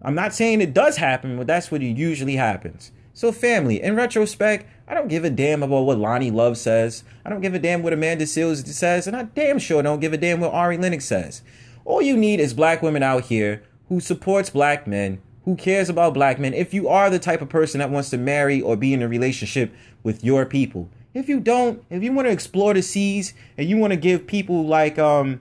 I'm 0.00 0.14
not 0.14 0.34
saying 0.34 0.60
it 0.60 0.72
does 0.72 0.96
happen, 0.96 1.36
but 1.36 1.48
that's 1.48 1.70
what 1.70 1.82
usually 1.82 2.36
happens. 2.36 2.92
So, 3.12 3.32
family, 3.32 3.82
in 3.82 3.96
retrospect, 3.96 4.66
I 4.86 4.94
don't 4.94 5.08
give 5.08 5.24
a 5.24 5.30
damn 5.30 5.64
about 5.64 5.82
what 5.82 5.98
Loni 5.98 6.32
Love 6.32 6.56
says. 6.58 7.02
I 7.24 7.30
don't 7.30 7.40
give 7.40 7.54
a 7.54 7.58
damn 7.58 7.82
what 7.82 7.92
Amanda 7.92 8.24
Seales 8.24 8.64
says, 8.66 9.06
and 9.06 9.16
I 9.16 9.24
damn 9.24 9.58
sure 9.58 9.82
don't 9.82 10.00
give 10.00 10.12
a 10.12 10.18
damn 10.18 10.38
what 10.38 10.52
Ari 10.52 10.78
Lennox 10.78 11.06
says. 11.06 11.42
All 11.84 12.00
you 12.00 12.16
need 12.16 12.40
is 12.40 12.54
black 12.54 12.82
women 12.82 13.02
out 13.02 13.24
here 13.24 13.64
who 13.88 14.00
supports 14.00 14.50
black 14.50 14.86
men, 14.86 15.20
who 15.44 15.56
cares 15.56 15.88
about 15.88 16.14
black 16.14 16.38
men. 16.38 16.54
If 16.54 16.74
you 16.74 16.88
are 16.88 17.10
the 17.10 17.18
type 17.18 17.40
of 17.40 17.48
person 17.48 17.78
that 17.78 17.90
wants 17.90 18.10
to 18.10 18.18
marry 18.18 18.60
or 18.60 18.76
be 18.76 18.92
in 18.92 19.02
a 19.02 19.08
relationship 19.08 19.72
with 20.02 20.22
your 20.22 20.44
people, 20.44 20.88
if 21.14 21.28
you 21.28 21.40
don't, 21.40 21.82
if 21.88 22.02
you 22.02 22.12
want 22.12 22.26
to 22.26 22.32
explore 22.32 22.74
the 22.74 22.82
seas 22.82 23.32
and 23.56 23.68
you 23.68 23.76
want 23.78 23.92
to 23.92 23.96
give 23.96 24.26
people 24.26 24.66
like 24.66 24.98
um 24.98 25.40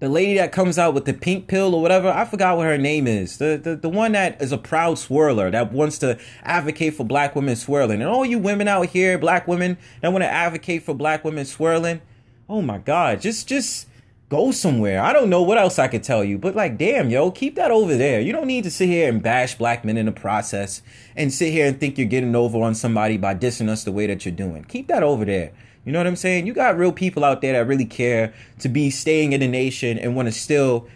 the 0.00 0.08
lady 0.08 0.34
that 0.34 0.50
comes 0.50 0.78
out 0.78 0.94
with 0.94 1.04
the 1.04 1.12
pink 1.12 1.46
pill 1.46 1.74
or 1.74 1.82
whatever, 1.82 2.08
I 2.08 2.24
forgot 2.24 2.56
what 2.56 2.66
her 2.66 2.78
name 2.78 3.06
is. 3.06 3.36
The, 3.36 3.60
the 3.62 3.76
the 3.76 3.88
one 3.88 4.12
that 4.12 4.40
is 4.40 4.50
a 4.50 4.58
proud 4.58 4.96
swirler 4.96 5.52
that 5.52 5.72
wants 5.72 5.98
to 5.98 6.18
advocate 6.42 6.94
for 6.94 7.04
black 7.04 7.36
women 7.36 7.54
swirling. 7.54 8.00
And 8.00 8.10
all 8.10 8.24
you 8.24 8.38
women 8.38 8.66
out 8.66 8.86
here, 8.86 9.18
black 9.18 9.46
women 9.46 9.76
that 10.00 10.10
want 10.10 10.22
to 10.22 10.30
advocate 10.30 10.82
for 10.82 10.94
black 10.94 11.22
women 11.22 11.44
swirling, 11.44 12.00
oh 12.48 12.62
my 12.62 12.78
god, 12.78 13.20
just 13.20 13.46
just 13.46 13.88
go 14.30 14.52
somewhere. 14.52 15.02
I 15.02 15.12
don't 15.12 15.28
know 15.28 15.42
what 15.42 15.58
else 15.58 15.78
I 15.78 15.88
could 15.88 16.02
tell 16.02 16.24
you, 16.24 16.38
but 16.38 16.56
like 16.56 16.78
damn, 16.78 17.10
yo, 17.10 17.30
keep 17.30 17.56
that 17.56 17.70
over 17.70 17.94
there. 17.94 18.22
You 18.22 18.32
don't 18.32 18.46
need 18.46 18.64
to 18.64 18.70
sit 18.70 18.88
here 18.88 19.06
and 19.06 19.22
bash 19.22 19.56
black 19.56 19.84
men 19.84 19.98
in 19.98 20.06
the 20.06 20.12
process 20.12 20.80
and 21.14 21.30
sit 21.30 21.52
here 21.52 21.66
and 21.66 21.78
think 21.78 21.98
you're 21.98 22.08
getting 22.08 22.34
over 22.34 22.62
on 22.62 22.74
somebody 22.74 23.18
by 23.18 23.34
dissing 23.34 23.68
us 23.68 23.84
the 23.84 23.92
way 23.92 24.06
that 24.06 24.24
you're 24.24 24.34
doing. 24.34 24.64
Keep 24.64 24.88
that 24.88 25.02
over 25.02 25.26
there. 25.26 25.52
You 25.84 25.92
know 25.92 25.98
what 25.98 26.06
I'm 26.06 26.16
saying? 26.16 26.46
You 26.46 26.52
got 26.52 26.76
real 26.76 26.92
people 26.92 27.24
out 27.24 27.40
there 27.40 27.54
that 27.54 27.66
really 27.66 27.86
care 27.86 28.34
to 28.58 28.68
be 28.68 28.90
staying 28.90 29.32
in 29.32 29.40
the 29.40 29.48
nation 29.48 29.98
and 29.98 30.14
want 30.14 30.26
to 30.26 30.32
still 30.32 30.86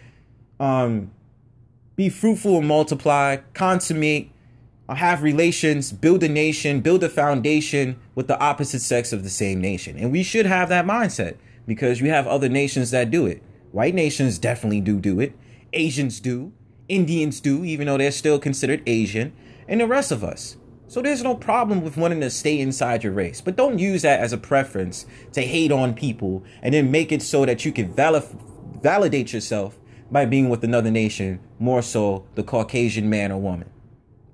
um, 0.59 1.11
be 1.95 2.09
fruitful 2.09 2.59
and 2.59 2.67
multiply, 2.67 3.37
consummate, 3.53 4.31
uh, 4.87 4.95
have 4.95 5.23
relations, 5.23 5.91
build 5.91 6.21
a 6.23 6.29
nation, 6.29 6.81
build 6.81 7.03
a 7.03 7.09
foundation 7.09 7.97
with 8.13 8.27
the 8.27 8.39
opposite 8.39 8.81
sex 8.81 9.11
of 9.11 9.23
the 9.23 9.29
same 9.29 9.59
nation. 9.59 9.97
And 9.97 10.11
we 10.11 10.21
should 10.21 10.45
have 10.45 10.69
that 10.69 10.85
mindset 10.85 11.37
because 11.65 11.99
you 11.99 12.09
have 12.09 12.27
other 12.27 12.49
nations 12.49 12.91
that 12.91 13.09
do 13.09 13.25
it. 13.25 13.41
White 13.71 13.95
nations 13.95 14.37
definitely 14.37 14.81
do 14.81 14.99
do 14.99 15.19
it. 15.19 15.33
Asians 15.73 16.19
do. 16.19 16.53
Indians 16.87 17.39
do, 17.39 17.65
even 17.65 17.87
though 17.87 17.97
they're 17.97 18.11
still 18.11 18.37
considered 18.37 18.83
Asian. 18.85 19.33
And 19.67 19.81
the 19.81 19.87
rest 19.87 20.11
of 20.11 20.23
us. 20.23 20.57
So 20.87 21.01
there's 21.01 21.23
no 21.23 21.35
problem 21.35 21.83
with 21.83 21.97
wanting 21.97 22.21
to 22.21 22.29
stay 22.29 22.59
inside 22.59 23.03
your 23.03 23.13
race, 23.13 23.41
but 23.41 23.55
don't 23.55 23.79
use 23.79 24.03
that 24.03 24.19
as 24.19 24.33
a 24.33 24.37
preference 24.37 25.05
to 25.33 25.41
hate 25.41 25.71
on 25.71 25.95
people 25.95 26.43
and 26.61 26.73
then 26.73 26.91
make 26.91 27.11
it 27.11 27.21
so 27.21 27.45
that 27.45 27.65
you 27.65 27.71
can 27.71 27.93
validate 27.93 29.33
yourself 29.33 29.79
by 30.11 30.25
being 30.25 30.49
with 30.49 30.63
another 30.63 30.91
nation, 30.91 31.39
more 31.57 31.81
so 31.81 32.27
the 32.35 32.43
Caucasian 32.43 33.09
man 33.09 33.31
or 33.31 33.41
woman. 33.41 33.69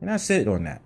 And 0.02 0.10
that's 0.10 0.30
it 0.30 0.48
on 0.48 0.66
that. 0.66 0.82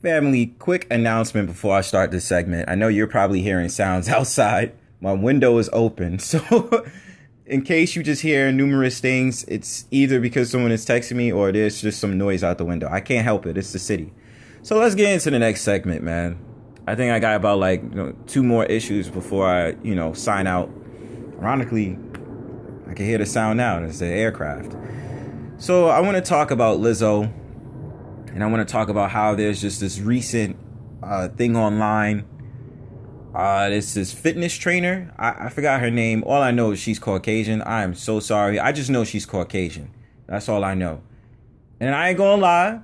Family, 0.00 0.46
quick 0.58 0.86
announcement 0.90 1.48
before 1.48 1.76
I 1.76 1.80
start 1.82 2.10
this 2.10 2.24
segment. 2.24 2.70
I 2.70 2.76
know 2.76 2.88
you're 2.88 3.06
probably 3.06 3.42
hearing 3.42 3.68
sounds 3.68 4.08
outside. 4.08 4.72
My 5.00 5.12
window 5.12 5.58
is 5.58 5.68
open, 5.72 6.18
so 6.18 6.40
in 7.48 7.62
case 7.62 7.96
you 7.96 8.02
just 8.02 8.20
hear 8.20 8.52
numerous 8.52 9.00
things, 9.00 9.44
it's 9.44 9.86
either 9.90 10.20
because 10.20 10.50
someone 10.50 10.70
is 10.70 10.84
texting 10.84 11.16
me 11.16 11.32
or 11.32 11.50
there's 11.50 11.80
just 11.80 11.98
some 11.98 12.18
noise 12.18 12.44
out 12.44 12.58
the 12.58 12.64
window. 12.64 12.88
I 12.90 13.00
can't 13.00 13.24
help 13.24 13.46
it. 13.46 13.56
It's 13.56 13.72
the 13.72 13.78
city. 13.78 14.12
So 14.62 14.76
let's 14.76 14.94
get 14.94 15.12
into 15.12 15.30
the 15.30 15.38
next 15.38 15.62
segment, 15.62 16.02
man. 16.02 16.38
I 16.86 16.94
think 16.94 17.10
I 17.10 17.18
got 17.18 17.36
about 17.36 17.58
like 17.58 17.82
you 17.82 17.88
know, 17.88 18.12
two 18.26 18.42
more 18.42 18.66
issues 18.66 19.08
before 19.08 19.48
I, 19.48 19.76
you 19.82 19.94
know, 19.94 20.12
sign 20.12 20.46
out. 20.46 20.70
Ironically, 21.40 21.98
I 22.86 22.92
can 22.92 23.06
hear 23.06 23.18
the 23.18 23.26
sound 23.26 23.56
now. 23.56 23.82
It's 23.82 24.00
the 24.00 24.06
aircraft. 24.06 24.76
So 25.56 25.88
I 25.88 26.00
want 26.00 26.16
to 26.16 26.22
talk 26.22 26.50
about 26.50 26.80
Lizzo, 26.80 27.32
and 28.34 28.44
I 28.44 28.46
want 28.46 28.66
to 28.66 28.70
talk 28.70 28.88
about 28.88 29.10
how 29.10 29.34
there's 29.34 29.60
just 29.60 29.80
this 29.80 30.00
recent 30.00 30.56
uh, 31.02 31.28
thing 31.28 31.56
online 31.56 32.26
uh, 33.34 33.68
this 33.68 33.96
is 33.96 34.12
fitness 34.12 34.56
trainer. 34.56 35.12
I, 35.18 35.46
I 35.46 35.48
forgot 35.48 35.80
her 35.80 35.90
name. 35.90 36.24
All 36.24 36.42
I 36.42 36.50
know 36.50 36.72
is 36.72 36.78
she's 36.78 36.98
Caucasian. 36.98 37.62
I 37.62 37.82
am 37.82 37.94
so 37.94 38.20
sorry. 38.20 38.58
I 38.58 38.72
just 38.72 38.90
know 38.90 39.04
she's 39.04 39.26
Caucasian. 39.26 39.90
That's 40.26 40.48
all 40.48 40.64
I 40.64 40.74
know. 40.74 41.02
And 41.80 41.94
I 41.94 42.08
ain't 42.08 42.18
gonna 42.18 42.40
lie. 42.40 42.80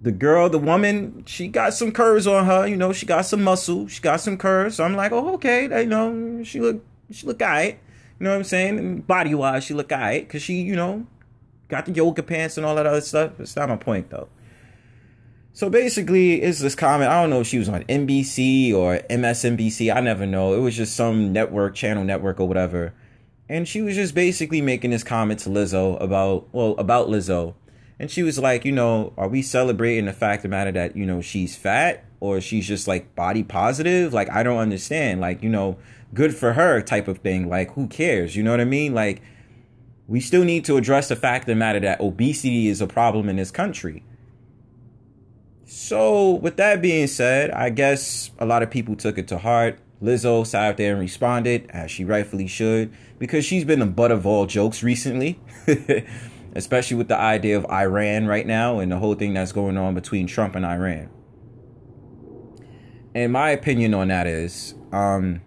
The 0.00 0.12
girl, 0.12 0.48
the 0.48 0.58
woman, 0.58 1.22
she 1.26 1.48
got 1.48 1.74
some 1.74 1.92
curves 1.92 2.26
on 2.26 2.46
her. 2.46 2.66
You 2.66 2.76
know, 2.76 2.92
she 2.92 3.06
got 3.06 3.22
some 3.22 3.42
muscle. 3.42 3.86
She 3.88 4.00
got 4.00 4.20
some 4.20 4.36
curves. 4.36 4.76
So 4.76 4.84
I'm 4.84 4.96
like, 4.96 5.12
oh, 5.12 5.34
okay. 5.34 5.64
You 5.64 5.86
know, 5.86 6.42
she 6.42 6.60
look, 6.60 6.84
she 7.10 7.26
look 7.26 7.40
alright. 7.40 7.78
You 8.18 8.24
know 8.24 8.30
what 8.30 8.36
I'm 8.36 8.44
saying? 8.44 9.00
Body 9.02 9.34
wise, 9.34 9.64
she 9.64 9.74
look 9.74 9.92
alright 9.92 10.26
because 10.26 10.42
she, 10.42 10.62
you 10.62 10.76
know, 10.76 11.06
got 11.68 11.86
the 11.86 11.92
yoga 11.92 12.22
pants 12.22 12.56
and 12.56 12.66
all 12.66 12.74
that 12.76 12.86
other 12.86 13.00
stuff. 13.00 13.38
It's 13.40 13.56
not 13.56 13.68
my 13.68 13.76
point 13.76 14.10
though. 14.10 14.28
So 15.54 15.68
basically, 15.68 16.40
it's 16.40 16.60
this 16.60 16.74
comment. 16.74 17.10
I 17.10 17.20
don't 17.20 17.28
know 17.28 17.42
if 17.42 17.46
she 17.46 17.58
was 17.58 17.68
on 17.68 17.84
NBC 17.84 18.72
or 18.72 18.98
MSNBC. 19.10 19.94
I 19.94 20.00
never 20.00 20.24
know. 20.24 20.54
It 20.54 20.60
was 20.60 20.74
just 20.74 20.96
some 20.96 21.30
network, 21.30 21.74
channel 21.74 22.04
network 22.04 22.40
or 22.40 22.48
whatever. 22.48 22.94
And 23.50 23.68
she 23.68 23.82
was 23.82 23.94
just 23.94 24.14
basically 24.14 24.62
making 24.62 24.92
this 24.92 25.04
comment 25.04 25.40
to 25.40 25.50
Lizzo 25.50 26.00
about, 26.02 26.48
well, 26.52 26.74
about 26.78 27.08
Lizzo. 27.08 27.54
And 27.98 28.10
she 28.10 28.22
was 28.22 28.38
like, 28.38 28.64
you 28.64 28.72
know, 28.72 29.12
are 29.18 29.28
we 29.28 29.42
celebrating 29.42 30.06
the 30.06 30.14
fact 30.14 30.38
of 30.38 30.44
the 30.44 30.48
matter 30.48 30.72
that, 30.72 30.96
you 30.96 31.04
know, 31.04 31.20
she's 31.20 31.54
fat 31.54 32.02
or 32.18 32.40
she's 32.40 32.66
just 32.66 32.88
like 32.88 33.14
body 33.14 33.42
positive? 33.42 34.14
Like, 34.14 34.30
I 34.30 34.42
don't 34.42 34.58
understand. 34.58 35.20
Like, 35.20 35.42
you 35.42 35.50
know, 35.50 35.76
good 36.14 36.34
for 36.34 36.54
her 36.54 36.80
type 36.80 37.08
of 37.08 37.18
thing. 37.18 37.50
Like, 37.50 37.74
who 37.74 37.88
cares? 37.88 38.34
You 38.36 38.42
know 38.42 38.52
what 38.52 38.60
I 38.62 38.64
mean? 38.64 38.94
Like, 38.94 39.20
we 40.08 40.18
still 40.18 40.44
need 40.44 40.64
to 40.64 40.78
address 40.78 41.08
the 41.08 41.16
fact 41.16 41.42
of 41.42 41.48
the 41.48 41.56
matter 41.56 41.80
that 41.80 42.00
obesity 42.00 42.68
is 42.68 42.80
a 42.80 42.86
problem 42.86 43.28
in 43.28 43.36
this 43.36 43.50
country 43.50 44.02
so, 45.64 46.32
with 46.32 46.56
that 46.56 46.82
being 46.82 47.06
said, 47.06 47.50
I 47.50 47.70
guess 47.70 48.30
a 48.38 48.46
lot 48.46 48.62
of 48.62 48.70
people 48.70 48.96
took 48.96 49.18
it 49.18 49.28
to 49.28 49.38
heart. 49.38 49.78
Lizzo 50.02 50.44
sat 50.44 50.64
out 50.64 50.76
there 50.76 50.92
and 50.92 51.00
responded, 51.00 51.70
as 51.70 51.90
she 51.90 52.04
rightfully 52.04 52.48
should, 52.48 52.92
because 53.18 53.44
she's 53.44 53.64
been 53.64 53.78
the 53.78 53.86
butt 53.86 54.10
of 54.10 54.26
all 54.26 54.46
jokes 54.46 54.82
recently, 54.82 55.40
especially 56.56 56.96
with 56.96 57.06
the 57.08 57.16
idea 57.16 57.56
of 57.56 57.64
Iran 57.66 58.26
right 58.26 58.46
now 58.46 58.80
and 58.80 58.90
the 58.90 58.98
whole 58.98 59.14
thing 59.14 59.34
that's 59.34 59.52
going 59.52 59.76
on 59.76 59.94
between 59.94 60.26
Trump 60.26 60.56
and 60.56 60.66
Iran. 60.66 61.08
And 63.14 63.32
my 63.32 63.50
opinion 63.50 63.94
on 63.94 64.08
that 64.08 64.26
is, 64.26 64.74
um, 64.90 65.42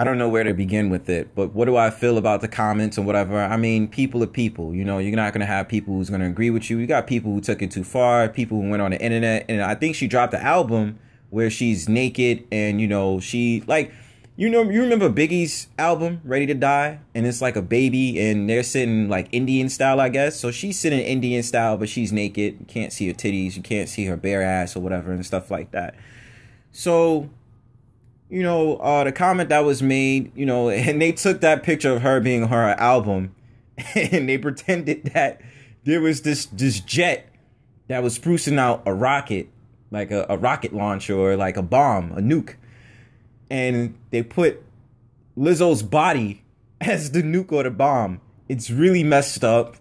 I 0.00 0.04
don't 0.04 0.16
know 0.16 0.30
where 0.30 0.44
to 0.44 0.54
begin 0.54 0.88
with 0.88 1.10
it, 1.10 1.34
but 1.34 1.52
what 1.52 1.66
do 1.66 1.76
I 1.76 1.90
feel 1.90 2.16
about 2.16 2.40
the 2.40 2.48
comments 2.48 2.96
and 2.96 3.06
whatever? 3.06 3.38
I 3.38 3.58
mean, 3.58 3.86
people 3.86 4.22
are 4.22 4.26
people. 4.26 4.74
You 4.74 4.82
know, 4.82 4.96
you're 4.96 5.14
not 5.14 5.34
gonna 5.34 5.44
have 5.44 5.68
people 5.68 5.92
who's 5.92 6.08
gonna 6.08 6.24
agree 6.24 6.48
with 6.48 6.70
you. 6.70 6.78
You 6.78 6.86
got 6.86 7.06
people 7.06 7.32
who 7.32 7.42
took 7.42 7.60
it 7.60 7.70
too 7.70 7.84
far, 7.84 8.26
people 8.30 8.62
who 8.62 8.70
went 8.70 8.80
on 8.80 8.92
the 8.92 8.98
internet, 8.98 9.44
and 9.50 9.60
I 9.60 9.74
think 9.74 9.94
she 9.94 10.08
dropped 10.08 10.32
the 10.32 10.42
album 10.42 10.98
where 11.28 11.50
she's 11.50 11.86
naked 11.86 12.46
and 12.50 12.80
you 12.80 12.88
know 12.88 13.20
she 13.20 13.62
like 13.66 13.92
you 14.36 14.48
know 14.48 14.62
you 14.62 14.80
remember 14.80 15.10
Biggie's 15.10 15.68
album 15.78 16.22
Ready 16.24 16.46
to 16.46 16.54
Die 16.54 16.98
and 17.14 17.26
it's 17.26 17.42
like 17.42 17.54
a 17.54 17.62
baby 17.62 18.18
and 18.18 18.48
they're 18.48 18.62
sitting 18.62 19.10
like 19.10 19.28
Indian 19.32 19.68
style 19.68 20.00
I 20.00 20.08
guess 20.08 20.40
so 20.40 20.50
she's 20.50 20.78
sitting 20.78 20.98
Indian 20.98 21.42
style 21.42 21.76
but 21.76 21.90
she's 21.90 22.10
naked 22.10 22.56
you 22.58 22.66
can't 22.66 22.90
see 22.90 23.06
her 23.08 23.14
titties 23.14 23.54
you 23.54 23.62
can't 23.62 23.88
see 23.88 24.06
her 24.06 24.16
bare 24.16 24.42
ass 24.42 24.74
or 24.74 24.80
whatever 24.80 25.12
and 25.12 25.24
stuff 25.26 25.50
like 25.50 25.70
that 25.72 25.94
so 26.72 27.28
you 28.30 28.42
know, 28.42 28.76
uh, 28.76 29.04
the 29.04 29.12
comment 29.12 29.48
that 29.48 29.64
was 29.64 29.82
made, 29.82 30.32
you 30.36 30.46
know, 30.46 30.70
and 30.70 31.02
they 31.02 31.12
took 31.12 31.40
that 31.40 31.62
picture 31.62 31.92
of 31.92 32.02
her 32.02 32.20
being 32.20 32.48
her 32.48 32.70
album, 32.78 33.34
and 33.94 34.28
they 34.28 34.38
pretended 34.38 35.10
that 35.14 35.40
there 35.84 36.00
was 36.00 36.22
this 36.22 36.46
this 36.46 36.80
jet 36.80 37.26
that 37.88 38.02
was 38.02 38.18
sprucing 38.18 38.58
out 38.58 38.82
a 38.86 38.94
rocket, 38.94 39.48
like 39.90 40.10
a, 40.10 40.24
a 40.28 40.38
rocket 40.38 40.72
launcher 40.72 41.16
or 41.16 41.36
like 41.36 41.56
a 41.56 41.62
bomb, 41.62 42.12
a 42.12 42.20
nuke, 42.20 42.54
and 43.50 43.98
they 44.10 44.22
put 44.22 44.62
Lizzo's 45.36 45.82
body 45.82 46.44
as 46.80 47.10
the 47.10 47.22
nuke 47.22 47.52
or 47.52 47.64
the 47.64 47.70
bomb. 47.70 48.20
It's 48.48 48.70
really 48.70 49.04
messed 49.04 49.44
up. 49.44 49.76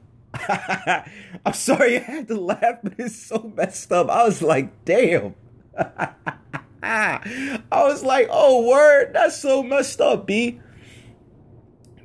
I'm 0.47 1.53
sorry 1.53 1.97
I 1.97 2.01
had 2.01 2.27
to 2.27 2.39
laugh, 2.39 2.79
but 2.83 2.93
it's 2.99 3.15
so 3.15 3.51
messed 3.55 3.91
up. 3.91 4.09
I 4.09 4.25
was 4.25 4.43
like, 4.43 4.85
damn. 4.85 5.33
I 6.81 7.61
was 7.71 8.03
like, 8.03 8.27
oh, 8.31 8.67
word, 8.67 9.11
that's 9.13 9.37
so 9.37 9.63
messed 9.63 10.01
up, 10.01 10.25
B. 10.25 10.59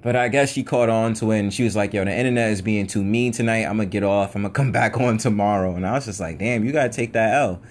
But 0.02 0.16
I 0.16 0.28
guess 0.28 0.52
she 0.52 0.62
caught 0.62 0.90
on 0.90 1.14
to 1.14 1.30
it 1.30 1.38
and 1.38 1.52
she 1.54 1.64
was 1.64 1.74
like, 1.74 1.94
yo, 1.94 2.04
the 2.04 2.14
internet 2.14 2.50
is 2.50 2.60
being 2.60 2.86
too 2.86 3.02
mean 3.02 3.32
tonight. 3.32 3.64
I'm 3.64 3.76
going 3.76 3.88
to 3.88 3.92
get 3.92 4.02
off. 4.02 4.34
I'm 4.34 4.42
going 4.42 4.52
to 4.52 4.56
come 4.56 4.70
back 4.80 5.00
on 5.00 5.16
tomorrow. 5.16 5.74
And 5.74 5.86
I 5.86 5.92
was 5.92 6.04
just 6.04 6.20
like, 6.20 6.38
damn, 6.38 6.62
you 6.62 6.72
got 6.72 6.92
to 6.92 6.96
take 6.96 7.14
that 7.14 7.32
L. 7.32 7.62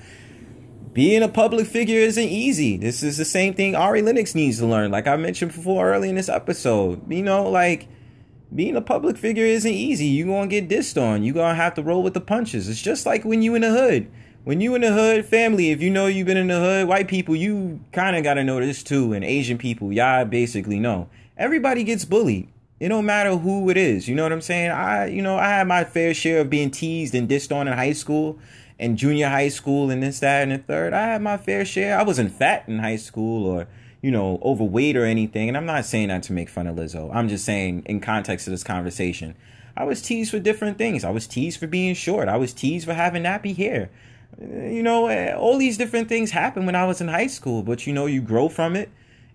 Being 0.94 1.22
a 1.22 1.28
public 1.28 1.68
figure 1.68 2.00
isn't 2.00 2.24
easy. 2.24 2.76
This 2.78 3.04
is 3.04 3.18
the 3.18 3.26
same 3.26 3.54
thing 3.54 3.76
Ari 3.76 4.02
Lennox 4.02 4.34
needs 4.34 4.58
to 4.60 4.66
learn. 4.66 4.90
Like 4.90 5.08
I 5.08 5.16
mentioned 5.16 5.54
before 5.54 5.94
early 5.94 6.10
in 6.10 6.16
this 6.16 6.30
episode. 6.30 7.12
You 7.12 7.22
know, 7.22 7.50
like 7.50 7.88
being 8.54 8.76
a 8.76 8.82
public 8.82 9.18
figure 9.18 9.46
isn't 9.46 9.72
easy. 9.72 10.06
You're 10.06 10.28
going 10.28 10.50
to 10.50 10.62
get 10.62 10.70
dissed 10.70 11.00
on. 11.00 11.24
You're 11.24 11.36
going 11.36 11.52
to 11.52 11.62
have 11.62 11.76
to 11.76 11.84
roll 11.84 12.02
with 12.02 12.16
the 12.16 12.22
punches. 12.22 12.68
It's 12.68 12.82
just 12.82 13.06
like 13.06 13.24
when 13.24 13.44
you 13.44 13.54
in 13.54 13.62
the 13.62 13.72
hood 13.72 14.12
when 14.44 14.60
you 14.60 14.76
in 14.76 14.82
the 14.82 14.92
hood, 14.92 15.26
family, 15.26 15.72
if 15.72 15.82
you 15.82 15.90
know 15.90 16.08
you've 16.08 16.28
been 16.28 16.38
in 16.38 16.48
the 16.48 16.60
hood, 16.60 16.88
white 16.88 17.08
people, 17.08 17.36
you 17.36 17.80
kind 17.94 18.16
of 18.16 18.24
got 18.24 18.34
to 18.34 18.44
know 18.44 18.60
this 18.60 18.84
too. 18.84 19.14
And 19.14 19.24
Asian 19.24 19.58
people, 19.58 19.94
y'all 19.94 20.26
basically 20.26 20.80
know. 20.80 21.08
Everybody 21.38 21.84
gets 21.84 22.04
bullied. 22.04 22.50
It 22.80 22.90
don't 22.90 23.06
matter 23.06 23.38
who 23.38 23.70
it 23.70 23.78
is. 23.78 24.10
You 24.10 24.16
know 24.16 24.24
what 24.24 24.34
I'm 24.34 24.42
saying? 24.42 24.72
I, 24.72 25.06
you 25.06 25.22
know, 25.22 25.38
I 25.38 25.48
had 25.48 25.68
my 25.68 25.86
fair 25.86 26.14
share 26.14 26.42
of 26.42 26.50
being 26.50 26.72
teased 26.72 27.16
and 27.16 27.30
dissed 27.30 27.56
on 27.56 27.70
in 27.70 27.74
high 27.74 27.94
school 27.94 28.38
and 28.78 28.98
junior 28.98 29.30
high 29.30 29.48
school 29.48 29.90
and 29.90 30.04
this, 30.04 30.20
that, 30.20 30.44
and 30.44 30.52
the 30.52 30.58
third. 30.58 30.92
I 30.92 31.04
had 31.04 31.22
my 31.22 31.38
fair 31.38 31.64
share. 31.64 31.98
I 31.98 32.04
wasn't 32.04 32.34
fat 32.34 32.66
in 32.68 32.80
high 32.80 32.98
school 32.98 33.48
or, 33.48 33.68
you 34.02 34.12
know, 34.12 34.40
overweight 34.44 34.98
or 34.98 35.06
anything. 35.06 35.48
And 35.48 35.56
I'm 35.56 35.66
not 35.66 35.86
saying 35.86 36.10
that 36.10 36.24
to 36.24 36.34
make 36.34 36.50
fun 36.50 36.68
of 36.68 36.76
Lizzo. 36.76 37.16
I'm 37.16 37.30
just 37.30 37.46
saying 37.46 37.84
in 37.86 38.02
context 38.02 38.48
of 38.48 38.52
this 38.52 38.64
conversation. 38.64 39.36
I 39.78 39.86
was 39.86 40.02
teased 40.02 40.32
for 40.32 40.40
different 40.40 40.78
things. 40.78 41.06
I 41.06 41.12
was 41.12 41.28
teased 41.28 41.62
for 41.62 41.68
being 41.68 41.96
short. 41.96 42.28
I 42.28 42.36
was 42.36 42.54
teased 42.54 42.86
for 42.86 42.94
having 42.94 43.24
nappy 43.24 43.56
hair 43.56 43.90
you 44.50 44.84
know, 44.84 45.08
eh, 45.08 45.34
all 45.34 45.58
these 45.58 45.78
different 45.78 46.10
things 46.10 46.32
happen 46.32 46.66
when 46.66 46.76
I 46.76 46.86
was 46.86 47.02
in 47.02 47.08
high 47.08 47.28
school, 47.28 47.64
but 47.64 47.88
you 47.88 47.94
know, 47.94 48.06
you 48.06 48.22
grow 48.22 48.50
from 48.50 48.76
it 48.76 48.90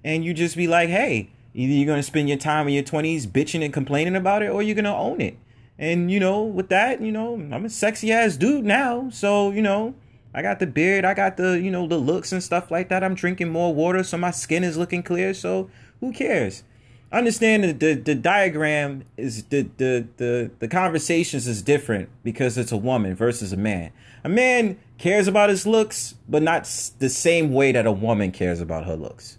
and 0.05 0.25
you 0.25 0.35
just 0.35 0.57
be 0.57 0.67
like, 0.67 0.89
hey, 0.89 1.31
either 1.55 1.73
you're 1.73 1.87
going 1.87 1.99
to 1.99 2.03
spend 2.03 2.29
your 2.29 2.39
time 2.39 2.69
in 2.69 2.75
your 2.75 2.83
20s 2.83 3.27
bitching 3.27 3.65
and 3.65 3.73
complaining 3.73 4.17
about 4.17 4.43
it 4.43 4.51
or 4.51 4.63
you're 4.63 4.75
going 4.75 4.85
to 4.85 4.95
own 4.95 5.21
it. 5.21 5.37
And, 5.79 6.11
you 6.11 6.19
know, 6.19 6.43
with 6.43 6.69
that, 6.71 7.01
you 7.01 7.13
know, 7.13 7.35
I'm 7.35 7.65
a 7.65 7.71
sexy 7.71 8.13
ass 8.13 8.37
dude 8.37 8.65
now. 8.65 9.11
So, 9.11 9.51
you 9.51 9.63
know, 9.63 9.95
I 10.35 10.43
got 10.43 10.59
the 10.59 10.67
beard, 10.67 11.05
I 11.05 11.15
got 11.15 11.37
the, 11.37 11.61
you 11.61 11.71
know, 11.71 11.87
the 11.87 11.99
looks 11.99 12.33
and 12.33 12.43
stuff 12.43 12.71
like 12.71 12.89
that. 12.89 13.05
I'm 13.05 13.15
drinking 13.15 13.49
more 13.49 13.73
water, 13.73 14.03
so 14.03 14.19
my 14.19 14.33
skin 14.33 14.65
is 14.65 14.77
looking 14.77 15.03
clear. 15.03 15.35
So, 15.35 15.71
who 16.01 16.13
cares? 16.13 16.65
understand 17.11 17.65
that 17.65 17.81
the, 17.81 17.95
the 17.95 18.15
diagram 18.15 19.05
is 19.17 19.45
the, 19.45 19.63
the 19.79 20.07
the 20.17 20.51
the 20.59 20.69
conversations 20.69 21.47
is 21.47 21.63
different 21.63 22.09
because 22.23 22.59
it's 22.59 22.73
a 22.73 22.77
woman 22.77 23.15
versus 23.15 23.53
a 23.53 23.57
man. 23.57 23.93
A 24.25 24.29
man 24.29 24.79
cares 24.99 25.29
about 25.29 25.51
his 25.51 25.67
looks, 25.67 26.15
but 26.29 26.43
not 26.43 26.65
the 26.99 27.09
same 27.09 27.53
way 27.53 27.73
that 27.73 27.87
a 27.87 27.93
woman 27.93 28.33
cares 28.33 28.61
about 28.61 28.87
her 28.87 28.97
looks. 28.97 29.39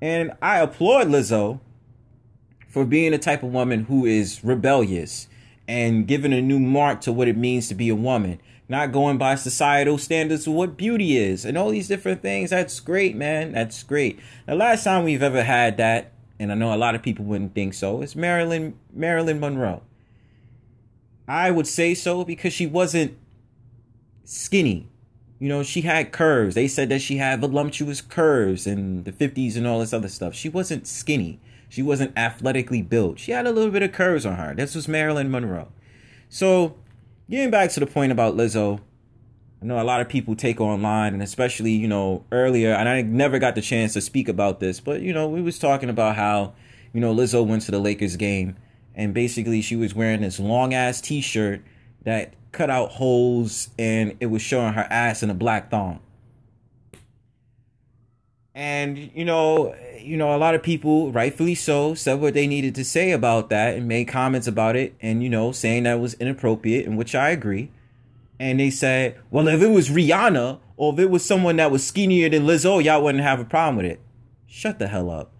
And 0.00 0.32
I 0.40 0.60
applaud 0.60 1.08
Lizzo 1.08 1.60
for 2.68 2.84
being 2.84 3.12
the 3.12 3.18
type 3.18 3.42
of 3.42 3.52
woman 3.52 3.84
who 3.84 4.04
is 4.04 4.42
rebellious 4.44 5.28
and 5.66 6.06
giving 6.06 6.32
a 6.32 6.40
new 6.40 6.58
mark 6.58 7.00
to 7.02 7.12
what 7.12 7.28
it 7.28 7.36
means 7.36 7.68
to 7.68 7.74
be 7.74 7.88
a 7.88 7.94
woman, 7.94 8.40
not 8.68 8.92
going 8.92 9.18
by 9.18 9.34
societal 9.34 9.98
standards 9.98 10.46
of 10.46 10.52
what 10.52 10.76
beauty 10.76 11.16
is 11.16 11.44
and 11.44 11.56
all 11.56 11.70
these 11.70 11.88
different 11.88 12.22
things. 12.22 12.50
That's 12.50 12.80
great, 12.80 13.16
man. 13.16 13.52
That's 13.52 13.82
great. 13.82 14.18
The 14.46 14.54
last 14.54 14.84
time 14.84 15.04
we've 15.04 15.22
ever 15.22 15.42
had 15.42 15.76
that 15.78 16.12
and 16.38 16.50
I 16.50 16.54
know 16.54 16.74
a 16.74 16.76
lot 16.76 16.94
of 16.94 17.02
people 17.02 17.24
wouldn't 17.24 17.54
think 17.54 17.74
so, 17.74 18.02
it's 18.02 18.16
Marilyn 18.16 18.74
Marilyn 18.92 19.40
Monroe. 19.40 19.82
I 21.26 21.50
would 21.50 21.66
say 21.66 21.94
so 21.94 22.24
because 22.24 22.52
she 22.52 22.66
wasn't 22.66 23.16
skinny. 24.24 24.88
You 25.38 25.48
know, 25.48 25.62
she 25.62 25.82
had 25.82 26.12
curves. 26.12 26.54
They 26.54 26.68
said 26.68 26.88
that 26.88 27.00
she 27.02 27.18
had 27.18 27.40
voluptuous 27.40 28.00
curves 28.00 28.66
in 28.66 29.04
the 29.04 29.12
50s 29.12 29.56
and 29.56 29.66
all 29.66 29.80
this 29.80 29.92
other 29.92 30.08
stuff. 30.08 30.34
She 30.34 30.48
wasn't 30.48 30.86
skinny. 30.86 31.40
She 31.68 31.82
wasn't 31.82 32.16
athletically 32.16 32.82
built. 32.82 33.18
She 33.18 33.32
had 33.32 33.46
a 33.46 33.52
little 33.52 33.70
bit 33.70 33.82
of 33.82 33.92
curves 33.92 34.24
on 34.24 34.36
her. 34.36 34.54
This 34.54 34.74
was 34.74 34.86
Marilyn 34.86 35.30
Monroe. 35.30 35.68
So, 36.28 36.76
getting 37.28 37.50
back 37.50 37.70
to 37.70 37.80
the 37.80 37.86
point 37.86 38.12
about 38.12 38.36
Lizzo, 38.36 38.80
I 39.64 39.66
know 39.66 39.80
a 39.80 39.82
lot 39.82 40.00
of 40.00 40.08
people 40.08 40.36
take 40.36 40.60
online, 40.60 41.14
and 41.14 41.22
especially 41.22 41.72
you 41.72 41.88
know 41.88 42.24
earlier, 42.30 42.72
and 42.72 42.88
I 42.88 43.00
never 43.00 43.38
got 43.38 43.54
the 43.54 43.62
chance 43.62 43.94
to 43.94 44.02
speak 44.02 44.28
about 44.28 44.60
this, 44.60 44.78
but 44.78 45.00
you 45.00 45.12
know 45.12 45.26
we 45.26 45.40
was 45.40 45.58
talking 45.58 45.88
about 45.88 46.16
how 46.16 46.52
you 46.92 47.00
know 47.00 47.14
Lizzo 47.14 47.46
went 47.46 47.62
to 47.62 47.70
the 47.70 47.78
Lakers 47.78 48.16
game, 48.16 48.56
and 48.94 49.14
basically 49.14 49.62
she 49.62 49.74
was 49.74 49.94
wearing 49.94 50.20
this 50.20 50.38
long 50.38 50.74
ass 50.74 51.00
T-shirt 51.00 51.62
that 52.04 52.34
cut 52.54 52.70
out 52.70 52.92
holes, 52.92 53.70
and 53.78 54.16
it 54.20 54.26
was 54.26 54.42
showing 54.42 54.74
her 54.74 54.86
ass 54.90 55.22
in 55.22 55.30
a 55.30 55.34
black 55.34 55.70
thong. 55.70 56.00
And 58.54 59.10
you 59.14 59.24
know, 59.24 59.74
you 60.00 60.16
know, 60.16 60.34
a 60.34 60.38
lot 60.38 60.54
of 60.54 60.62
people, 60.62 61.12
rightfully 61.12 61.54
so, 61.54 61.94
said 61.94 62.20
what 62.20 62.34
they 62.34 62.46
needed 62.46 62.74
to 62.76 62.84
say 62.84 63.10
about 63.10 63.50
that 63.50 63.76
and 63.76 63.88
made 63.88 64.06
comments 64.06 64.46
about 64.46 64.76
it, 64.76 64.94
and 65.02 65.22
you 65.22 65.28
know, 65.28 65.52
saying 65.52 65.82
that 65.82 66.00
was 66.00 66.14
inappropriate, 66.14 66.86
in 66.86 66.96
which 66.96 67.14
I 67.14 67.30
agree 67.30 67.70
and 68.38 68.60
they 68.60 68.70
said, 68.70 69.16
well, 69.30 69.48
if 69.48 69.62
it 69.62 69.68
was 69.68 69.88
Rihanna 69.88 70.58
or 70.76 70.92
if 70.92 70.98
it 70.98 71.10
was 71.10 71.24
someone 71.24 71.56
that 71.56 71.70
was 71.70 71.86
skinnier 71.86 72.28
than 72.28 72.44
Lizzo, 72.44 72.82
y'all 72.82 73.02
wouldn't 73.02 73.24
have 73.24 73.40
a 73.40 73.44
problem 73.44 73.76
with 73.76 73.86
it. 73.86 74.00
Shut 74.46 74.78
the 74.78 74.88
hell 74.88 75.10
up. 75.10 75.32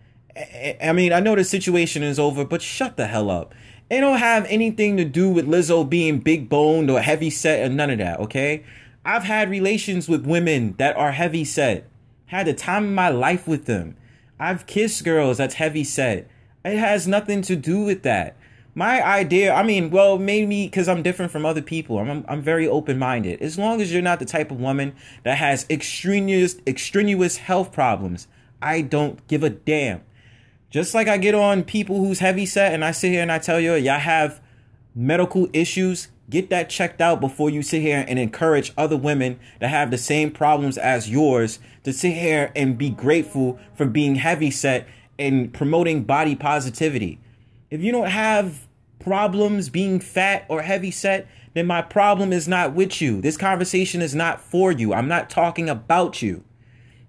I 0.83 0.93
mean, 0.93 1.13
I 1.13 1.21
know 1.21 1.37
the 1.37 1.45
situation 1.45 2.03
is 2.03 2.19
over, 2.19 2.45
but 2.45 2.63
shut 2.63 2.97
the 2.97 3.07
hell 3.07 3.31
up. 3.31 3.55
It 3.91 4.01
don't 4.01 4.19
have 4.19 4.47
anything 4.47 4.97
to 4.97 5.05
do 5.05 5.29
with 5.29 5.47
Lizzo 5.47 5.89
being 5.89 6.21
big 6.21 6.49
boned 6.49 6.91
or 6.91 7.01
heavy 7.01 7.31
set 7.31 7.65
or 7.65 7.73
none 7.73 7.91
of 7.91 7.99
that, 7.99 8.19
okay? 8.21 8.65
I've 9.05 9.25
had 9.25 9.51
relations 9.51 10.09
with 10.09 10.27
women 10.27 10.75
that 10.79 10.97
are 10.97 11.13
heavy 11.13 11.45
set. 11.45 11.87
Had 12.27 12.47
the 12.47 12.55
time 12.55 12.85
of 12.85 12.91
my 12.91 13.11
life 13.11 13.47
with 13.47 13.67
them. 13.67 13.97
I've 14.41 14.67
kissed 14.67 15.05
girls 15.05 15.39
that's 15.39 15.55
heavy 15.55 15.85
set. 15.85 16.29
It 16.65 16.79
has 16.79 17.07
nothing 17.07 17.43
to 17.43 17.57
do 17.57 17.85
with 17.85 18.03
that. 18.03 18.37
my 18.75 19.05
idea, 19.05 19.55
I 19.55 19.63
mean, 19.63 19.91
well, 19.91 20.19
maybe 20.19 20.67
because 20.67 20.89
I'm 20.89 21.03
different 21.03 21.31
from 21.31 21.47
other 21.47 21.63
people. 21.63 21.99
I'm, 21.99 22.25
I'm 22.27 22.43
very 22.43 22.67
open 22.67 22.99
minded. 22.99 23.41
As 23.41 23.59
long 23.59 23.81
as 23.81 23.93
you're 23.93 24.03
not 24.03 24.19
the 24.19 24.25
type 24.25 24.51
of 24.51 24.61
woman 24.61 24.95
that 25.23 25.39
has 25.39 25.67
extraneous, 25.71 26.57
extraneous 26.67 27.37
health 27.37 27.71
problems, 27.71 28.27
I 28.61 28.81
don't 28.81 29.25
give 29.29 29.45
a 29.45 29.51
damn. 29.51 30.01
Just 30.75 30.93
like 30.93 31.07
I 31.07 31.19
get 31.19 31.37
on 31.37 31.63
people 31.63 31.99
who's 31.99 32.19
heavy 32.19 32.45
set 32.45 32.75
and 32.75 32.85
I 32.85 32.91
sit 32.91 33.13
here 33.13 33.23
and 33.23 33.31
I 33.31 33.39
tell 33.39 33.61
you, 33.61 33.75
y'all 33.75 34.01
have 34.01 34.41
medical 34.93 35.47
issues, 35.53 36.09
get 36.29 36.51
that 36.51 36.69
checked 36.69 37.01
out 37.01 37.21
before 37.21 37.49
you 37.49 37.63
sit 37.63 37.81
here 37.81 38.05
and 38.09 38.19
encourage 38.19 38.73
other 38.77 38.97
women 38.97 39.39
that 39.61 39.69
have 39.69 39.93
the 39.93 39.99
same 39.99 40.33
problems 40.33 40.77
as 40.77 41.09
yours 41.09 41.61
to 41.85 41.93
sit 41.93 42.15
here 42.15 42.51
and 42.57 42.77
be 42.77 42.91
grateful 42.91 43.57
for 43.77 43.87
being 43.87 44.17
heavy 44.17 44.51
set 44.51 44.89
and 45.17 45.55
promoting 45.55 46.03
body 46.03 46.35
positivity. 46.35 47.21
If 47.71 47.81
you 47.81 47.93
don't 47.93 48.11
have 48.11 48.67
problems 48.99 49.69
being 49.69 50.01
fat 50.01 50.45
or 50.49 50.63
heavy 50.63 50.91
set, 50.91 51.29
then 51.53 51.69
my 51.69 51.83
problem 51.83 52.33
is 52.33 52.49
not 52.49 52.75
with 52.75 53.01
you. 53.01 53.21
This 53.21 53.37
conversation 53.37 54.03
is 54.03 54.13
not 54.13 54.41
for 54.41 54.73
you. 54.73 54.93
I'm 54.93 55.07
not 55.07 55.31
talking 55.31 55.69
about 55.69 56.21
you. 56.21 56.43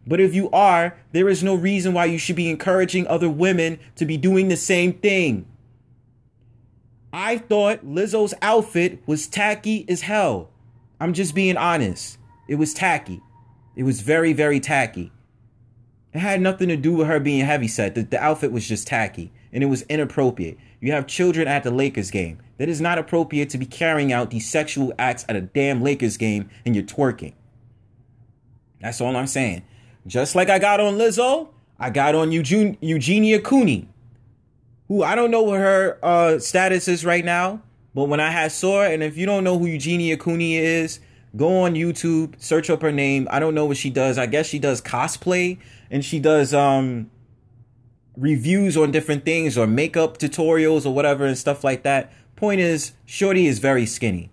But 0.07 0.19
if 0.19 0.35
you 0.35 0.49
are, 0.51 0.95
there 1.11 1.29
is 1.29 1.43
no 1.43 1.55
reason 1.55 1.93
why 1.93 2.05
you 2.05 2.17
should 2.17 2.35
be 2.35 2.49
encouraging 2.49 3.07
other 3.07 3.29
women 3.29 3.79
to 3.95 4.05
be 4.05 4.17
doing 4.17 4.47
the 4.47 4.57
same 4.57 4.93
thing. 4.93 5.47
I 7.11 7.37
thought 7.37 7.85
Lizzo's 7.85 8.33
outfit 8.41 9.01
was 9.05 9.27
tacky 9.27 9.85
as 9.87 10.01
hell. 10.01 10.49
I'm 10.99 11.13
just 11.13 11.33
being 11.33 11.57
honest. 11.57 12.17
It 12.47 12.55
was 12.55 12.73
tacky. 12.73 13.21
It 13.75 13.83
was 13.83 14.01
very, 14.01 14.33
very 14.33 14.59
tacky. 14.59 15.11
It 16.13 16.19
had 16.19 16.39
nothing 16.39 16.69
to 16.69 16.77
do 16.77 16.93
with 16.93 17.07
her 17.07 17.19
being 17.19 17.45
heavy 17.45 17.67
set. 17.67 17.95
The, 17.95 18.03
the 18.03 18.21
outfit 18.21 18.51
was 18.51 18.67
just 18.67 18.87
tacky 18.87 19.31
and 19.51 19.63
it 19.63 19.67
was 19.67 19.81
inappropriate. 19.83 20.57
You 20.79 20.91
have 20.91 21.07
children 21.07 21.47
at 21.47 21.63
the 21.63 21.71
Lakers 21.71 22.11
game. 22.11 22.39
That 22.57 22.69
is 22.69 22.79
not 22.79 22.97
appropriate 22.97 23.49
to 23.49 23.57
be 23.57 23.65
carrying 23.65 24.13
out 24.13 24.29
these 24.29 24.49
sexual 24.49 24.93
acts 24.99 25.25
at 25.27 25.35
a 25.35 25.41
damn 25.41 25.81
Lakers 25.81 26.15
game 26.15 26.49
and 26.65 26.75
you're 26.75 26.85
twerking. 26.85 27.33
That's 28.79 29.01
all 29.01 29.15
I'm 29.15 29.27
saying. 29.27 29.63
Just 30.07 30.35
like 30.35 30.49
I 30.49 30.59
got 30.59 30.79
on 30.79 30.97
Lizzo, 30.97 31.49
I 31.79 31.89
got 31.89 32.15
on 32.15 32.31
Eugene, 32.31 32.77
Eugenia 32.79 33.39
Cooney, 33.39 33.87
who 34.87 35.03
I 35.03 35.15
don't 35.15 35.31
know 35.31 35.41
what 35.41 35.59
her 35.59 35.97
uh, 36.03 36.39
status 36.39 36.87
is 36.87 37.05
right 37.05 37.25
now. 37.25 37.61
But 37.93 38.05
when 38.05 38.19
I 38.19 38.29
had 38.29 38.51
saw 38.51 38.81
her, 38.81 38.87
and 38.87 39.01
if 39.01 39.17
you 39.17 39.25
don't 39.25 39.43
know 39.43 39.57
who 39.57 39.65
Eugenia 39.65 40.17
Cooney 40.17 40.57
is, 40.57 40.99
go 41.35 41.61
on 41.61 41.73
YouTube, 41.73 42.33
search 42.37 42.69
up 42.69 42.81
her 42.81 42.91
name. 42.91 43.27
I 43.31 43.39
don't 43.39 43.55
know 43.55 43.65
what 43.65 43.77
she 43.77 43.89
does. 43.89 44.17
I 44.17 44.25
guess 44.25 44.47
she 44.47 44.59
does 44.59 44.81
cosplay 44.81 45.57
and 45.89 46.03
she 46.03 46.19
does 46.19 46.53
um 46.53 47.09
reviews 48.17 48.77
on 48.77 48.91
different 48.91 49.25
things 49.25 49.57
or 49.57 49.67
makeup 49.67 50.17
tutorials 50.17 50.85
or 50.85 50.93
whatever 50.93 51.25
and 51.25 51.37
stuff 51.37 51.63
like 51.63 51.83
that. 51.83 52.11
Point 52.35 52.59
is, 52.59 52.93
Shorty 53.05 53.47
is 53.47 53.59
very 53.59 53.85
skinny. 53.85 54.29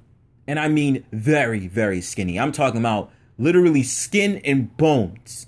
And 0.47 0.59
I 0.59 0.69
mean 0.69 1.05
very, 1.13 1.69
very 1.69 2.01
skinny. 2.01 2.39
I'm 2.39 2.53
talking 2.53 2.81
about 2.81 3.11
literally 3.39 3.83
skin 3.83 4.41
and 4.45 4.77
bones. 4.77 5.47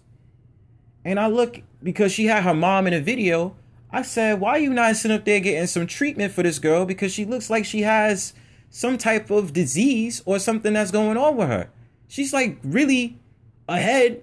And 1.05 1.21
I 1.21 1.27
look 1.27 1.63
because 1.83 2.13
she 2.13 2.27
had 2.27 2.45
her 2.45 2.55
mom 2.55 2.87
in 2.87 2.95
a 2.95 3.01
video. 3.01 3.55
I 3.91 4.03
said, 4.03 4.41
why 4.41 4.57
you 4.57 4.71
not 4.73 4.97
sitting 4.97 5.17
up 5.17 5.25
there 5.25 5.39
getting 5.41 5.67
some 5.67 5.87
treatment 5.87 6.33
for 6.33 6.43
this 6.43 6.59
girl? 6.59 6.85
Because 6.85 7.13
she 7.13 7.25
looks 7.25 7.51
like 7.51 7.65
she 7.65 7.83
has 7.83 8.33
some 8.71 8.99
type 8.99 9.31
of 9.31 9.53
disease 9.53 10.23
or 10.25 10.39
something 10.39 10.73
that's 10.73 10.91
going 10.91 11.17
on 11.17 11.37
with 11.37 11.49
her. 11.49 11.71
She's 12.09 12.33
like 12.33 12.59
really 12.65 13.19
ahead. 13.69 14.23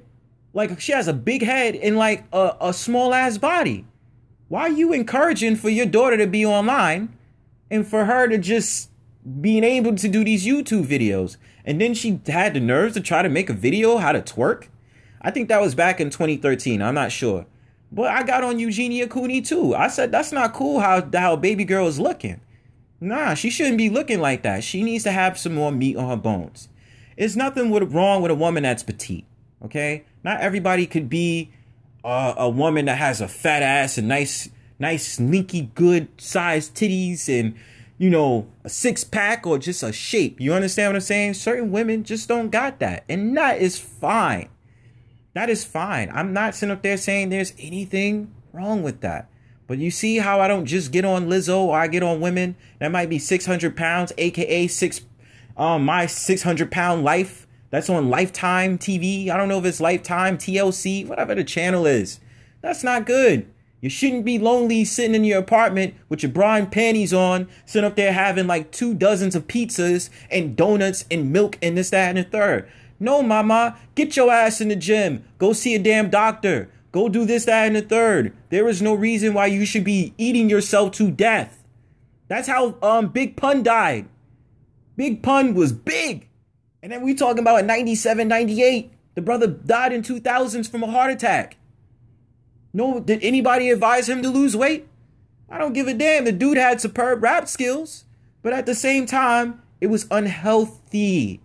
Like 0.54 0.80
she 0.82 0.92
has 0.92 1.08
a 1.08 1.14
big 1.14 1.44
head 1.44 1.76
and 1.76 1.98
like 1.98 2.26
a, 2.34 2.58
a 2.60 2.74
small 2.74 3.14
ass 3.14 3.38
body. 3.38 3.86
Why 4.50 4.64
are 4.64 4.70
you 4.70 4.92
encouraging 4.92 5.56
for 5.56 5.70
your 5.70 5.86
daughter 5.86 6.18
to 6.18 6.28
be 6.28 6.46
online 6.46 7.18
and 7.70 7.88
for 7.88 8.04
her 8.04 8.28
to 8.28 8.38
just 8.38 8.90
being 9.40 9.64
able 9.64 9.96
to 9.96 10.10
do 10.10 10.26
these 10.26 10.46
YouTube 10.46 10.86
videos? 10.86 11.38
And 11.64 11.80
then 11.80 11.94
she 11.94 12.20
had 12.28 12.54
the 12.54 12.60
nerves 12.60 12.96
to 12.96 13.02
try 13.02 13.22
to 13.22 13.30
make 13.30 13.50
a 13.50 13.54
video 13.54 13.98
how 13.98 14.12
to 14.12 14.22
twerk. 14.22 14.68
I 15.22 15.32
think 15.32 15.50
that 15.50 15.62
was 15.62 15.76
back 15.76 16.02
in 16.02 16.10
2013. 16.10 16.82
I'm 16.82 16.96
not 16.96 17.12
sure. 17.12 17.46
But 17.92 18.12
I 18.12 18.24
got 18.24 18.44
on 18.44 18.58
Eugenia 18.58 19.08
Cooney 19.08 19.42
too. 19.42 19.76
I 19.76 19.88
said 19.88 20.12
that's 20.12 20.32
not 20.32 20.54
cool 20.54 20.80
how 20.80 21.08
how 21.14 21.36
baby 21.36 21.66
girl 21.66 21.88
is 21.88 22.00
looking. 22.00 22.40
Nah, 23.00 23.34
she 23.34 23.50
shouldn't 23.50 23.78
be 23.78 23.90
looking 23.90 24.22
like 24.22 24.44
that. 24.44 24.64
She 24.64 24.84
needs 24.84 25.04
to 25.06 25.12
have 25.12 25.38
some 25.38 25.56
more 25.56 25.72
meat 25.72 25.98
on 25.98 26.08
her 26.08 26.16
bones. 26.16 26.70
It's 27.18 27.36
nothing 27.36 27.70
with, 27.72 27.92
wrong 27.92 28.22
with 28.22 28.32
a 28.32 28.36
woman 28.36 28.64
that's 28.64 28.84
petite. 28.84 29.26
Okay, 29.64 30.06
not 30.24 30.40
everybody 30.40 30.88
could 30.88 31.10
be 31.10 31.52
uh, 32.04 32.34
a 32.38 32.50
woman 32.50 32.86
that 32.86 32.98
has 32.98 33.22
a 33.22 33.28
fat 33.28 33.62
ass 33.62 33.98
and 33.98 34.08
nice, 34.08 34.50
nice, 34.80 35.14
slinky, 35.14 35.72
good 35.76 36.08
sized 36.20 36.76
titties 36.76 37.28
and 37.28 37.56
you 37.98 38.10
know 38.10 38.48
a 38.64 38.70
six 38.70 39.04
pack 39.04 39.46
or 39.46 39.58
just 39.58 39.84
a 39.84 39.92
shape. 39.92 40.40
You 40.40 40.54
understand 40.54 40.90
what 40.90 40.96
I'm 40.96 41.02
saying? 41.02 41.34
Certain 41.34 41.72
women 41.72 42.04
just 42.04 42.30
don't 42.30 42.50
got 42.50 42.80
that, 42.80 43.04
and 43.10 43.36
that 43.36 43.60
is 43.60 43.78
fine. 43.78 44.48
That 45.34 45.50
is 45.50 45.64
fine. 45.64 46.12
I'm 46.14 46.34
not 46.34 46.56
sitting 46.56 46.74
up 46.74 46.82
there 46.82 46.98
saying 46.98 47.30
there's 47.30 47.54
anything 47.58 48.34
wrong 48.52 48.84
with 48.84 49.02
that. 49.02 49.30
But 49.68 49.78
you 49.78 49.90
see 49.90 50.18
how 50.18 50.42
I 50.42 50.50
don't 50.50 50.66
just 50.66 50.92
get 50.92 51.06
on 51.06 51.28
Lizzo 51.28 51.60
or 51.60 51.78
I 51.78 51.88
get 51.88 52.04
on 52.04 52.20
women 52.20 52.58
that 52.80 52.92
might 52.92 53.10
be 53.10 53.18
600 53.18 53.78
pounds, 53.78 54.12
aka 54.18 54.68
six, 54.68 55.02
um, 55.56 55.86
my 55.86 56.06
600 56.06 56.70
pound 56.70 57.04
life. 57.04 57.48
That's 57.70 57.90
on 57.90 58.10
Lifetime 58.10 58.78
TV. 58.78 59.30
I 59.30 59.38
don't 59.38 59.48
know 59.48 59.60
if 59.60 59.66
it's 59.66 59.80
Lifetime, 59.80 60.38
TLC, 60.38 61.08
whatever 61.08 61.34
the 61.34 61.46
channel 61.46 61.86
is. 61.86 62.20
That's 62.62 62.84
not 62.84 63.06
good. 63.06 63.50
You 63.80 63.90
shouldn't 63.90 64.26
be 64.26 64.38
lonely 64.38 64.84
sitting 64.84 65.16
in 65.16 65.24
your 65.24 65.40
apartment 65.40 65.96
with 66.10 66.22
your 66.22 66.34
bra 66.34 66.56
and 66.56 66.72
panties 66.72 67.14
on, 67.14 67.48
sitting 67.66 67.90
up 67.90 67.96
there 67.96 68.12
having 68.14 68.46
like 68.46 68.72
two 68.72 68.94
dozens 68.94 69.36
of 69.36 69.48
pizzas 69.48 70.10
and 70.30 70.56
donuts 70.56 71.06
and 71.10 71.32
milk 71.32 71.58
and 71.62 71.78
this, 71.78 71.90
that, 71.90 72.10
and 72.10 72.18
the 72.18 72.24
third. 72.30 72.70
No, 73.02 73.24
mama, 73.24 73.78
get 73.96 74.16
your 74.16 74.32
ass 74.32 74.62
in 74.62 74.68
the 74.68 74.76
gym. 74.76 75.26
Go 75.40 75.54
see 75.54 75.74
a 75.74 75.80
damn 75.80 76.12
doctor. 76.12 76.70
Go 76.92 77.10
do 77.10 77.26
this, 77.26 77.46
that, 77.46 77.66
and 77.66 77.76
the 77.76 77.82
third. 77.82 78.32
There 78.50 78.68
is 78.68 78.80
no 78.80 78.94
reason 78.94 79.34
why 79.34 79.48
you 79.48 79.66
should 79.66 79.84
be 79.84 80.14
eating 80.20 80.52
yourself 80.52 80.92
to 80.94 81.10
death. 81.10 81.64
That's 82.28 82.48
how 82.48 82.78
um 82.84 83.08
Big 83.08 83.36
Pun 83.36 83.64
died. 83.64 84.08
Big 84.96 85.24
Pun 85.24 85.56
was 85.56 85.72
big. 85.72 86.30
And 86.84 86.92
then 86.92 87.02
we 87.02 87.16
talking 87.16 87.40
about 87.40 87.66
97, 87.66 88.28
98. 88.28 88.92
The 89.16 89.22
brother 89.22 89.48
died 89.48 89.94
in 89.94 90.04
2000s 90.04 90.70
from 90.70 90.84
a 90.84 90.92
heart 90.92 91.12
attack. 91.12 91.58
No, 92.72 93.00
did 93.00 93.24
anybody 93.24 93.72
advise 93.72 94.08
him 94.08 94.22
to 94.22 94.30
lose 94.30 94.56
weight? 94.56 94.88
I 95.50 95.58
don't 95.58 95.74
give 95.74 95.88
a 95.88 95.94
damn. 95.96 96.26
The 96.26 96.32
dude 96.32 96.58
had 96.58 96.80
superb 96.80 97.24
rap 97.24 97.48
skills, 97.48 98.06
but 98.44 98.54
at 98.54 98.68
the 98.68 98.76
same 98.76 99.08
time, 99.08 99.64
it 99.82 99.88
was 99.88 100.06
unhealthy. 100.12 101.42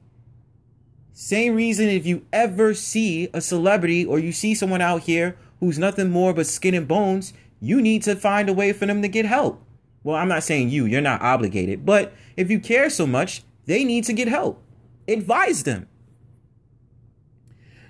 Same 1.18 1.54
reason 1.54 1.88
if 1.88 2.04
you 2.04 2.26
ever 2.30 2.74
see 2.74 3.30
a 3.32 3.40
celebrity 3.40 4.04
or 4.04 4.18
you 4.18 4.32
see 4.32 4.54
someone 4.54 4.82
out 4.82 5.04
here 5.04 5.34
who's 5.60 5.78
nothing 5.78 6.10
more 6.10 6.34
but 6.34 6.46
skin 6.46 6.74
and 6.74 6.86
bones, 6.86 7.32
you 7.58 7.80
need 7.80 8.02
to 8.02 8.14
find 8.14 8.50
a 8.50 8.52
way 8.52 8.70
for 8.74 8.84
them 8.84 9.00
to 9.00 9.08
get 9.08 9.24
help. 9.24 9.64
Well, 10.04 10.14
I'm 10.14 10.28
not 10.28 10.42
saying 10.42 10.68
you, 10.68 10.84
you're 10.84 11.00
not 11.00 11.22
obligated, 11.22 11.86
but 11.86 12.12
if 12.36 12.50
you 12.50 12.60
care 12.60 12.90
so 12.90 13.06
much, 13.06 13.42
they 13.64 13.82
need 13.82 14.04
to 14.04 14.12
get 14.12 14.28
help. 14.28 14.62
Advise 15.08 15.62
them. 15.62 15.88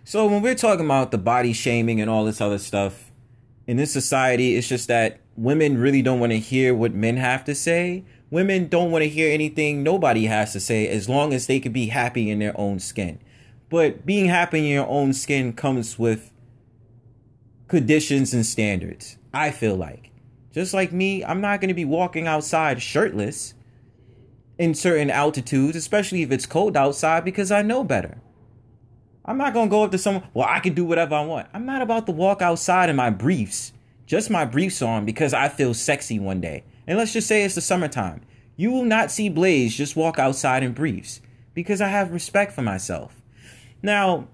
So 0.04 0.24
when 0.28 0.40
we're 0.40 0.54
talking 0.54 0.84
about 0.84 1.10
the 1.10 1.18
body 1.18 1.52
shaming 1.52 2.00
and 2.00 2.08
all 2.08 2.24
this 2.24 2.40
other 2.40 2.58
stuff 2.58 3.10
in 3.66 3.76
this 3.76 3.92
society, 3.92 4.54
it's 4.54 4.68
just 4.68 4.86
that 4.86 5.18
women 5.34 5.78
really 5.78 6.00
don't 6.00 6.20
want 6.20 6.30
to 6.30 6.38
hear 6.38 6.76
what 6.76 6.94
men 6.94 7.16
have 7.16 7.44
to 7.46 7.56
say 7.56 8.04
Women 8.30 8.66
don't 8.68 8.90
want 8.90 9.02
to 9.02 9.08
hear 9.08 9.32
anything 9.32 9.82
nobody 9.82 10.24
has 10.24 10.52
to 10.52 10.60
say 10.60 10.88
as 10.88 11.08
long 11.08 11.32
as 11.32 11.46
they 11.46 11.60
can 11.60 11.72
be 11.72 11.86
happy 11.86 12.28
in 12.28 12.40
their 12.40 12.58
own 12.58 12.80
skin. 12.80 13.20
But 13.68 14.04
being 14.04 14.26
happy 14.26 14.58
in 14.58 14.64
your 14.64 14.88
own 14.88 15.12
skin 15.12 15.52
comes 15.52 15.98
with 15.98 16.32
conditions 17.68 18.34
and 18.34 18.44
standards. 18.44 19.16
I 19.32 19.50
feel 19.50 19.76
like. 19.76 20.10
Just 20.52 20.74
like 20.74 20.92
me, 20.92 21.24
I'm 21.24 21.40
not 21.40 21.60
going 21.60 21.68
to 21.68 21.74
be 21.74 21.84
walking 21.84 22.26
outside 22.26 22.82
shirtless 22.82 23.54
in 24.58 24.74
certain 24.74 25.10
altitudes, 25.10 25.76
especially 25.76 26.22
if 26.22 26.32
it's 26.32 26.46
cold 26.46 26.76
outside, 26.76 27.24
because 27.24 27.52
I 27.52 27.62
know 27.62 27.84
better. 27.84 28.18
I'm 29.24 29.36
not 29.36 29.52
going 29.52 29.68
to 29.68 29.70
go 29.70 29.84
up 29.84 29.90
to 29.90 29.98
someone, 29.98 30.24
well, 30.32 30.48
I 30.48 30.60
can 30.60 30.72
do 30.72 30.84
whatever 30.84 31.14
I 31.14 31.24
want. 31.24 31.48
I'm 31.52 31.66
not 31.66 31.82
about 31.82 32.06
to 32.06 32.12
walk 32.12 32.40
outside 32.40 32.88
in 32.88 32.96
my 32.96 33.10
briefs, 33.10 33.72
just 34.06 34.30
my 34.30 34.44
briefs 34.44 34.80
on, 34.80 35.04
because 35.04 35.34
I 35.34 35.48
feel 35.48 35.74
sexy 35.74 36.18
one 36.18 36.40
day 36.40 36.64
and 36.86 36.98
let's 36.98 37.12
just 37.12 37.26
say 37.26 37.44
it's 37.44 37.54
the 37.54 37.60
summertime, 37.60 38.22
you 38.56 38.70
will 38.70 38.84
not 38.84 39.10
see 39.10 39.28
Blaze 39.28 39.74
just 39.76 39.96
walk 39.96 40.18
outside 40.18 40.62
in 40.62 40.72
briefs 40.72 41.20
because 41.54 41.80
I 41.80 41.88
have 41.88 42.12
respect 42.12 42.52
for 42.52 42.62
myself. 42.62 43.20
Now, 43.82 44.28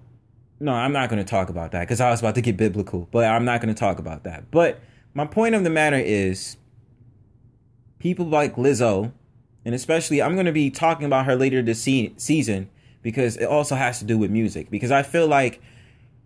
no, 0.59 0.71
I'm 0.71 0.93
not 0.93 1.09
going 1.09 1.23
to 1.23 1.29
talk 1.29 1.49
about 1.49 1.71
that 1.71 1.81
because 1.81 1.99
I 1.99 2.09
was 2.09 2.19
about 2.19 2.35
to 2.35 2.41
get 2.41 2.55
biblical, 2.55 3.07
but 3.11 3.25
I'm 3.25 3.45
not 3.45 3.61
going 3.61 3.73
to 3.73 3.79
talk 3.79 3.99
about 3.99 4.23
that. 4.23 4.49
But 4.51 4.79
my 5.13 5.25
point 5.25 5.55
of 5.55 5.63
the 5.63 5.69
matter 5.69 5.97
is 5.97 6.57
people 7.99 8.25
like 8.25 8.55
Lizzo, 8.55 9.11
and 9.65 9.75
especially 9.75 10.21
I'm 10.21 10.35
going 10.35 10.45
to 10.45 10.51
be 10.51 10.69
talking 10.69 11.05
about 11.05 11.25
her 11.25 11.35
later 11.35 11.61
this 11.61 11.81
se- 11.81 12.13
season 12.17 12.69
because 13.01 13.37
it 13.37 13.45
also 13.45 13.75
has 13.75 13.99
to 13.99 14.05
do 14.05 14.17
with 14.17 14.31
music. 14.31 14.69
Because 14.69 14.91
I 14.91 15.03
feel 15.03 15.27
like 15.27 15.61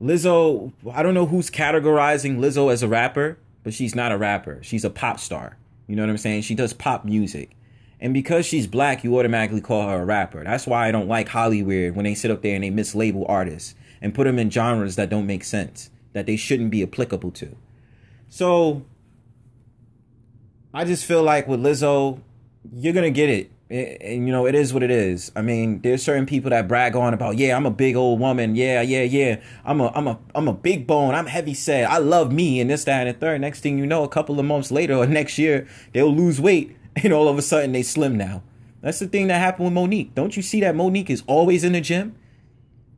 Lizzo, 0.01 0.71
I 0.93 1.01
don't 1.03 1.13
know 1.13 1.25
who's 1.25 1.49
categorizing 1.49 2.37
Lizzo 2.37 2.71
as 2.71 2.83
a 2.83 2.87
rapper, 2.87 3.37
but 3.63 3.73
she's 3.73 3.95
not 3.95 4.11
a 4.11 4.17
rapper. 4.17 4.59
She's 4.61 4.85
a 4.85 4.89
pop 4.89 5.19
star. 5.19 5.57
You 5.87 5.95
know 5.95 6.03
what 6.03 6.09
I'm 6.09 6.17
saying? 6.17 6.41
She 6.41 6.55
does 6.55 6.73
pop 6.73 7.05
music. 7.05 7.51
And 7.99 8.13
because 8.13 8.45
she's 8.45 8.67
black, 8.67 9.03
you 9.03 9.17
automatically 9.17 9.61
call 9.61 9.87
her 9.89 10.01
a 10.01 10.05
rapper. 10.05 10.43
That's 10.43 10.67
why 10.67 10.87
I 10.87 10.91
don't 10.91 11.07
like 11.07 11.29
Hollywood 11.29 11.95
when 11.95 12.03
they 12.03 12.13
sit 12.13 12.29
up 12.29 12.41
there 12.41 12.55
and 12.55 12.63
they 12.63 12.69
mislabel 12.69 13.25
artists 13.27 13.73
and 14.01 14.13
put 14.13 14.25
them 14.25 14.37
in 14.37 14.51
genres 14.51 14.95
that 14.97 15.09
don't 15.09 15.25
make 15.25 15.43
sense, 15.43 15.89
that 16.13 16.25
they 16.25 16.35
shouldn't 16.35 16.69
be 16.69 16.83
applicable 16.83 17.31
to. 17.31 17.55
So 18.29 18.83
I 20.73 20.85
just 20.85 21.05
feel 21.05 21.23
like 21.23 21.47
with 21.47 21.61
Lizzo, 21.61 22.21
you're 22.71 22.93
gonna 22.93 23.09
get 23.09 23.29
it. 23.29 23.51
And 23.69 24.25
you 24.25 24.31
know, 24.31 24.45
it 24.45 24.55
is 24.55 24.73
what 24.73 24.81
it 24.81 24.91
is. 24.91 25.29
I 25.35 25.41
mean, 25.41 25.81
there's 25.81 26.01
certain 26.01 26.25
people 26.25 26.51
that 26.51 26.69
brag 26.69 26.95
on 26.95 27.13
about, 27.13 27.37
yeah, 27.37 27.55
I'm 27.55 27.65
a 27.65 27.71
big 27.71 27.97
old 27.97 28.19
woman. 28.19 28.55
Yeah, 28.55 28.81
yeah, 28.81 29.03
yeah. 29.03 29.41
I'm 29.65 29.81
a 29.81 29.87
I'm 29.93 30.07
a 30.07 30.17
I'm 30.33 30.47
a 30.47 30.53
big 30.53 30.87
bone. 30.87 31.13
I'm 31.13 31.25
heavy 31.25 31.53
set. 31.53 31.89
I 31.89 31.97
love 31.97 32.31
me 32.31 32.61
and 32.61 32.69
this, 32.69 32.85
that, 32.85 33.05
and 33.05 33.13
the 33.13 33.19
third. 33.19 33.41
Next 33.41 33.59
thing 33.59 33.77
you 33.77 33.85
know, 33.85 34.03
a 34.03 34.09
couple 34.09 34.39
of 34.39 34.45
months 34.45 34.71
later 34.71 34.93
or 34.93 35.05
next 35.07 35.37
year, 35.37 35.67
they'll 35.91 36.13
lose 36.13 36.39
weight 36.39 36.77
and 37.03 37.11
all 37.11 37.27
of 37.27 37.37
a 37.37 37.41
sudden 37.41 37.73
they 37.73 37.83
slim 37.83 38.17
now. 38.17 38.41
That's 38.81 38.99
the 38.99 39.07
thing 39.07 39.27
that 39.27 39.39
happened 39.39 39.65
with 39.65 39.73
Mo'Nique. 39.73 40.13
Don't 40.13 40.37
you 40.37 40.43
see 40.43 40.61
that 40.61 40.75
Mo'Nique 40.75 41.09
is 41.09 41.23
always 41.27 41.63
in 41.63 41.73
the 41.73 41.81
gym? 41.81 42.15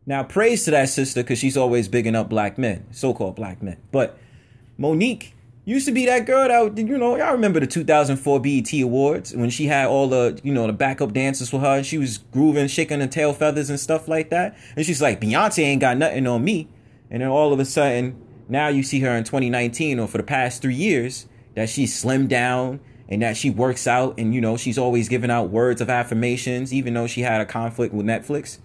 Now, 0.06 0.24
praise 0.24 0.66
to 0.66 0.72
that 0.72 0.90
sister 0.90 1.24
because 1.24 1.40
she's 1.40 1.56
always 1.56 1.88
bigging 1.88 2.16
up 2.16 2.30
black 2.30 2.58
men, 2.58 2.86
so 2.92 3.14
called 3.14 3.36
black 3.36 3.64
men. 3.64 3.78
But 3.92 4.18
Mo'Nique 4.78 5.32
used 5.70 5.86
to 5.86 5.92
be 5.92 6.06
that 6.06 6.26
girl 6.26 6.48
that 6.48 6.78
you 6.78 6.98
know 6.98 7.16
I 7.16 7.32
remember 7.32 7.60
the 7.60 7.68
2004 7.68 8.40
BET 8.40 8.74
Awards 8.82 9.36
when 9.36 9.50
she 9.50 9.68
had 9.68 9.88
all 9.88 10.08
the 10.08 10.40
you 10.44 10.54
know 10.54 10.68
the 10.68 10.74
backup 10.74 11.14
dancers 11.14 11.50
for 11.50 11.60
her 11.60 11.78
and 11.78 11.86
she 11.86 11.98
was 11.98 12.18
grooving, 12.18 12.68
shaking 12.68 13.00
her 13.00 13.08
tail 13.08 13.34
feathers 13.34 13.70
and 13.70 13.80
stuff 13.80 14.08
like 14.08 14.30
that. 14.30 14.58
And 14.76 14.86
she's 14.86 15.02
like, 15.02 15.22
Beyonce 15.22 15.64
ain't 15.64 15.82
got 15.82 15.98
nothing 15.98 16.28
on 16.28 16.44
me. 16.44 16.68
And 17.12 17.22
then 17.22 17.30
all 17.30 17.54
of 17.54 17.60
a 17.60 17.66
sudden, 17.66 18.22
now 18.48 18.68
you 18.68 18.84
see 18.84 19.00
her 19.02 19.16
in 19.16 19.24
2019 19.24 20.00
or 20.00 20.08
for 20.08 20.18
the 20.18 20.24
past 20.24 20.62
three 20.62 20.76
years 20.76 21.28
that 21.56 21.70
she's 21.70 21.94
slimmed 21.94 22.30
down 22.30 22.80
and 23.08 23.22
that 23.22 23.38
she 23.38 23.50
works 23.50 23.88
out 23.88 24.16
and 24.18 24.34
you 24.34 24.42
know 24.42 24.58
she's 24.58 24.78
always 24.78 25.10
giving 25.10 25.32
out 25.32 25.50
words 25.50 25.82
of 25.82 25.90
affirmations 25.90 26.74
even 26.74 26.94
though 26.94 27.08
she 27.08 27.22
had 27.22 27.42
a 27.42 27.46
conflict 27.46 27.94
with 27.94 28.06
Netflix. 28.06 28.60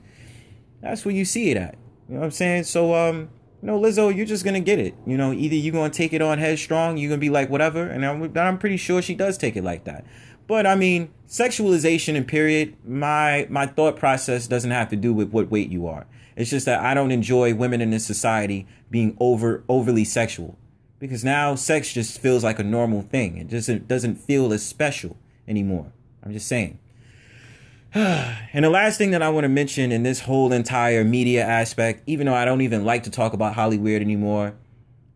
That's 0.81 1.05
where 1.05 1.14
you 1.14 1.25
see 1.25 1.51
it 1.51 1.57
at. 1.57 1.77
You 2.09 2.14
know 2.14 2.21
what 2.21 2.27
I'm 2.27 2.31
saying? 2.31 2.64
So 2.64 2.95
um 2.95 3.31
know, 3.66 3.81
Lizzo, 3.81 4.14
you're 4.14 4.27
just 4.27 4.44
gonna 4.44 4.61
get 4.61 4.79
it. 4.79 4.94
You 5.07 5.16
know, 5.16 5.33
either 5.33 5.55
you're 5.55 5.72
gonna 5.72 5.90
take 5.90 6.12
it 6.12 6.20
on 6.22 6.38
headstrong, 6.38 6.96
you're 6.96 7.09
gonna 7.09 7.20
be 7.20 7.31
like 7.31 7.50
whatever, 7.50 7.87
and 7.87 8.05
I'm, 8.05 8.37
I'm 8.37 8.59
pretty 8.59 8.77
sure 8.77 9.00
she 9.00 9.14
does 9.14 9.38
take 9.38 9.57
it 9.57 9.64
like 9.64 9.85
that. 9.85 10.05
But 10.46 10.66
I 10.66 10.74
mean, 10.74 11.12
sexualization 11.29 12.16
and 12.16 12.29
period, 12.29 12.77
my 12.85 13.46
my 13.48 13.66
thought 13.66 13.96
process 13.96 14.46
doesn't 14.46 14.70
have 14.70 14.90
to 14.90 14.96
do 14.96 15.12
with 15.12 15.31
what 15.31 15.50
weight 15.50 15.70
you 15.70 15.87
are. 15.87 16.07
It's 16.37 16.50
just 16.50 16.66
that 16.66 16.81
I 16.81 16.94
don't 16.94 17.11
enjoy 17.11 17.55
women 17.55 17.81
in 17.81 17.90
this 17.90 18.05
society 18.05 18.66
being 18.90 19.16
over 19.18 19.64
overly 19.68 20.05
sexual. 20.05 20.59
Because 20.98 21.24
now 21.24 21.55
sex 21.55 21.92
just 21.92 22.20
feels 22.20 22.44
like 22.44 22.59
a 22.59 22.64
normal 22.64 23.03
thing. 23.03 23.37
It 23.37 23.48
just 23.48 23.88
doesn't 23.88 24.16
feel 24.16 24.53
as 24.53 24.64
special 24.64 25.16
anymore. 25.46 25.92
I'm 26.22 26.33
just 26.33 26.48
saying. 26.48 26.79
and 28.53 28.65
the 28.65 28.71
last 28.71 28.99
thing 28.99 29.13
that 29.13 29.23
I 29.23 29.29
want 29.29 29.45
to 29.45 29.49
mention 29.49 29.93
in 29.93 30.03
this 30.03 30.21
whole 30.21 30.53
entire 30.53 31.05
media 31.05 31.45
aspect, 31.45 32.03
even 32.07 32.27
though 32.27 32.35
I 32.35 32.45
don't 32.45 32.61
even 32.61 32.85
like 32.85 33.05
to 33.05 33.11
talk 33.11 33.33
about 33.33 33.55
Hollywood 33.55 34.03
anymore, 34.03 34.55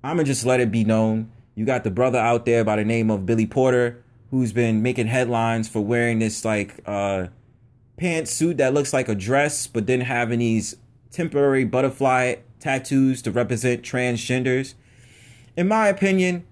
I'm 0.05 0.17
going 0.17 0.27
to 0.27 0.31
just 0.33 0.47
let 0.47 0.61
it 0.61 0.71
be 0.71 0.85
known. 0.85 1.31
You 1.57 1.65
got 1.65 1.83
the 1.83 1.91
brother 1.91 2.19
out 2.19 2.47
there 2.47 2.65
by 2.65 2.77
the 2.77 2.85
name 2.85 3.11
of 3.11 3.27
Billy 3.27 3.47
Porter 3.47 4.05
who's 4.31 4.53
been 4.53 4.83
making 4.83 5.07
headlines 5.07 5.69
for 5.69 5.81
wearing 5.81 6.19
this 6.19 6.45
like 6.45 6.81
uh 6.87 7.27
pantsuit 7.99 8.59
that 8.59 8.75
looks 8.75 8.93
like 8.93 9.09
a 9.09 9.15
dress 9.15 9.67
but 9.67 9.87
then 9.87 10.03
having 10.03 10.39
these 10.39 10.77
temporary 11.11 11.65
butterfly 11.65 12.37
tattoos 12.61 13.23
to 13.23 13.31
represent 13.31 13.83
transgenders. 13.83 14.75
In 15.57 15.67
my 15.67 15.89
opinion, 15.89 16.45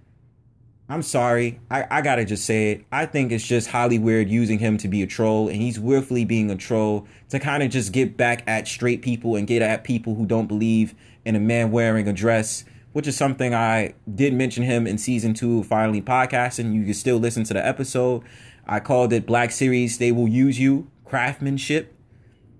I'm 0.88 1.02
sorry. 1.02 1.58
I, 1.68 1.84
I 1.90 2.00
gotta 2.00 2.24
just 2.24 2.44
say 2.44 2.70
it. 2.70 2.84
I 2.92 3.06
think 3.06 3.32
it's 3.32 3.46
just 3.46 3.68
Hollywood 3.70 4.28
using 4.28 4.60
him 4.60 4.76
to 4.78 4.88
be 4.88 5.02
a 5.02 5.06
troll, 5.06 5.48
and 5.48 5.60
he's 5.60 5.80
willfully 5.80 6.24
being 6.24 6.48
a 6.48 6.56
troll 6.56 7.08
to 7.30 7.40
kind 7.40 7.64
of 7.64 7.70
just 7.70 7.90
get 7.92 8.16
back 8.16 8.44
at 8.46 8.68
straight 8.68 9.02
people 9.02 9.34
and 9.34 9.48
get 9.48 9.62
at 9.62 9.82
people 9.82 10.14
who 10.14 10.26
don't 10.26 10.46
believe 10.46 10.94
in 11.24 11.34
a 11.34 11.40
man 11.40 11.72
wearing 11.72 12.06
a 12.06 12.12
dress, 12.12 12.64
which 12.92 13.08
is 13.08 13.16
something 13.16 13.52
I 13.52 13.94
did 14.14 14.32
mention 14.32 14.62
him 14.62 14.86
in 14.86 14.96
season 14.96 15.34
two 15.34 15.64
Finally 15.64 16.02
Podcasting. 16.02 16.72
You 16.72 16.84
can 16.84 16.94
still 16.94 17.18
listen 17.18 17.42
to 17.44 17.54
the 17.54 17.66
episode. 17.66 18.22
I 18.64 18.78
called 18.78 19.12
it 19.12 19.26
Black 19.26 19.50
Series 19.50 19.98
They 19.98 20.12
Will 20.12 20.28
Use 20.28 20.60
You, 20.60 20.88
Craftsmanship. 21.04 21.92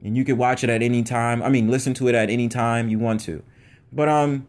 And 0.03 0.17
you 0.17 0.25
can 0.25 0.37
watch 0.37 0.65
it 0.65 0.71
at 0.71 0.83
any 0.83 1.03
time. 1.03 1.43
I 1.43 1.49
mean, 1.49 1.69
listen 1.69 1.95
to 1.95 2.09
it 2.09 2.15
at 2.15 2.29
any 2.29 2.49
time 2.49 2.89
you 2.89 2.99
want 2.99 3.21
to. 3.23 3.43
But 3.93 4.09
um, 4.09 4.47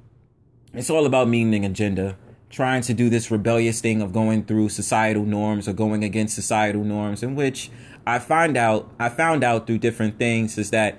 it's 0.73 0.89
all 0.89 1.05
about 1.05 1.29
meaning 1.29 1.63
and 1.63 1.73
agenda 1.73 2.17
trying 2.49 2.81
to 2.81 2.93
do 2.93 3.09
this 3.09 3.29
rebellious 3.29 3.81
thing 3.81 4.01
of 4.01 4.13
going 4.13 4.43
through 4.45 4.69
societal 4.69 5.23
norms 5.23 5.67
or 5.67 5.73
going 5.73 6.03
against 6.03 6.35
societal 6.35 6.83
norms 6.83 7.21
in 7.23 7.35
which 7.35 7.69
I 8.05 8.19
find 8.19 8.55
out 8.55 8.89
I 8.99 9.09
found 9.09 9.43
out 9.43 9.67
through 9.67 9.79
different 9.79 10.17
things 10.17 10.57
is 10.57 10.71
that 10.71 10.97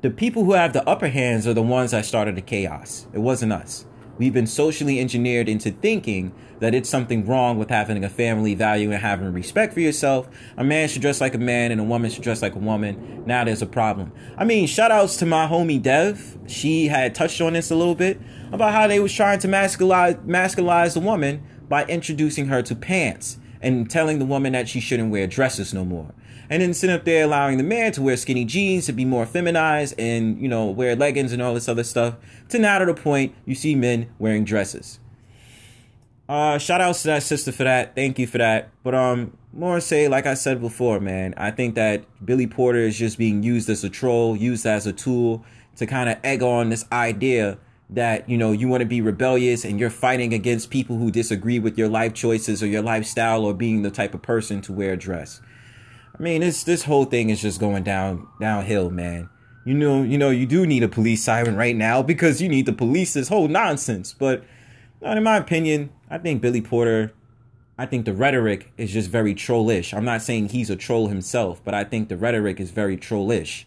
the 0.00 0.10
people 0.10 0.44
who 0.44 0.52
have 0.52 0.72
the 0.72 0.88
upper 0.88 1.08
hands 1.08 1.46
are 1.46 1.54
the 1.54 1.62
ones 1.62 1.90
that 1.90 2.06
started 2.06 2.36
the 2.36 2.42
chaos. 2.42 3.06
It 3.12 3.18
wasn't 3.18 3.52
us. 3.52 3.84
We've 4.18 4.32
been 4.32 4.48
socially 4.48 4.98
engineered 4.98 5.48
into 5.48 5.70
thinking 5.70 6.32
that 6.58 6.74
it's 6.74 6.88
something 6.88 7.24
wrong 7.24 7.56
with 7.56 7.70
having 7.70 8.04
a 8.04 8.08
family 8.08 8.54
value 8.54 8.90
and 8.90 9.00
having 9.00 9.32
respect 9.32 9.72
for 9.72 9.80
yourself. 9.80 10.28
A 10.56 10.64
man 10.64 10.88
should 10.88 11.02
dress 11.02 11.20
like 11.20 11.34
a 11.34 11.38
man 11.38 11.70
and 11.70 11.80
a 11.80 11.84
woman 11.84 12.10
should 12.10 12.24
dress 12.24 12.42
like 12.42 12.56
a 12.56 12.58
woman. 12.58 13.22
Now 13.26 13.44
there's 13.44 13.62
a 13.62 13.66
problem. 13.66 14.12
I 14.36 14.44
mean, 14.44 14.66
shout 14.66 14.90
outs 14.90 15.16
to 15.18 15.26
my 15.26 15.46
homie 15.46 15.80
Dev. 15.80 16.36
She 16.48 16.88
had 16.88 17.14
touched 17.14 17.40
on 17.40 17.52
this 17.52 17.70
a 17.70 17.76
little 17.76 17.94
bit 17.94 18.20
about 18.50 18.72
how 18.72 18.88
they 18.88 18.98
was 18.98 19.14
trying 19.14 19.38
to 19.40 19.48
masculize 19.48 20.24
masculize 20.26 20.94
the 20.94 21.00
woman 21.00 21.42
by 21.68 21.84
introducing 21.84 22.46
her 22.46 22.60
to 22.62 22.74
pants 22.74 23.38
and 23.60 23.88
telling 23.88 24.18
the 24.18 24.24
woman 24.24 24.52
that 24.52 24.68
she 24.68 24.80
shouldn't 24.80 25.10
wear 25.10 25.26
dresses 25.26 25.72
no 25.72 25.84
more. 25.84 26.12
And 26.50 26.62
then 26.62 26.72
sitting 26.72 26.96
up 26.96 27.04
there 27.04 27.24
allowing 27.24 27.58
the 27.58 27.64
man 27.64 27.92
to 27.92 28.02
wear 28.02 28.16
skinny 28.16 28.44
jeans 28.44 28.86
to 28.86 28.92
be 28.92 29.04
more 29.04 29.26
feminized 29.26 29.94
and, 29.98 30.40
you 30.40 30.48
know, 30.48 30.66
wear 30.66 30.96
leggings 30.96 31.32
and 31.32 31.42
all 31.42 31.54
this 31.54 31.68
other 31.68 31.84
stuff. 31.84 32.14
To 32.50 32.58
now 32.58 32.78
to 32.78 32.86
the 32.86 32.94
point 32.94 33.34
you 33.44 33.54
see 33.54 33.74
men 33.74 34.08
wearing 34.18 34.44
dresses. 34.44 34.98
Uh, 36.28 36.58
shout 36.58 36.80
outs 36.80 37.02
to 37.02 37.08
that 37.08 37.22
sister 37.22 37.52
for 37.52 37.64
that. 37.64 37.94
Thank 37.94 38.18
you 38.18 38.26
for 38.26 38.38
that. 38.38 38.70
But 38.82 38.94
um, 38.94 39.36
more 39.52 39.80
say, 39.80 40.08
like 40.08 40.26
I 40.26 40.34
said 40.34 40.60
before, 40.60 41.00
man, 41.00 41.34
I 41.36 41.50
think 41.50 41.74
that 41.74 42.04
Billy 42.24 42.46
Porter 42.46 42.80
is 42.80 42.98
just 42.98 43.18
being 43.18 43.42
used 43.42 43.68
as 43.70 43.82
a 43.82 43.88
troll, 43.88 44.36
used 44.36 44.66
as 44.66 44.86
a 44.86 44.92
tool 44.92 45.44
to 45.76 45.86
kind 45.86 46.10
of 46.10 46.18
egg 46.22 46.42
on 46.42 46.68
this 46.68 46.84
idea 46.92 47.58
that 47.90 48.28
you 48.28 48.36
know 48.36 48.52
you 48.52 48.68
want 48.68 48.82
to 48.82 48.86
be 48.86 49.00
rebellious 49.00 49.64
and 49.64 49.80
you're 49.80 49.88
fighting 49.88 50.34
against 50.34 50.68
people 50.68 50.98
who 50.98 51.10
disagree 51.10 51.58
with 51.58 51.78
your 51.78 51.88
life 51.88 52.12
choices 52.12 52.62
or 52.62 52.66
your 52.66 52.82
lifestyle 52.82 53.44
or 53.44 53.54
being 53.54 53.80
the 53.80 53.90
type 53.90 54.12
of 54.12 54.20
person 54.20 54.60
to 54.60 54.72
wear 54.72 54.92
a 54.92 54.96
dress. 54.96 55.40
I 56.18 56.22
mean, 56.22 56.40
this 56.40 56.64
this 56.64 56.84
whole 56.84 57.04
thing 57.04 57.30
is 57.30 57.40
just 57.40 57.60
going 57.60 57.84
down 57.84 58.26
downhill, 58.40 58.90
man. 58.90 59.28
You 59.64 59.74
know, 59.74 60.02
you 60.02 60.18
know, 60.18 60.30
you 60.30 60.46
do 60.46 60.66
need 60.66 60.82
a 60.82 60.88
police 60.88 61.22
siren 61.22 61.54
right 61.54 61.76
now 61.76 62.02
because 62.02 62.40
you 62.40 62.48
need 62.48 62.66
to 62.66 62.72
police 62.72 63.14
this 63.14 63.28
whole 63.28 63.48
nonsense. 63.48 64.14
But 64.14 64.44
in 65.02 65.22
my 65.22 65.36
opinion, 65.36 65.90
I 66.10 66.18
think 66.18 66.40
Billy 66.40 66.62
Porter, 66.62 67.12
I 67.76 67.86
think 67.86 68.04
the 68.04 68.14
rhetoric 68.14 68.72
is 68.76 68.92
just 68.92 69.10
very 69.10 69.34
trollish. 69.34 69.94
I'm 69.94 70.04
not 70.04 70.22
saying 70.22 70.48
he's 70.48 70.70
a 70.70 70.76
troll 70.76 71.08
himself, 71.08 71.60
but 71.64 71.74
I 71.74 71.84
think 71.84 72.08
the 72.08 72.16
rhetoric 72.16 72.58
is 72.58 72.70
very 72.70 72.96
trollish 72.96 73.66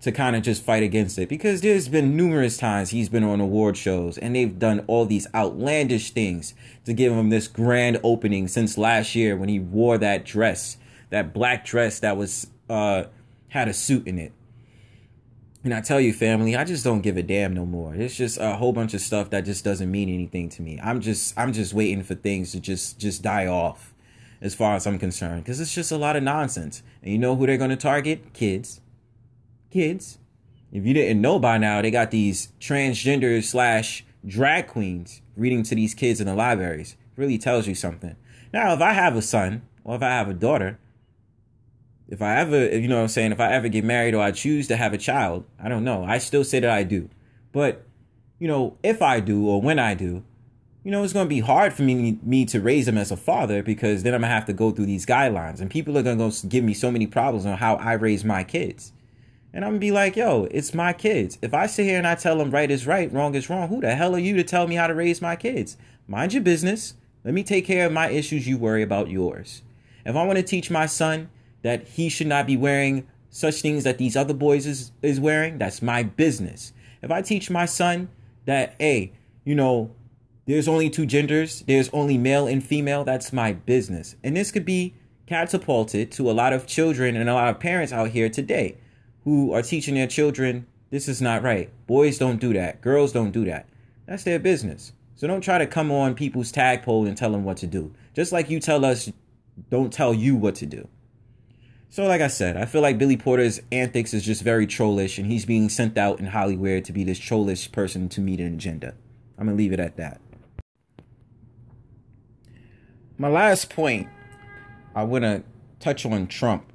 to 0.00 0.12
kind 0.12 0.36
of 0.36 0.42
just 0.42 0.62
fight 0.62 0.82
against 0.82 1.18
it 1.18 1.28
because 1.28 1.62
there's 1.62 1.88
been 1.88 2.16
numerous 2.16 2.58
times 2.58 2.90
he's 2.90 3.08
been 3.08 3.24
on 3.24 3.40
award 3.40 3.76
shows 3.76 4.18
and 4.18 4.36
they've 4.36 4.58
done 4.58 4.84
all 4.86 5.06
these 5.06 5.26
outlandish 5.34 6.10
things 6.10 6.54
to 6.84 6.92
give 6.92 7.12
him 7.12 7.30
this 7.30 7.48
grand 7.48 7.98
opening 8.02 8.46
since 8.46 8.76
last 8.76 9.14
year 9.14 9.36
when 9.36 9.48
he 9.48 9.58
wore 9.58 9.96
that 9.96 10.24
dress, 10.24 10.76
that 11.10 11.32
black 11.32 11.64
dress 11.64 12.00
that 12.00 12.16
was 12.16 12.48
uh 12.68 13.04
had 13.48 13.68
a 13.68 13.72
suit 13.72 14.06
in 14.06 14.18
it. 14.18 14.32
And 15.64 15.74
I 15.74 15.80
tell 15.80 16.00
you, 16.00 16.12
family, 16.12 16.54
I 16.54 16.64
just 16.64 16.84
don't 16.84 17.00
give 17.00 17.16
a 17.16 17.22
damn 17.22 17.52
no 17.52 17.66
more. 17.66 17.94
It's 17.94 18.16
just 18.16 18.38
a 18.38 18.54
whole 18.54 18.72
bunch 18.72 18.94
of 18.94 19.00
stuff 19.00 19.30
that 19.30 19.44
just 19.44 19.64
doesn't 19.64 19.90
mean 19.90 20.08
anything 20.08 20.48
to 20.50 20.62
me. 20.62 20.78
I'm 20.82 21.00
just 21.00 21.36
I'm 21.38 21.52
just 21.52 21.74
waiting 21.74 22.02
for 22.02 22.14
things 22.14 22.52
to 22.52 22.60
just 22.60 22.98
just 22.98 23.22
die 23.22 23.46
off 23.46 23.94
as 24.40 24.54
far 24.54 24.76
as 24.76 24.86
I'm 24.86 24.98
concerned 24.98 25.44
because 25.44 25.60
it's 25.60 25.74
just 25.74 25.90
a 25.90 25.96
lot 25.96 26.16
of 26.16 26.22
nonsense. 26.22 26.82
And 27.02 27.12
you 27.12 27.18
know 27.18 27.36
who 27.36 27.46
they're 27.46 27.56
to 27.56 27.76
target? 27.76 28.32
Kids 28.32 28.80
kids. 29.76 30.18
If 30.72 30.86
you 30.86 30.94
didn't 30.94 31.20
know 31.20 31.38
by 31.38 31.58
now, 31.58 31.82
they 31.82 31.90
got 31.90 32.10
these 32.10 32.48
transgender 32.60 33.44
slash 33.44 34.04
drag 34.26 34.68
queens 34.68 35.20
reading 35.36 35.62
to 35.64 35.74
these 35.74 35.94
kids 35.94 36.18
in 36.20 36.26
the 36.26 36.34
libraries. 36.34 36.96
Really 37.14 37.36
tells 37.36 37.66
you 37.68 37.74
something. 37.74 38.16
Now, 38.54 38.72
if 38.72 38.80
I 38.80 38.92
have 38.92 39.16
a 39.16 39.22
son 39.22 39.62
or 39.84 39.96
if 39.96 40.02
I 40.02 40.08
have 40.08 40.28
a 40.28 40.34
daughter, 40.34 40.78
if 42.08 42.22
I 42.22 42.36
ever, 42.36 42.76
you 42.76 42.88
know 42.88 42.96
what 42.96 43.02
I'm 43.02 43.08
saying, 43.08 43.32
if 43.32 43.40
I 43.40 43.52
ever 43.52 43.68
get 43.68 43.84
married 43.84 44.14
or 44.14 44.22
I 44.22 44.30
choose 44.30 44.68
to 44.68 44.76
have 44.76 44.92
a 44.92 44.98
child, 44.98 45.44
I 45.60 45.68
don't 45.68 45.84
know. 45.84 46.04
I 46.04 46.18
still 46.18 46.44
say 46.44 46.60
that 46.60 46.70
I 46.70 46.82
do. 46.84 47.08
But, 47.52 47.84
you 48.38 48.46
know, 48.46 48.76
if 48.82 49.02
I 49.02 49.20
do 49.20 49.48
or 49.48 49.60
when 49.60 49.78
I 49.78 49.94
do, 49.94 50.24
you 50.84 50.92
know, 50.92 51.02
it's 51.02 51.12
going 51.12 51.26
to 51.26 51.34
be 51.34 51.40
hard 51.40 51.72
for 51.72 51.82
me, 51.82 52.18
me 52.22 52.44
to 52.46 52.60
raise 52.60 52.86
them 52.86 52.96
as 52.96 53.10
a 53.10 53.16
father 53.16 53.62
because 53.62 54.04
then 54.04 54.14
I'm 54.14 54.20
going 54.20 54.30
to 54.30 54.34
have 54.34 54.44
to 54.46 54.52
go 54.52 54.70
through 54.70 54.86
these 54.86 55.04
guidelines 55.04 55.60
and 55.60 55.68
people 55.70 55.98
are 55.98 56.02
going 56.02 56.18
to 56.18 56.46
give 56.46 56.62
me 56.62 56.74
so 56.74 56.92
many 56.92 57.06
problems 57.08 57.44
on 57.44 57.58
how 57.58 57.74
I 57.76 57.94
raise 57.94 58.24
my 58.24 58.44
kids. 58.44 58.92
And 59.56 59.64
I'm 59.64 59.70
gonna 59.70 59.80
be 59.80 59.90
like, 59.90 60.16
yo, 60.16 60.46
it's 60.50 60.74
my 60.74 60.92
kids. 60.92 61.38
If 61.40 61.54
I 61.54 61.66
sit 61.66 61.84
here 61.84 61.96
and 61.96 62.06
I 62.06 62.14
tell 62.14 62.36
them 62.36 62.50
right 62.50 62.70
is 62.70 62.86
right, 62.86 63.10
wrong 63.10 63.34
is 63.34 63.48
wrong, 63.48 63.68
who 63.68 63.80
the 63.80 63.94
hell 63.94 64.14
are 64.14 64.18
you 64.18 64.36
to 64.36 64.44
tell 64.44 64.68
me 64.68 64.74
how 64.74 64.86
to 64.86 64.94
raise 64.94 65.22
my 65.22 65.34
kids? 65.34 65.78
Mind 66.06 66.34
your 66.34 66.42
business. 66.42 66.92
Let 67.24 67.32
me 67.32 67.42
take 67.42 67.64
care 67.64 67.86
of 67.86 67.92
my 67.92 68.10
issues. 68.10 68.46
You 68.46 68.58
worry 68.58 68.82
about 68.82 69.08
yours. 69.08 69.62
If 70.04 70.14
I 70.14 70.26
want 70.26 70.36
to 70.36 70.42
teach 70.42 70.70
my 70.70 70.84
son 70.84 71.30
that 71.66 71.82
he 71.88 72.08
should 72.08 72.28
not 72.28 72.46
be 72.46 72.56
wearing 72.56 73.04
such 73.28 73.60
things 73.60 73.82
that 73.82 73.98
these 73.98 74.14
other 74.14 74.32
boys 74.32 74.68
is, 74.68 74.92
is 75.02 75.18
wearing, 75.18 75.58
that's 75.58 75.82
my 75.82 76.04
business. 76.04 76.72
If 77.02 77.10
I 77.10 77.22
teach 77.22 77.50
my 77.50 77.66
son 77.66 78.08
that, 78.44 78.76
hey, 78.78 79.10
you 79.44 79.56
know, 79.56 79.90
there's 80.46 80.68
only 80.68 80.88
two 80.88 81.06
genders, 81.06 81.64
there's 81.66 81.88
only 81.88 82.18
male 82.18 82.46
and 82.46 82.64
female, 82.64 83.02
that's 83.02 83.32
my 83.32 83.52
business. 83.52 84.14
And 84.22 84.36
this 84.36 84.52
could 84.52 84.64
be 84.64 84.94
catapulted 85.26 86.12
to 86.12 86.30
a 86.30 86.32
lot 86.32 86.52
of 86.52 86.68
children 86.68 87.16
and 87.16 87.28
a 87.28 87.34
lot 87.34 87.48
of 87.48 87.58
parents 87.58 87.92
out 87.92 88.10
here 88.10 88.28
today 88.28 88.76
who 89.24 89.52
are 89.52 89.62
teaching 89.62 89.96
their 89.96 90.06
children 90.06 90.68
this 90.90 91.08
is 91.08 91.20
not 91.20 91.42
right. 91.42 91.68
Boys 91.88 92.16
don't 92.16 92.40
do 92.40 92.52
that. 92.52 92.80
Girls 92.80 93.10
don't 93.10 93.32
do 93.32 93.44
that. 93.46 93.66
That's 94.06 94.22
their 94.22 94.38
business. 94.38 94.92
So 95.16 95.26
don't 95.26 95.40
try 95.40 95.58
to 95.58 95.66
come 95.66 95.90
on 95.90 96.14
people's 96.14 96.52
tagpole 96.52 97.06
and 97.06 97.16
tell 97.16 97.32
them 97.32 97.42
what 97.42 97.56
to 97.56 97.66
do. 97.66 97.92
Just 98.14 98.30
like 98.30 98.48
you 98.48 98.60
tell 98.60 98.84
us, 98.84 99.10
don't 99.68 99.92
tell 99.92 100.14
you 100.14 100.36
what 100.36 100.54
to 100.54 100.66
do. 100.66 100.86
So, 101.96 102.04
like 102.04 102.20
I 102.20 102.26
said, 102.26 102.58
I 102.58 102.66
feel 102.66 102.82
like 102.82 102.98
Billy 102.98 103.16
Porter's 103.16 103.58
antics 103.72 104.12
is 104.12 104.22
just 104.22 104.42
very 104.42 104.66
trollish, 104.66 105.16
and 105.16 105.26
he's 105.26 105.46
being 105.46 105.70
sent 105.70 105.96
out 105.96 106.20
in 106.20 106.26
Hollywood 106.26 106.84
to 106.84 106.92
be 106.92 107.04
this 107.04 107.18
trollish 107.18 107.72
person 107.72 108.10
to 108.10 108.20
meet 108.20 108.38
an 108.38 108.52
agenda. 108.52 108.92
I'm 109.38 109.46
gonna 109.46 109.56
leave 109.56 109.72
it 109.72 109.80
at 109.80 109.96
that. 109.96 110.20
My 113.16 113.28
last 113.28 113.70
point, 113.70 114.08
I 114.94 115.04
want 115.04 115.24
to 115.24 115.42
touch 115.80 116.04
on 116.04 116.26
Trump, 116.26 116.70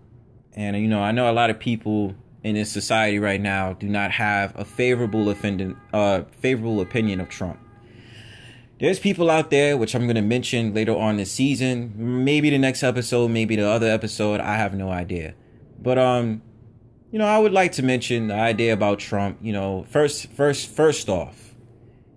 and 0.54 0.76
you 0.76 0.88
know, 0.88 1.04
I 1.04 1.12
know 1.12 1.30
a 1.30 1.34
lot 1.34 1.52
of 1.52 1.60
people 1.60 2.16
in 2.44 2.56
this 2.56 2.72
society 2.72 3.20
right 3.20 3.40
now 3.40 3.74
do 3.74 3.88
not 3.88 4.10
have 4.10 4.58
a 4.58 4.66
favorable 4.66 5.30
offending, 5.30 5.78
uh, 5.94 6.24
favorable 6.32 6.82
opinion 6.82 7.22
of 7.22 7.30
Trump. 7.30 7.60
There's 8.82 8.98
people 8.98 9.30
out 9.30 9.52
there, 9.52 9.78
which 9.78 9.94
I'm 9.94 10.08
going 10.08 10.16
to 10.16 10.24
mention 10.24 10.74
later 10.74 10.98
on 10.98 11.18
this 11.18 11.32
season, 11.32 11.94
maybe 11.96 12.50
the 12.50 12.58
next 12.58 12.82
episode, 12.82 13.30
maybe 13.30 13.56
the 13.56 13.70
other 13.70 13.86
episode. 13.86 14.40
I 14.40 14.56
have 14.56 14.74
no 14.74 14.90
idea. 14.90 15.36
But, 15.80 16.00
um, 16.00 16.42
you 17.12 17.20
know, 17.20 17.28
I 17.28 17.38
would 17.38 17.52
like 17.52 17.74
to 17.74 17.84
mention 17.84 18.30
the 18.30 18.34
idea 18.34 18.74
about 18.74 18.98
Trump. 18.98 19.38
You 19.40 19.54
know, 19.54 19.86
first, 19.92 20.32
first, 20.32 20.68
first 20.68 21.10
off, 21.10 21.54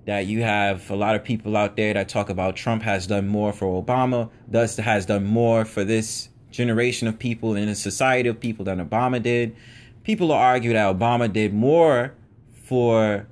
that 0.06 0.24
you 0.24 0.40
have 0.40 0.90
a 0.90 0.96
lot 0.96 1.14
of 1.14 1.22
people 1.22 1.54
out 1.54 1.76
there 1.76 1.92
that 1.92 2.08
talk 2.08 2.30
about 2.30 2.56
Trump 2.56 2.82
has 2.82 3.06
done 3.06 3.28
more 3.28 3.52
for 3.52 3.82
Obama, 3.82 4.30
thus 4.48 4.78
has 4.78 5.04
done 5.04 5.26
more 5.26 5.66
for 5.66 5.84
this 5.84 6.30
generation 6.50 7.06
of 7.06 7.18
people 7.18 7.56
in 7.56 7.66
the 7.66 7.74
society 7.74 8.30
of 8.30 8.40
people 8.40 8.64
than 8.64 8.78
Obama 8.78 9.22
did. 9.22 9.54
People 10.02 10.32
argue 10.32 10.72
that 10.72 10.96
Obama 10.98 11.30
did 11.30 11.52
more 11.52 12.14
for 12.62 13.26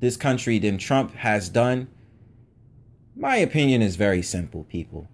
this 0.00 0.18
country 0.18 0.58
than 0.58 0.76
Trump 0.76 1.14
has 1.14 1.48
done. 1.48 1.88
My 3.16 3.36
opinion 3.36 3.80
is 3.80 3.96
very 3.96 4.22
simple, 4.22 4.64
people. 4.64 5.08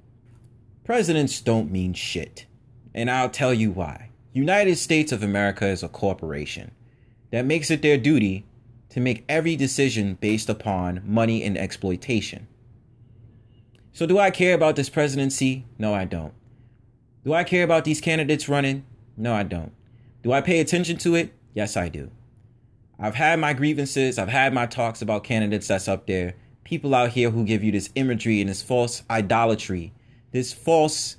Presidents 0.84 1.40
don't 1.40 1.70
mean 1.70 1.92
shit. 1.92 2.46
And 2.94 3.11
I'll 3.11 3.28
tell 3.30 3.53
you 3.53 3.70
why. 3.70 4.11
United 4.32 4.76
States 4.76 5.12
of 5.12 5.22
America 5.22 5.66
is 5.66 5.82
a 5.82 5.88
corporation 5.88 6.70
that 7.30 7.44
makes 7.44 7.70
it 7.70 7.82
their 7.82 7.98
duty 7.98 8.46
to 8.88 9.01
make 9.01 9.24
every 9.28 9.55
decision 9.55 10.14
based 10.20 10.48
upon 10.48 11.03
money 11.05 11.44
and 11.44 11.59
exploitation. 11.59 12.48
So, 13.92 14.07
do 14.07 14.18
I 14.18 14.30
care 14.30 14.55
about 14.55 14.76
this 14.76 14.88
presidency? 14.88 15.66
No, 15.78 15.92
I 15.92 16.05
don't. 16.05 16.32
Do 17.24 17.34
I 17.34 17.44
care 17.44 17.64
about 17.64 17.84
these 17.84 18.01
candidates 18.01 18.48
running? 18.48 18.84
No, 19.16 19.34
I 19.34 19.42
don't. 19.42 19.72
Do 20.22 20.32
I 20.32 20.40
pay 20.40 20.61
attention 20.61 20.96
to 20.98 21.14
it? 21.16 21.34
Yes, 21.55 21.76
I 21.76 21.88
do. 21.88 22.11
I've 22.98 23.14
had 23.14 23.38
my 23.38 23.53
grievances, 23.53 24.18
I've 24.18 24.28
had 24.28 24.55
my 24.55 24.66
talks 24.66 25.03
about 25.03 25.24
candidates 25.24 25.68
that's 25.68 25.88
up 25.88 26.07
there, 26.07 26.34
people 26.70 26.94
out 26.94 27.10
here 27.10 27.30
who 27.30 27.44
give 27.44 27.64
you 27.64 27.72
this 27.72 27.90
imagery 27.96 28.40
and 28.40 28.48
this 28.48 28.62
false 28.62 29.02
idolatry, 29.10 29.92
this 30.30 30.52
false 30.52 31.16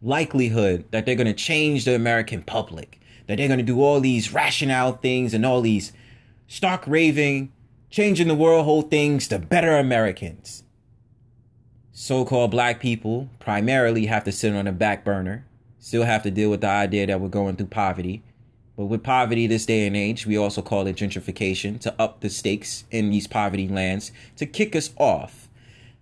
likelihood 0.00 0.82
that 0.92 1.04
they're 1.04 1.14
going 1.14 1.26
to 1.26 1.34
change 1.34 1.84
the 1.84 1.94
American 1.94 2.42
public, 2.42 2.98
that 3.26 3.36
they're 3.36 3.48
going 3.48 3.58
to 3.58 3.64
do 3.64 3.82
all 3.82 4.00
these 4.00 4.32
rationale 4.32 4.92
things 4.92 5.34
and 5.34 5.44
all 5.44 5.60
these 5.60 5.92
stark 6.46 6.86
raving, 6.86 7.52
changing 7.90 8.28
the 8.28 8.34
world 8.34 8.64
whole 8.64 8.80
things 8.80 9.28
to 9.28 9.38
better 9.38 9.76
Americans. 9.76 10.64
So 11.92 12.24
called 12.24 12.50
black 12.50 12.80
people 12.80 13.28
primarily 13.40 14.06
have 14.06 14.24
to 14.24 14.32
sit 14.32 14.54
on 14.54 14.64
the 14.64 14.72
back 14.72 15.04
burner, 15.04 15.44
still 15.78 16.04
have 16.04 16.22
to 16.22 16.30
deal 16.30 16.48
with 16.48 16.62
the 16.62 16.68
idea 16.68 17.06
that 17.08 17.20
we're 17.20 17.28
going 17.28 17.56
through 17.56 17.66
poverty. 17.66 18.22
But 18.78 18.84
with 18.86 19.02
poverty 19.02 19.48
this 19.48 19.66
day 19.66 19.88
and 19.88 19.96
age, 19.96 20.24
we 20.24 20.38
also 20.38 20.62
call 20.62 20.86
it 20.86 20.94
gentrification 20.94 21.80
to 21.80 21.92
up 22.00 22.20
the 22.20 22.30
stakes 22.30 22.84
in 22.92 23.10
these 23.10 23.26
poverty 23.26 23.66
lands, 23.66 24.12
to 24.36 24.46
kick 24.46 24.76
us 24.76 24.90
off 24.96 25.48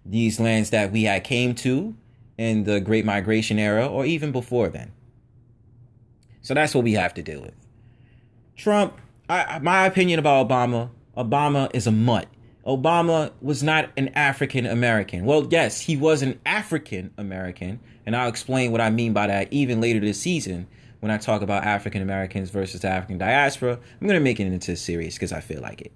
these 0.04 0.38
lands 0.38 0.68
that 0.70 0.92
we 0.92 1.04
had 1.04 1.24
came 1.24 1.54
to 1.54 1.96
in 2.36 2.64
the 2.64 2.78
Great 2.78 3.06
Migration 3.06 3.58
era 3.58 3.86
or 3.86 4.04
even 4.04 4.30
before 4.30 4.68
then. 4.68 4.92
So 6.42 6.52
that's 6.52 6.74
what 6.74 6.84
we 6.84 6.92
have 6.92 7.14
to 7.14 7.22
deal 7.22 7.40
with. 7.40 7.54
Trump, 8.56 8.92
I, 9.26 9.58
my 9.60 9.86
opinion 9.86 10.18
about 10.18 10.46
Obama, 10.46 10.90
Obama 11.16 11.74
is 11.74 11.86
a 11.86 11.92
mutt. 11.92 12.28
Obama 12.66 13.32
was 13.40 13.62
not 13.62 13.88
an 13.96 14.08
African 14.08 14.66
American. 14.66 15.24
Well, 15.24 15.48
yes, 15.50 15.80
he 15.80 15.96
was 15.96 16.20
an 16.20 16.38
African 16.44 17.14
American, 17.16 17.80
and 18.04 18.14
I'll 18.14 18.28
explain 18.28 18.70
what 18.70 18.82
I 18.82 18.90
mean 18.90 19.14
by 19.14 19.28
that 19.28 19.50
even 19.50 19.80
later 19.80 19.98
this 19.98 20.20
season 20.20 20.66
when 21.00 21.10
I 21.10 21.18
talk 21.18 21.42
about 21.42 21.64
African 21.64 22.02
Americans 22.02 22.50
versus 22.50 22.80
the 22.80 22.88
African 22.88 23.18
diaspora. 23.18 23.78
I'm 24.00 24.06
going 24.06 24.18
to 24.18 24.24
make 24.24 24.40
it 24.40 24.46
into 24.46 24.72
a 24.72 24.76
series 24.76 25.14
because 25.14 25.32
I 25.32 25.40
feel 25.40 25.60
like 25.60 25.80
it. 25.80 25.92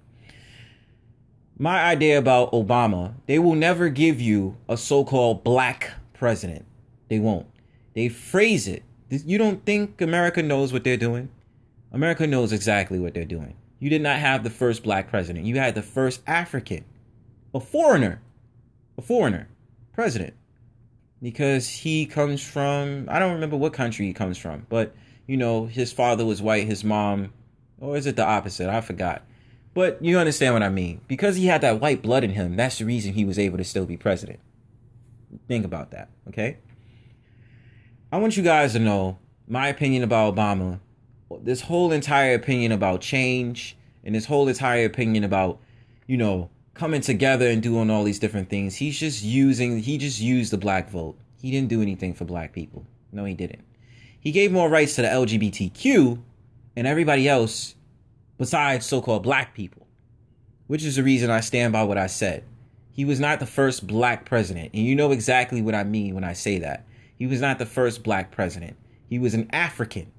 My 1.57 1.83
idea 1.83 2.17
about 2.17 2.51
Obama, 2.51 3.13
they 3.27 3.39
will 3.39 3.55
never 3.55 3.89
give 3.89 4.19
you 4.19 4.57
a 4.67 4.77
so 4.77 5.03
called 5.03 5.43
black 5.43 5.91
president. 6.13 6.65
They 7.09 7.19
won't. 7.19 7.47
They 7.93 8.09
phrase 8.09 8.67
it. 8.67 8.83
You 9.09 9.37
don't 9.37 9.65
think 9.65 10.01
America 10.01 10.41
knows 10.41 10.71
what 10.71 10.83
they're 10.83 10.97
doing? 10.97 11.29
America 11.91 12.25
knows 12.25 12.53
exactly 12.53 12.99
what 12.99 13.13
they're 13.13 13.25
doing. 13.25 13.55
You 13.79 13.89
did 13.89 14.01
not 14.01 14.19
have 14.19 14.43
the 14.43 14.49
first 14.49 14.83
black 14.83 15.09
president. 15.09 15.45
You 15.45 15.57
had 15.57 15.75
the 15.75 15.81
first 15.81 16.21
African, 16.25 16.85
a 17.53 17.59
foreigner, 17.59 18.21
a 18.97 19.01
foreigner 19.01 19.49
president 19.93 20.33
because 21.21 21.67
he 21.69 22.05
comes 22.05 22.41
from 22.41 23.07
I 23.09 23.19
don't 23.19 23.33
remember 23.33 23.57
what 23.57 23.73
country 23.73 24.05
he 24.07 24.13
comes 24.13 24.37
from, 24.37 24.65
but 24.69 24.95
you 25.27 25.37
know, 25.37 25.65
his 25.65 25.91
father 25.91 26.25
was 26.25 26.41
white, 26.41 26.67
his 26.67 26.83
mom 26.83 27.33
or 27.81 27.97
is 27.97 28.05
it 28.05 28.15
the 28.15 28.25
opposite? 28.25 28.69
I 28.69 28.79
forgot. 28.81 29.23
But 29.73 30.03
you 30.03 30.19
understand 30.19 30.53
what 30.53 30.63
I 30.63 30.69
mean. 30.69 31.01
Because 31.07 31.35
he 31.35 31.47
had 31.47 31.61
that 31.61 31.79
white 31.81 32.01
blood 32.01 32.23
in 32.23 32.31
him, 32.31 32.55
that's 32.55 32.77
the 32.77 32.85
reason 32.85 33.13
he 33.13 33.25
was 33.25 33.39
able 33.39 33.57
to 33.57 33.63
still 33.63 33.85
be 33.85 33.97
president. 33.97 34.39
Think 35.47 35.65
about 35.65 35.91
that, 35.91 36.09
okay? 36.27 36.57
I 38.11 38.17
want 38.17 38.35
you 38.37 38.43
guys 38.43 38.73
to 38.73 38.79
know 38.79 39.17
my 39.47 39.67
opinion 39.67 40.03
about 40.03 40.35
Obama. 40.35 40.79
This 41.41 41.61
whole 41.61 41.91
entire 41.91 42.35
opinion 42.35 42.73
about 42.73 43.01
change 43.01 43.77
and 44.03 44.13
this 44.13 44.25
whole 44.25 44.47
entire 44.49 44.85
opinion 44.85 45.23
about, 45.23 45.59
you 46.05 46.17
know, 46.17 46.49
coming 46.73 47.01
together 47.01 47.47
and 47.47 47.61
doing 47.61 47.89
all 47.89 48.03
these 48.03 48.19
different 48.19 48.49
things. 48.49 48.75
He's 48.75 48.97
just 48.97 49.23
using 49.23 49.79
he 49.79 49.97
just 49.97 50.19
used 50.19 50.51
the 50.51 50.57
black 50.57 50.89
vote. 50.89 51.17
He 51.41 51.51
didn't 51.51 51.69
do 51.69 51.81
anything 51.81 52.13
for 52.13 52.25
black 52.25 52.53
people. 52.53 52.85
No, 53.11 53.25
he 53.25 53.33
didn't. 53.33 53.63
He 54.19 54.31
gave 54.31 54.51
more 54.51 54.69
rights 54.69 54.95
to 54.95 55.01
the 55.01 55.07
LGBTQ 55.07 56.21
and 56.75 56.87
everybody 56.87 57.27
else 57.27 57.75
besides 58.37 58.85
so-called 58.85 59.23
black 59.23 59.53
people. 59.53 59.87
Which 60.67 60.83
is 60.83 60.95
the 60.95 61.03
reason 61.03 61.29
I 61.29 61.41
stand 61.41 61.73
by 61.73 61.83
what 61.83 61.97
I 61.97 62.07
said. 62.07 62.43
He 62.91 63.05
was 63.05 63.19
not 63.19 63.39
the 63.39 63.45
first 63.45 63.87
black 63.87 64.25
president, 64.25 64.71
and 64.73 64.85
you 64.85 64.95
know 64.95 65.11
exactly 65.11 65.61
what 65.61 65.75
I 65.75 65.83
mean 65.83 66.13
when 66.13 66.23
I 66.23 66.33
say 66.33 66.59
that. 66.59 66.85
He 67.17 67.25
was 67.25 67.41
not 67.41 67.57
the 67.57 67.65
first 67.65 68.03
black 68.03 68.31
president. 68.31 68.77
He 69.09 69.19
was 69.19 69.33
an 69.33 69.49
African. 69.51 70.11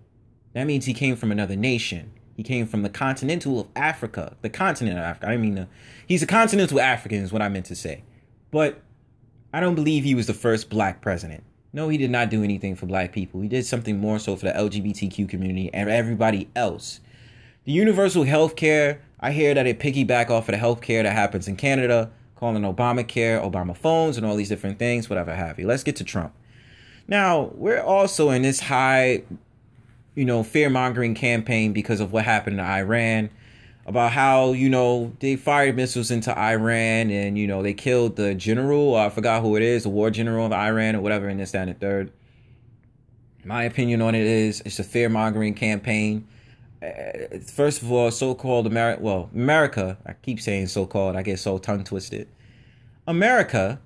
That 0.53 0.67
means 0.67 0.85
he 0.85 0.95
came 0.95 1.17
from 1.17 1.33
another 1.33 1.57
nation. 1.57 2.13
He 2.37 2.43
came 2.43 2.67
from 2.67 2.83
the 2.83 2.89
continental 2.89 3.61
of 3.61 3.67
Africa, 3.77 4.37
the 4.43 4.49
continent 4.49 4.99
of 4.99 5.05
Africa. 5.05 5.27
I 5.29 5.37
mean, 5.37 5.59
uh, 5.59 5.67
he's 6.07 6.23
a 6.23 6.27
continental 6.27 6.81
African, 6.81 7.23
is 7.23 7.33
what 7.33 7.43
I 7.43 7.49
meant 7.49 7.67
to 7.67 7.77
say. 7.77 8.03
But 8.51 8.81
I 9.53 9.61
don't 9.61 9.75
believe 9.75 10.05
he 10.05 10.15
was 10.15 10.27
the 10.27 10.35
first 10.35 10.71
black 10.71 11.01
president. 11.01 11.45
No, 11.75 11.89
he 11.89 11.99
did 11.99 12.11
not 12.11 12.31
do 12.31 12.43
anything 12.43 12.75
for 12.75 12.87
black 12.87 13.13
people. 13.13 13.41
He 13.41 13.49
did 13.49 13.65
something 13.65 13.99
more 13.99 14.19
so 14.19 14.37
for 14.37 14.47
the 14.47 14.53
LGBTQ 14.53 15.29
community 15.29 15.71
and 15.73 15.89
everybody 15.89 16.49
else. 16.55 17.01
The 17.65 17.73
universal 17.73 18.25
health 18.25 18.57
care, 18.57 19.01
I 19.21 19.33
hear 19.33 19.55
that 19.55 19.67
it 19.67 19.79
piggyback 19.79 20.31
off 20.31 20.49
of 20.49 20.53
the 20.53 20.59
health 20.59 20.81
care 20.81 21.03
that 21.03 21.13
happens 21.13 21.49
in 21.49 21.57
Canada, 21.57 22.11
calling 22.37 22.63
Obamacare, 22.63 23.43
Obama 23.43 23.77
phones, 23.77 24.17
and 24.17 24.27
all 24.27 24.37
these 24.37 24.49
different 24.49 24.79
things, 24.79 25.09
whatever 25.09 25.35
have 25.35 25.59
you. 25.59 25.67
Let's 25.67 25.85
get 25.85 25.97
to 25.97 26.05
Trump. 26.05 26.35
Now, 27.09 27.51
we're 27.55 27.81
also 27.81 28.31
in 28.31 28.43
this 28.43 28.61
high 28.61 29.23
you 30.15 30.25
know, 30.25 30.43
fear 30.43 30.69
mongering 30.69 31.15
campaign 31.15 31.73
because 31.73 32.01
of 32.01 32.13
what 32.13 32.25
happened 32.25 32.59
in 32.59 32.65
Iran, 32.65 33.31
about 33.87 34.13
how, 34.13 34.53
you 34.53 34.69
know, 34.69 35.13
they 35.21 35.37
fired 35.37 35.75
missiles 35.77 36.11
into 36.11 36.37
Iran 36.39 37.11
and, 37.11 37.37
you 37.37 37.47
know, 37.47 37.63
they 37.63 37.75
killed 37.75 38.17
the 38.17 38.35
general, 38.35 38.95
I 38.95 39.09
forgot 39.09 39.43
who 39.43 39.57
it 39.57 39.63
is, 39.63 39.83
the 39.83 39.89
war 39.89 40.11
general 40.11 40.47
of 40.47 40.53
Iran 40.53 40.95
or 40.95 41.01
whatever, 41.01 41.29
in 41.29 41.39
this, 41.39 41.53
that, 41.53 41.69
and 41.69 41.71
the 41.77 41.79
third. 41.81 42.13
My 43.45 43.65
opinion 43.65 44.01
on 44.03 44.15
it 44.15 44.25
is 44.27 44.63
it's 44.65 44.79
a 44.79 44.85
fear 44.85 45.09
mongering 45.09 45.55
campaign. 45.55 46.29
Uh, 46.81 47.39
first 47.45 47.83
of 47.83 47.91
all, 47.91 48.11
so 48.11 48.35
called 48.35 48.67
America, 48.67 49.03
well, 49.03 49.31
America, 49.35 49.99
I 50.07 50.13
keep 50.13 50.41
saying 50.41 50.69
so 50.69 50.87
called, 50.87 51.17
I 51.17 51.23
get 51.23 51.41
so 51.41 51.59
tongue 51.59 51.83
twisted. 51.83 52.29
America 53.07 53.81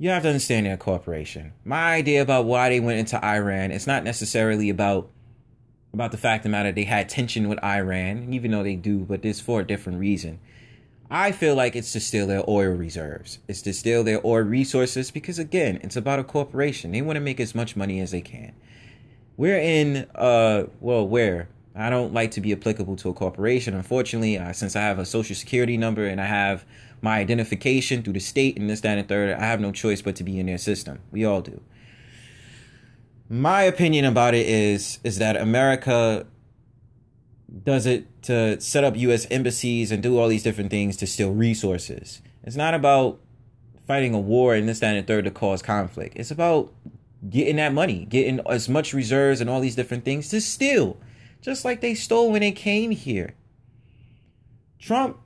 you 0.00 0.08
have 0.08 0.22
to 0.22 0.28
understand 0.28 0.64
they're 0.64 0.74
a 0.74 0.78
corporation. 0.78 1.52
My 1.62 1.92
idea 1.92 2.22
about 2.22 2.46
why 2.46 2.70
they 2.70 2.80
went 2.80 2.98
into 2.98 3.22
Iran, 3.22 3.70
it's 3.70 3.86
not 3.86 4.02
necessarily 4.02 4.70
about 4.70 5.10
about 5.92 6.10
the 6.10 6.16
fact 6.16 6.40
of 6.40 6.42
the 6.44 6.48
matter 6.48 6.72
they 6.72 6.84
had 6.84 7.08
tension 7.08 7.48
with 7.48 7.62
Iran, 7.62 8.32
even 8.32 8.52
though 8.52 8.62
they 8.62 8.76
do, 8.76 9.00
but 9.00 9.24
it's 9.24 9.40
for 9.40 9.60
a 9.60 9.66
different 9.66 9.98
reason. 9.98 10.38
I 11.10 11.32
feel 11.32 11.54
like 11.56 11.76
it's 11.76 11.92
to 11.92 12.00
steal 12.00 12.28
their 12.28 12.48
oil 12.48 12.70
reserves. 12.70 13.40
It's 13.48 13.60
to 13.62 13.74
steal 13.74 14.02
their 14.02 14.24
oil 14.24 14.44
resources 14.44 15.10
because 15.10 15.38
again, 15.38 15.80
it's 15.82 15.96
about 15.96 16.18
a 16.18 16.24
corporation. 16.24 16.92
They 16.92 17.02
want 17.02 17.16
to 17.16 17.20
make 17.20 17.38
as 17.38 17.54
much 17.54 17.76
money 17.76 18.00
as 18.00 18.12
they 18.12 18.22
can. 18.22 18.54
We're 19.36 19.58
in 19.58 20.08
uh 20.14 20.64
well, 20.80 21.06
where 21.06 21.48
I 21.74 21.90
don't 21.90 22.14
like 22.14 22.30
to 22.32 22.40
be 22.40 22.52
applicable 22.52 22.96
to 22.96 23.10
a 23.10 23.14
corporation. 23.14 23.74
Unfortunately, 23.74 24.38
uh, 24.38 24.52
since 24.54 24.76
I 24.76 24.80
have 24.80 24.98
a 24.98 25.04
social 25.04 25.36
security 25.36 25.76
number 25.76 26.06
and 26.06 26.22
I 26.22 26.26
have 26.26 26.64
my 27.02 27.18
identification 27.18 28.02
through 28.02 28.14
the 28.14 28.20
state 28.20 28.58
and 28.58 28.68
this, 28.68 28.80
that, 28.82 28.98
and 28.98 29.08
third, 29.08 29.34
I 29.34 29.44
have 29.44 29.60
no 29.60 29.72
choice 29.72 30.02
but 30.02 30.16
to 30.16 30.24
be 30.24 30.38
in 30.38 30.46
their 30.46 30.58
system. 30.58 31.00
We 31.10 31.24
all 31.24 31.40
do. 31.40 31.60
My 33.28 33.62
opinion 33.62 34.04
about 34.04 34.34
it 34.34 34.46
is 34.46 34.98
is 35.04 35.18
that 35.18 35.36
America 35.36 36.26
does 37.64 37.86
it 37.86 38.22
to 38.24 38.60
set 38.60 38.84
up 38.84 38.96
U.S. 38.96 39.26
embassies 39.30 39.92
and 39.92 40.02
do 40.02 40.18
all 40.18 40.28
these 40.28 40.42
different 40.42 40.70
things 40.70 40.96
to 40.98 41.06
steal 41.06 41.32
resources. 41.32 42.22
It's 42.42 42.56
not 42.56 42.74
about 42.74 43.20
fighting 43.86 44.14
a 44.14 44.20
war 44.20 44.54
and 44.54 44.68
this, 44.68 44.80
that, 44.80 44.96
and 44.96 45.06
third 45.06 45.24
to 45.24 45.30
cause 45.30 45.62
conflict. 45.62 46.16
It's 46.16 46.30
about 46.30 46.72
getting 47.28 47.56
that 47.56 47.72
money, 47.72 48.04
getting 48.04 48.40
as 48.48 48.68
much 48.68 48.94
reserves 48.94 49.40
and 49.40 49.50
all 49.50 49.60
these 49.60 49.76
different 49.76 50.04
things 50.04 50.28
to 50.30 50.40
steal, 50.40 50.96
just 51.40 51.64
like 51.64 51.80
they 51.80 51.94
stole 51.94 52.30
when 52.30 52.40
they 52.40 52.52
came 52.52 52.90
here. 52.92 53.34
Trump, 54.78 55.18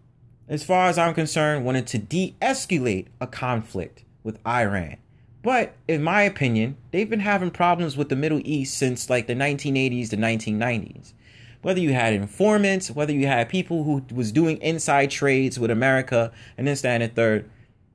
as 0.49 0.63
far 0.63 0.89
as 0.89 0.99
I'm 0.99 1.15
concerned, 1.15 1.65
wanted 1.65 1.87
to 1.89 1.99
de 1.99 2.35
escalate 2.41 3.07
a 3.21 3.27
conflict 3.27 4.05
with 4.23 4.39
Iran. 4.47 4.97
But 5.43 5.75
in 5.87 6.03
my 6.03 6.23
opinion, 6.23 6.77
they've 6.91 7.09
been 7.09 7.21
having 7.21 7.51
problems 7.51 7.97
with 7.97 8.09
the 8.09 8.17
Middle 8.17 8.41
East 8.45 8.79
since 8.79 9.11
like 9.11 9.27
the 9.27 9.35
1980s 9.35 10.11
to 10.11 10.17
1990s. 10.17 11.13
Whether 11.61 11.81
you 11.81 11.93
had 11.93 12.13
informants, 12.13 12.91
whether 12.91 13.13
you 13.13 13.27
had 13.27 13.49
people 13.49 13.85
who 13.85 14.05
was 14.15 14.33
doing 14.33 14.59
inside 14.59 15.11
trades 15.11 15.59
with 15.59 15.71
America 15.71 16.33
and 16.57 16.67
this, 16.67 16.83
that, 16.83 17.01
and 17.01 17.11
the 17.11 17.15
third, 17.15 17.51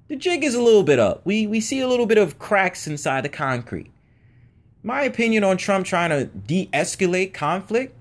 the 0.08 0.16
jig 0.16 0.44
is 0.44 0.56
a 0.56 0.62
little 0.62 0.84
bit 0.84 1.00
up. 1.00 1.22
We 1.24 1.46
we 1.46 1.60
see 1.60 1.80
a 1.80 1.88
little 1.88 2.08
bit 2.08 2.18
of 2.18 2.40
cracks 2.40 2.88
inside 2.88 3.26
the 3.26 3.30
concrete. 3.30 3.92
My 4.82 5.04
opinion 5.04 5.44
on 5.44 5.58
Trump 5.58 5.86
trying 5.86 6.10
to 6.10 6.26
de-escalate 6.26 7.34
conflict, 7.34 7.96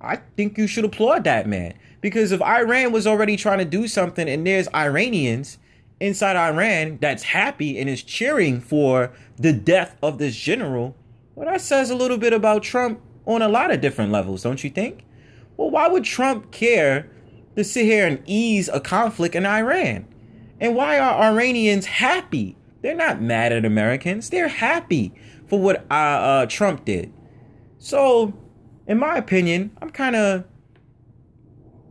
I 0.00 0.16
think 0.36 0.58
you 0.58 0.66
should 0.66 0.84
applaud 0.84 1.24
that 1.24 1.46
man. 1.46 1.74
Because 2.04 2.32
if 2.32 2.42
Iran 2.42 2.92
was 2.92 3.06
already 3.06 3.34
trying 3.34 3.60
to 3.60 3.64
do 3.64 3.88
something 3.88 4.28
and 4.28 4.46
there's 4.46 4.68
Iranians 4.74 5.56
inside 6.00 6.36
Iran 6.36 6.98
that's 7.00 7.22
happy 7.22 7.78
and 7.78 7.88
is 7.88 8.02
cheering 8.02 8.60
for 8.60 9.10
the 9.38 9.54
death 9.54 9.96
of 10.02 10.18
this 10.18 10.36
general, 10.36 10.94
well, 11.34 11.48
that 11.48 11.62
says 11.62 11.88
a 11.88 11.96
little 11.96 12.18
bit 12.18 12.34
about 12.34 12.62
Trump 12.62 13.00
on 13.24 13.40
a 13.40 13.48
lot 13.48 13.70
of 13.70 13.80
different 13.80 14.12
levels, 14.12 14.42
don't 14.42 14.62
you 14.62 14.68
think? 14.68 15.02
Well, 15.56 15.70
why 15.70 15.88
would 15.88 16.04
Trump 16.04 16.50
care 16.50 17.10
to 17.56 17.64
sit 17.64 17.86
here 17.86 18.06
and 18.06 18.22
ease 18.26 18.68
a 18.68 18.80
conflict 18.80 19.34
in 19.34 19.46
Iran? 19.46 20.06
And 20.60 20.76
why 20.76 20.98
are 20.98 21.32
Iranians 21.32 21.86
happy? 21.86 22.54
They're 22.82 22.94
not 22.94 23.22
mad 23.22 23.50
at 23.50 23.64
Americans. 23.64 24.28
They're 24.28 24.48
happy 24.48 25.14
for 25.46 25.58
what 25.58 25.86
uh, 25.90 25.94
uh, 25.94 26.46
Trump 26.50 26.84
did. 26.84 27.14
So, 27.78 28.34
in 28.86 28.98
my 28.98 29.16
opinion, 29.16 29.74
I'm 29.80 29.88
kind 29.88 30.16
of 30.16 30.44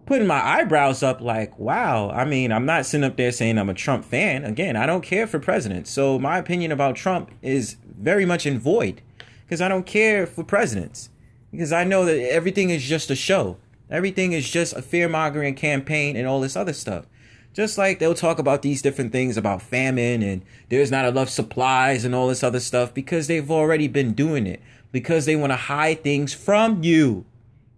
putting 0.06 0.28
my 0.28 0.43
eyebrows 0.43 1.04
up 1.04 1.22
like, 1.22 1.58
wow. 1.58 2.10
I 2.10 2.26
mean, 2.26 2.51
I'm 2.51 2.66
not 2.66 2.86
sitting 2.86 3.04
up 3.04 3.18
there 3.18 3.32
saying 3.32 3.58
I'm 3.58 3.70
a 3.70 3.74
Trump 3.74 4.06
fan. 4.06 4.43
Again, 4.43 4.76
I 4.76 4.86
don't 4.86 5.04
care 5.04 5.28
for 5.28 5.39
presidents. 5.39 5.89
So 5.91 6.20
my 6.20 6.38
opinion 6.38 6.72
about 6.72 6.95
Trump 6.95 7.32
is 7.41 7.78
very 7.86 8.26
much 8.26 8.45
in 8.45 8.60
void 8.60 9.01
because 9.45 9.62
I 9.62 9.68
don't 9.68 9.86
care 9.86 10.26
for 10.28 10.43
presidents 10.43 11.10
because 11.51 11.72
I 11.72 11.84
know 11.84 12.06
that 12.06 12.20
everything 12.32 12.70
is 12.70 12.84
just 12.84 13.10
a 13.12 13.16
show. 13.16 13.58
Everything 13.89 14.34
is 14.34 14.49
just 14.49 14.76
a 14.76 14.82
fear 14.82 15.08
mongering 15.08 15.56
campaign 15.56 16.16
and 16.16 16.28
all 16.28 16.41
this 16.41 16.56
other 16.56 16.74
stuff. 16.74 17.06
Just 17.54 17.78
like 17.78 17.99
they'll 17.99 18.16
talk 18.16 18.39
about 18.39 18.64
these 18.64 18.82
different 18.82 19.12
things 19.12 19.38
about 19.38 19.62
famine 19.62 20.24
and 20.24 20.43
there's 20.70 20.89
not 20.89 21.06
enough 21.06 21.30
supplies 21.30 22.04
and 22.04 22.16
all 22.16 22.28
this 22.28 22.43
other 22.43 22.60
stuff 22.60 22.93
because 22.93 23.28
they've 23.28 23.51
already 23.51 23.88
been 23.88 24.14
doing 24.14 24.47
it 24.47 24.60
because 24.91 25.26
they 25.26 25.36
want 25.36 25.51
to 25.51 25.58
hide 25.58 26.04
things 26.04 26.34
from 26.34 26.84
you. 26.84 27.26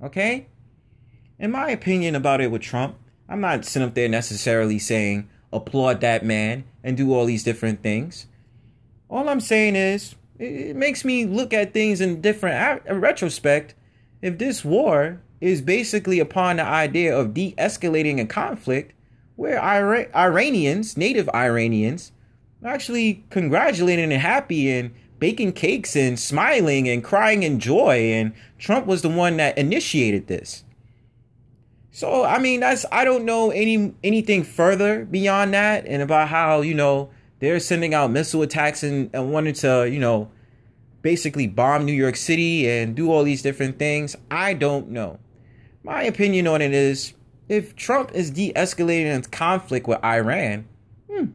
Okay? 0.01 0.47
In 1.39 1.51
my 1.51 1.69
opinion 1.69 2.15
about 2.15 2.41
it 2.41 2.51
with 2.51 2.61
Trump, 2.61 2.97
I'm 3.27 3.41
not 3.41 3.65
sitting 3.65 3.88
up 3.88 3.95
there 3.95 4.09
necessarily 4.09 4.79
saying 4.79 5.29
applaud 5.51 6.01
that 6.01 6.25
man 6.25 6.65
and 6.83 6.95
do 6.95 7.13
all 7.13 7.25
these 7.25 7.43
different 7.43 7.81
things. 7.81 8.27
All 9.09 9.29
I'm 9.29 9.39
saying 9.39 9.75
is 9.75 10.15
it 10.38 10.75
makes 10.75 11.05
me 11.05 11.25
look 11.25 11.53
at 11.53 11.73
things 11.73 12.01
in 12.01 12.21
different 12.21 12.83
in 12.86 13.01
retrospect. 13.01 13.73
If 14.21 14.38
this 14.38 14.65
war 14.65 15.21
is 15.41 15.61
basically 15.61 16.19
upon 16.19 16.57
the 16.57 16.63
idea 16.63 17.17
of 17.17 17.33
de-escalating 17.33 18.19
a 18.19 18.25
conflict 18.25 18.93
where 19.36 19.61
Ira- 19.61 20.09
Iranians, 20.15 20.97
native 20.97 21.29
Iranians, 21.33 22.11
are 22.63 22.69
actually 22.69 23.23
congratulating 23.29 24.11
and 24.11 24.21
happy 24.21 24.71
and 24.71 24.93
baking 25.19 25.53
cakes 25.53 25.95
and 25.95 26.19
smiling 26.19 26.89
and 26.89 27.03
crying 27.03 27.43
in 27.43 27.59
joy 27.59 28.11
and 28.11 28.33
Trump 28.57 28.86
was 28.86 29.01
the 29.01 29.09
one 29.09 29.38
that 29.38 29.57
initiated 29.57 30.27
this. 30.27 30.64
So 31.95 32.25
I 32.25 32.39
mean, 32.39 32.59
that's 32.59 32.85
I 32.91 33.05
don't 33.05 33.23
know 33.23 33.51
any 33.51 33.95
anything 34.03 34.43
further 34.43 35.05
beyond 35.05 35.53
that, 35.53 35.85
and 35.87 36.01
about 36.01 36.27
how 36.27 36.59
you 36.59 36.73
know 36.73 37.09
they're 37.39 37.61
sending 37.61 37.93
out 37.93 38.11
missile 38.11 38.41
attacks 38.41 38.83
and, 38.83 39.09
and 39.13 39.31
wanting 39.31 39.53
to 39.53 39.89
you 39.89 39.99
know 39.99 40.29
basically 41.01 41.47
bomb 41.47 41.85
New 41.85 41.93
York 41.93 42.17
City 42.17 42.69
and 42.69 42.97
do 42.97 43.09
all 43.09 43.23
these 43.23 43.41
different 43.41 43.79
things. 43.79 44.13
I 44.29 44.55
don't 44.55 44.89
know. 44.89 45.19
My 45.83 46.03
opinion 46.03 46.47
on 46.47 46.61
it 46.61 46.73
is 46.73 47.13
if 47.47 47.77
Trump 47.77 48.11
is 48.11 48.29
de-escalating 48.29 49.31
conflict 49.31 49.87
with 49.87 50.03
Iran, 50.03 50.67
hmm, 51.09 51.27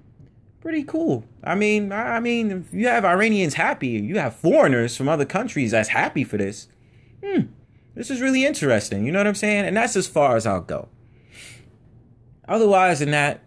pretty 0.61 0.85
cool. 0.85 1.25
I 1.43 1.55
mean, 1.55 1.91
I 1.91 2.21
mean, 2.21 2.51
if 2.51 2.75
you 2.75 2.87
have 2.87 3.07
Iranians 3.07 3.55
happy, 3.55 3.89
you 3.89 4.19
have 4.19 4.37
foreigners 4.37 4.95
from 4.95 5.09
other 5.09 5.25
countries 5.25 5.71
that's 5.71 5.89
happy 5.89 6.23
for 6.23 6.37
this. 6.37 6.69
Hmm 7.25 7.45
this 8.01 8.09
is 8.09 8.23
really 8.23 8.47
interesting. 8.47 9.05
You 9.05 9.13
know 9.13 9.19
what 9.19 9.27
I'm 9.27 9.35
saying? 9.35 9.67
And 9.67 9.77
that's 9.77 9.95
as 9.95 10.07
far 10.07 10.35
as 10.35 10.47
I'll 10.47 10.63
go. 10.63 10.89
Otherwise 12.49 13.01
than 13.01 13.11
that, 13.11 13.43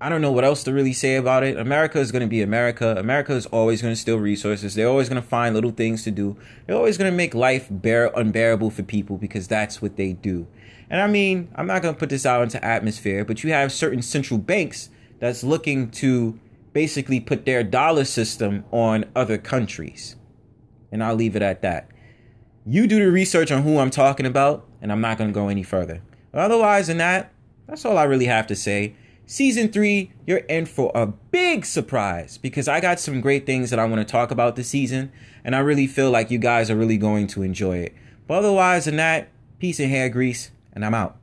I 0.00 0.08
don't 0.08 0.22
know 0.22 0.32
what 0.32 0.42
else 0.42 0.64
to 0.64 0.72
really 0.72 0.94
say 0.94 1.16
about 1.16 1.42
it. 1.42 1.58
America 1.58 2.00
is 2.00 2.10
going 2.10 2.22
to 2.22 2.26
be 2.26 2.40
America. 2.40 2.96
America 2.96 3.34
is 3.34 3.44
always 3.44 3.82
going 3.82 3.92
to 3.92 4.00
steal 4.00 4.16
resources. 4.16 4.74
They're 4.74 4.88
always 4.88 5.10
going 5.10 5.20
to 5.20 5.28
find 5.28 5.54
little 5.54 5.70
things 5.70 6.02
to 6.04 6.10
do. 6.10 6.34
They're 6.66 6.76
always 6.76 6.96
going 6.96 7.10
to 7.10 7.16
make 7.16 7.34
life 7.34 7.66
bear 7.70 8.10
unbearable 8.16 8.70
for 8.70 8.82
people 8.82 9.18
because 9.18 9.48
that's 9.48 9.82
what 9.82 9.96
they 9.96 10.14
do. 10.14 10.46
And 10.88 11.02
I 11.02 11.06
mean, 11.06 11.50
I'm 11.54 11.66
not 11.66 11.82
going 11.82 11.92
to 11.92 12.00
put 12.00 12.08
this 12.08 12.24
out 12.24 12.40
into 12.40 12.64
atmosphere, 12.64 13.22
but 13.22 13.44
you 13.44 13.52
have 13.52 13.70
certain 13.70 14.00
central 14.00 14.38
banks 14.38 14.88
that's 15.18 15.44
looking 15.44 15.90
to 15.90 16.40
basically 16.72 17.20
put 17.20 17.44
their 17.44 17.62
dollar 17.62 18.06
system 18.06 18.64
on 18.70 19.04
other 19.14 19.36
countries. 19.36 20.16
And 20.90 21.04
I'll 21.04 21.16
leave 21.16 21.36
it 21.36 21.42
at 21.42 21.60
that. 21.60 21.90
You 22.66 22.86
do 22.86 22.98
the 22.98 23.10
research 23.10 23.52
on 23.52 23.62
who 23.62 23.76
I'm 23.76 23.90
talking 23.90 24.24
about, 24.24 24.66
and 24.80 24.90
I'm 24.90 25.02
not 25.02 25.18
going 25.18 25.28
to 25.28 25.34
go 25.34 25.48
any 25.48 25.62
further. 25.62 26.00
Otherwise 26.32 26.86
than 26.86 26.96
that, 26.96 27.30
that's 27.66 27.84
all 27.84 27.98
I 27.98 28.04
really 28.04 28.24
have 28.24 28.46
to 28.46 28.56
say. 28.56 28.94
Season 29.26 29.70
three, 29.70 30.12
you're 30.26 30.38
in 30.38 30.64
for 30.64 30.90
a 30.94 31.06
big 31.06 31.66
surprise 31.66 32.38
because 32.38 32.66
I 32.66 32.80
got 32.80 32.98
some 32.98 33.20
great 33.20 33.44
things 33.44 33.68
that 33.68 33.78
I 33.78 33.84
want 33.84 34.00
to 34.00 34.10
talk 34.10 34.30
about 34.30 34.56
this 34.56 34.68
season, 34.68 35.12
and 35.44 35.54
I 35.54 35.58
really 35.58 35.86
feel 35.86 36.10
like 36.10 36.30
you 36.30 36.38
guys 36.38 36.70
are 36.70 36.76
really 36.76 36.96
going 36.96 37.26
to 37.28 37.42
enjoy 37.42 37.78
it. 37.78 37.94
But 38.26 38.38
otherwise 38.38 38.86
than 38.86 38.96
that, 38.96 39.28
peace 39.58 39.78
and 39.78 39.90
hair 39.90 40.08
grease, 40.08 40.50
and 40.72 40.86
I'm 40.86 40.94
out. 40.94 41.18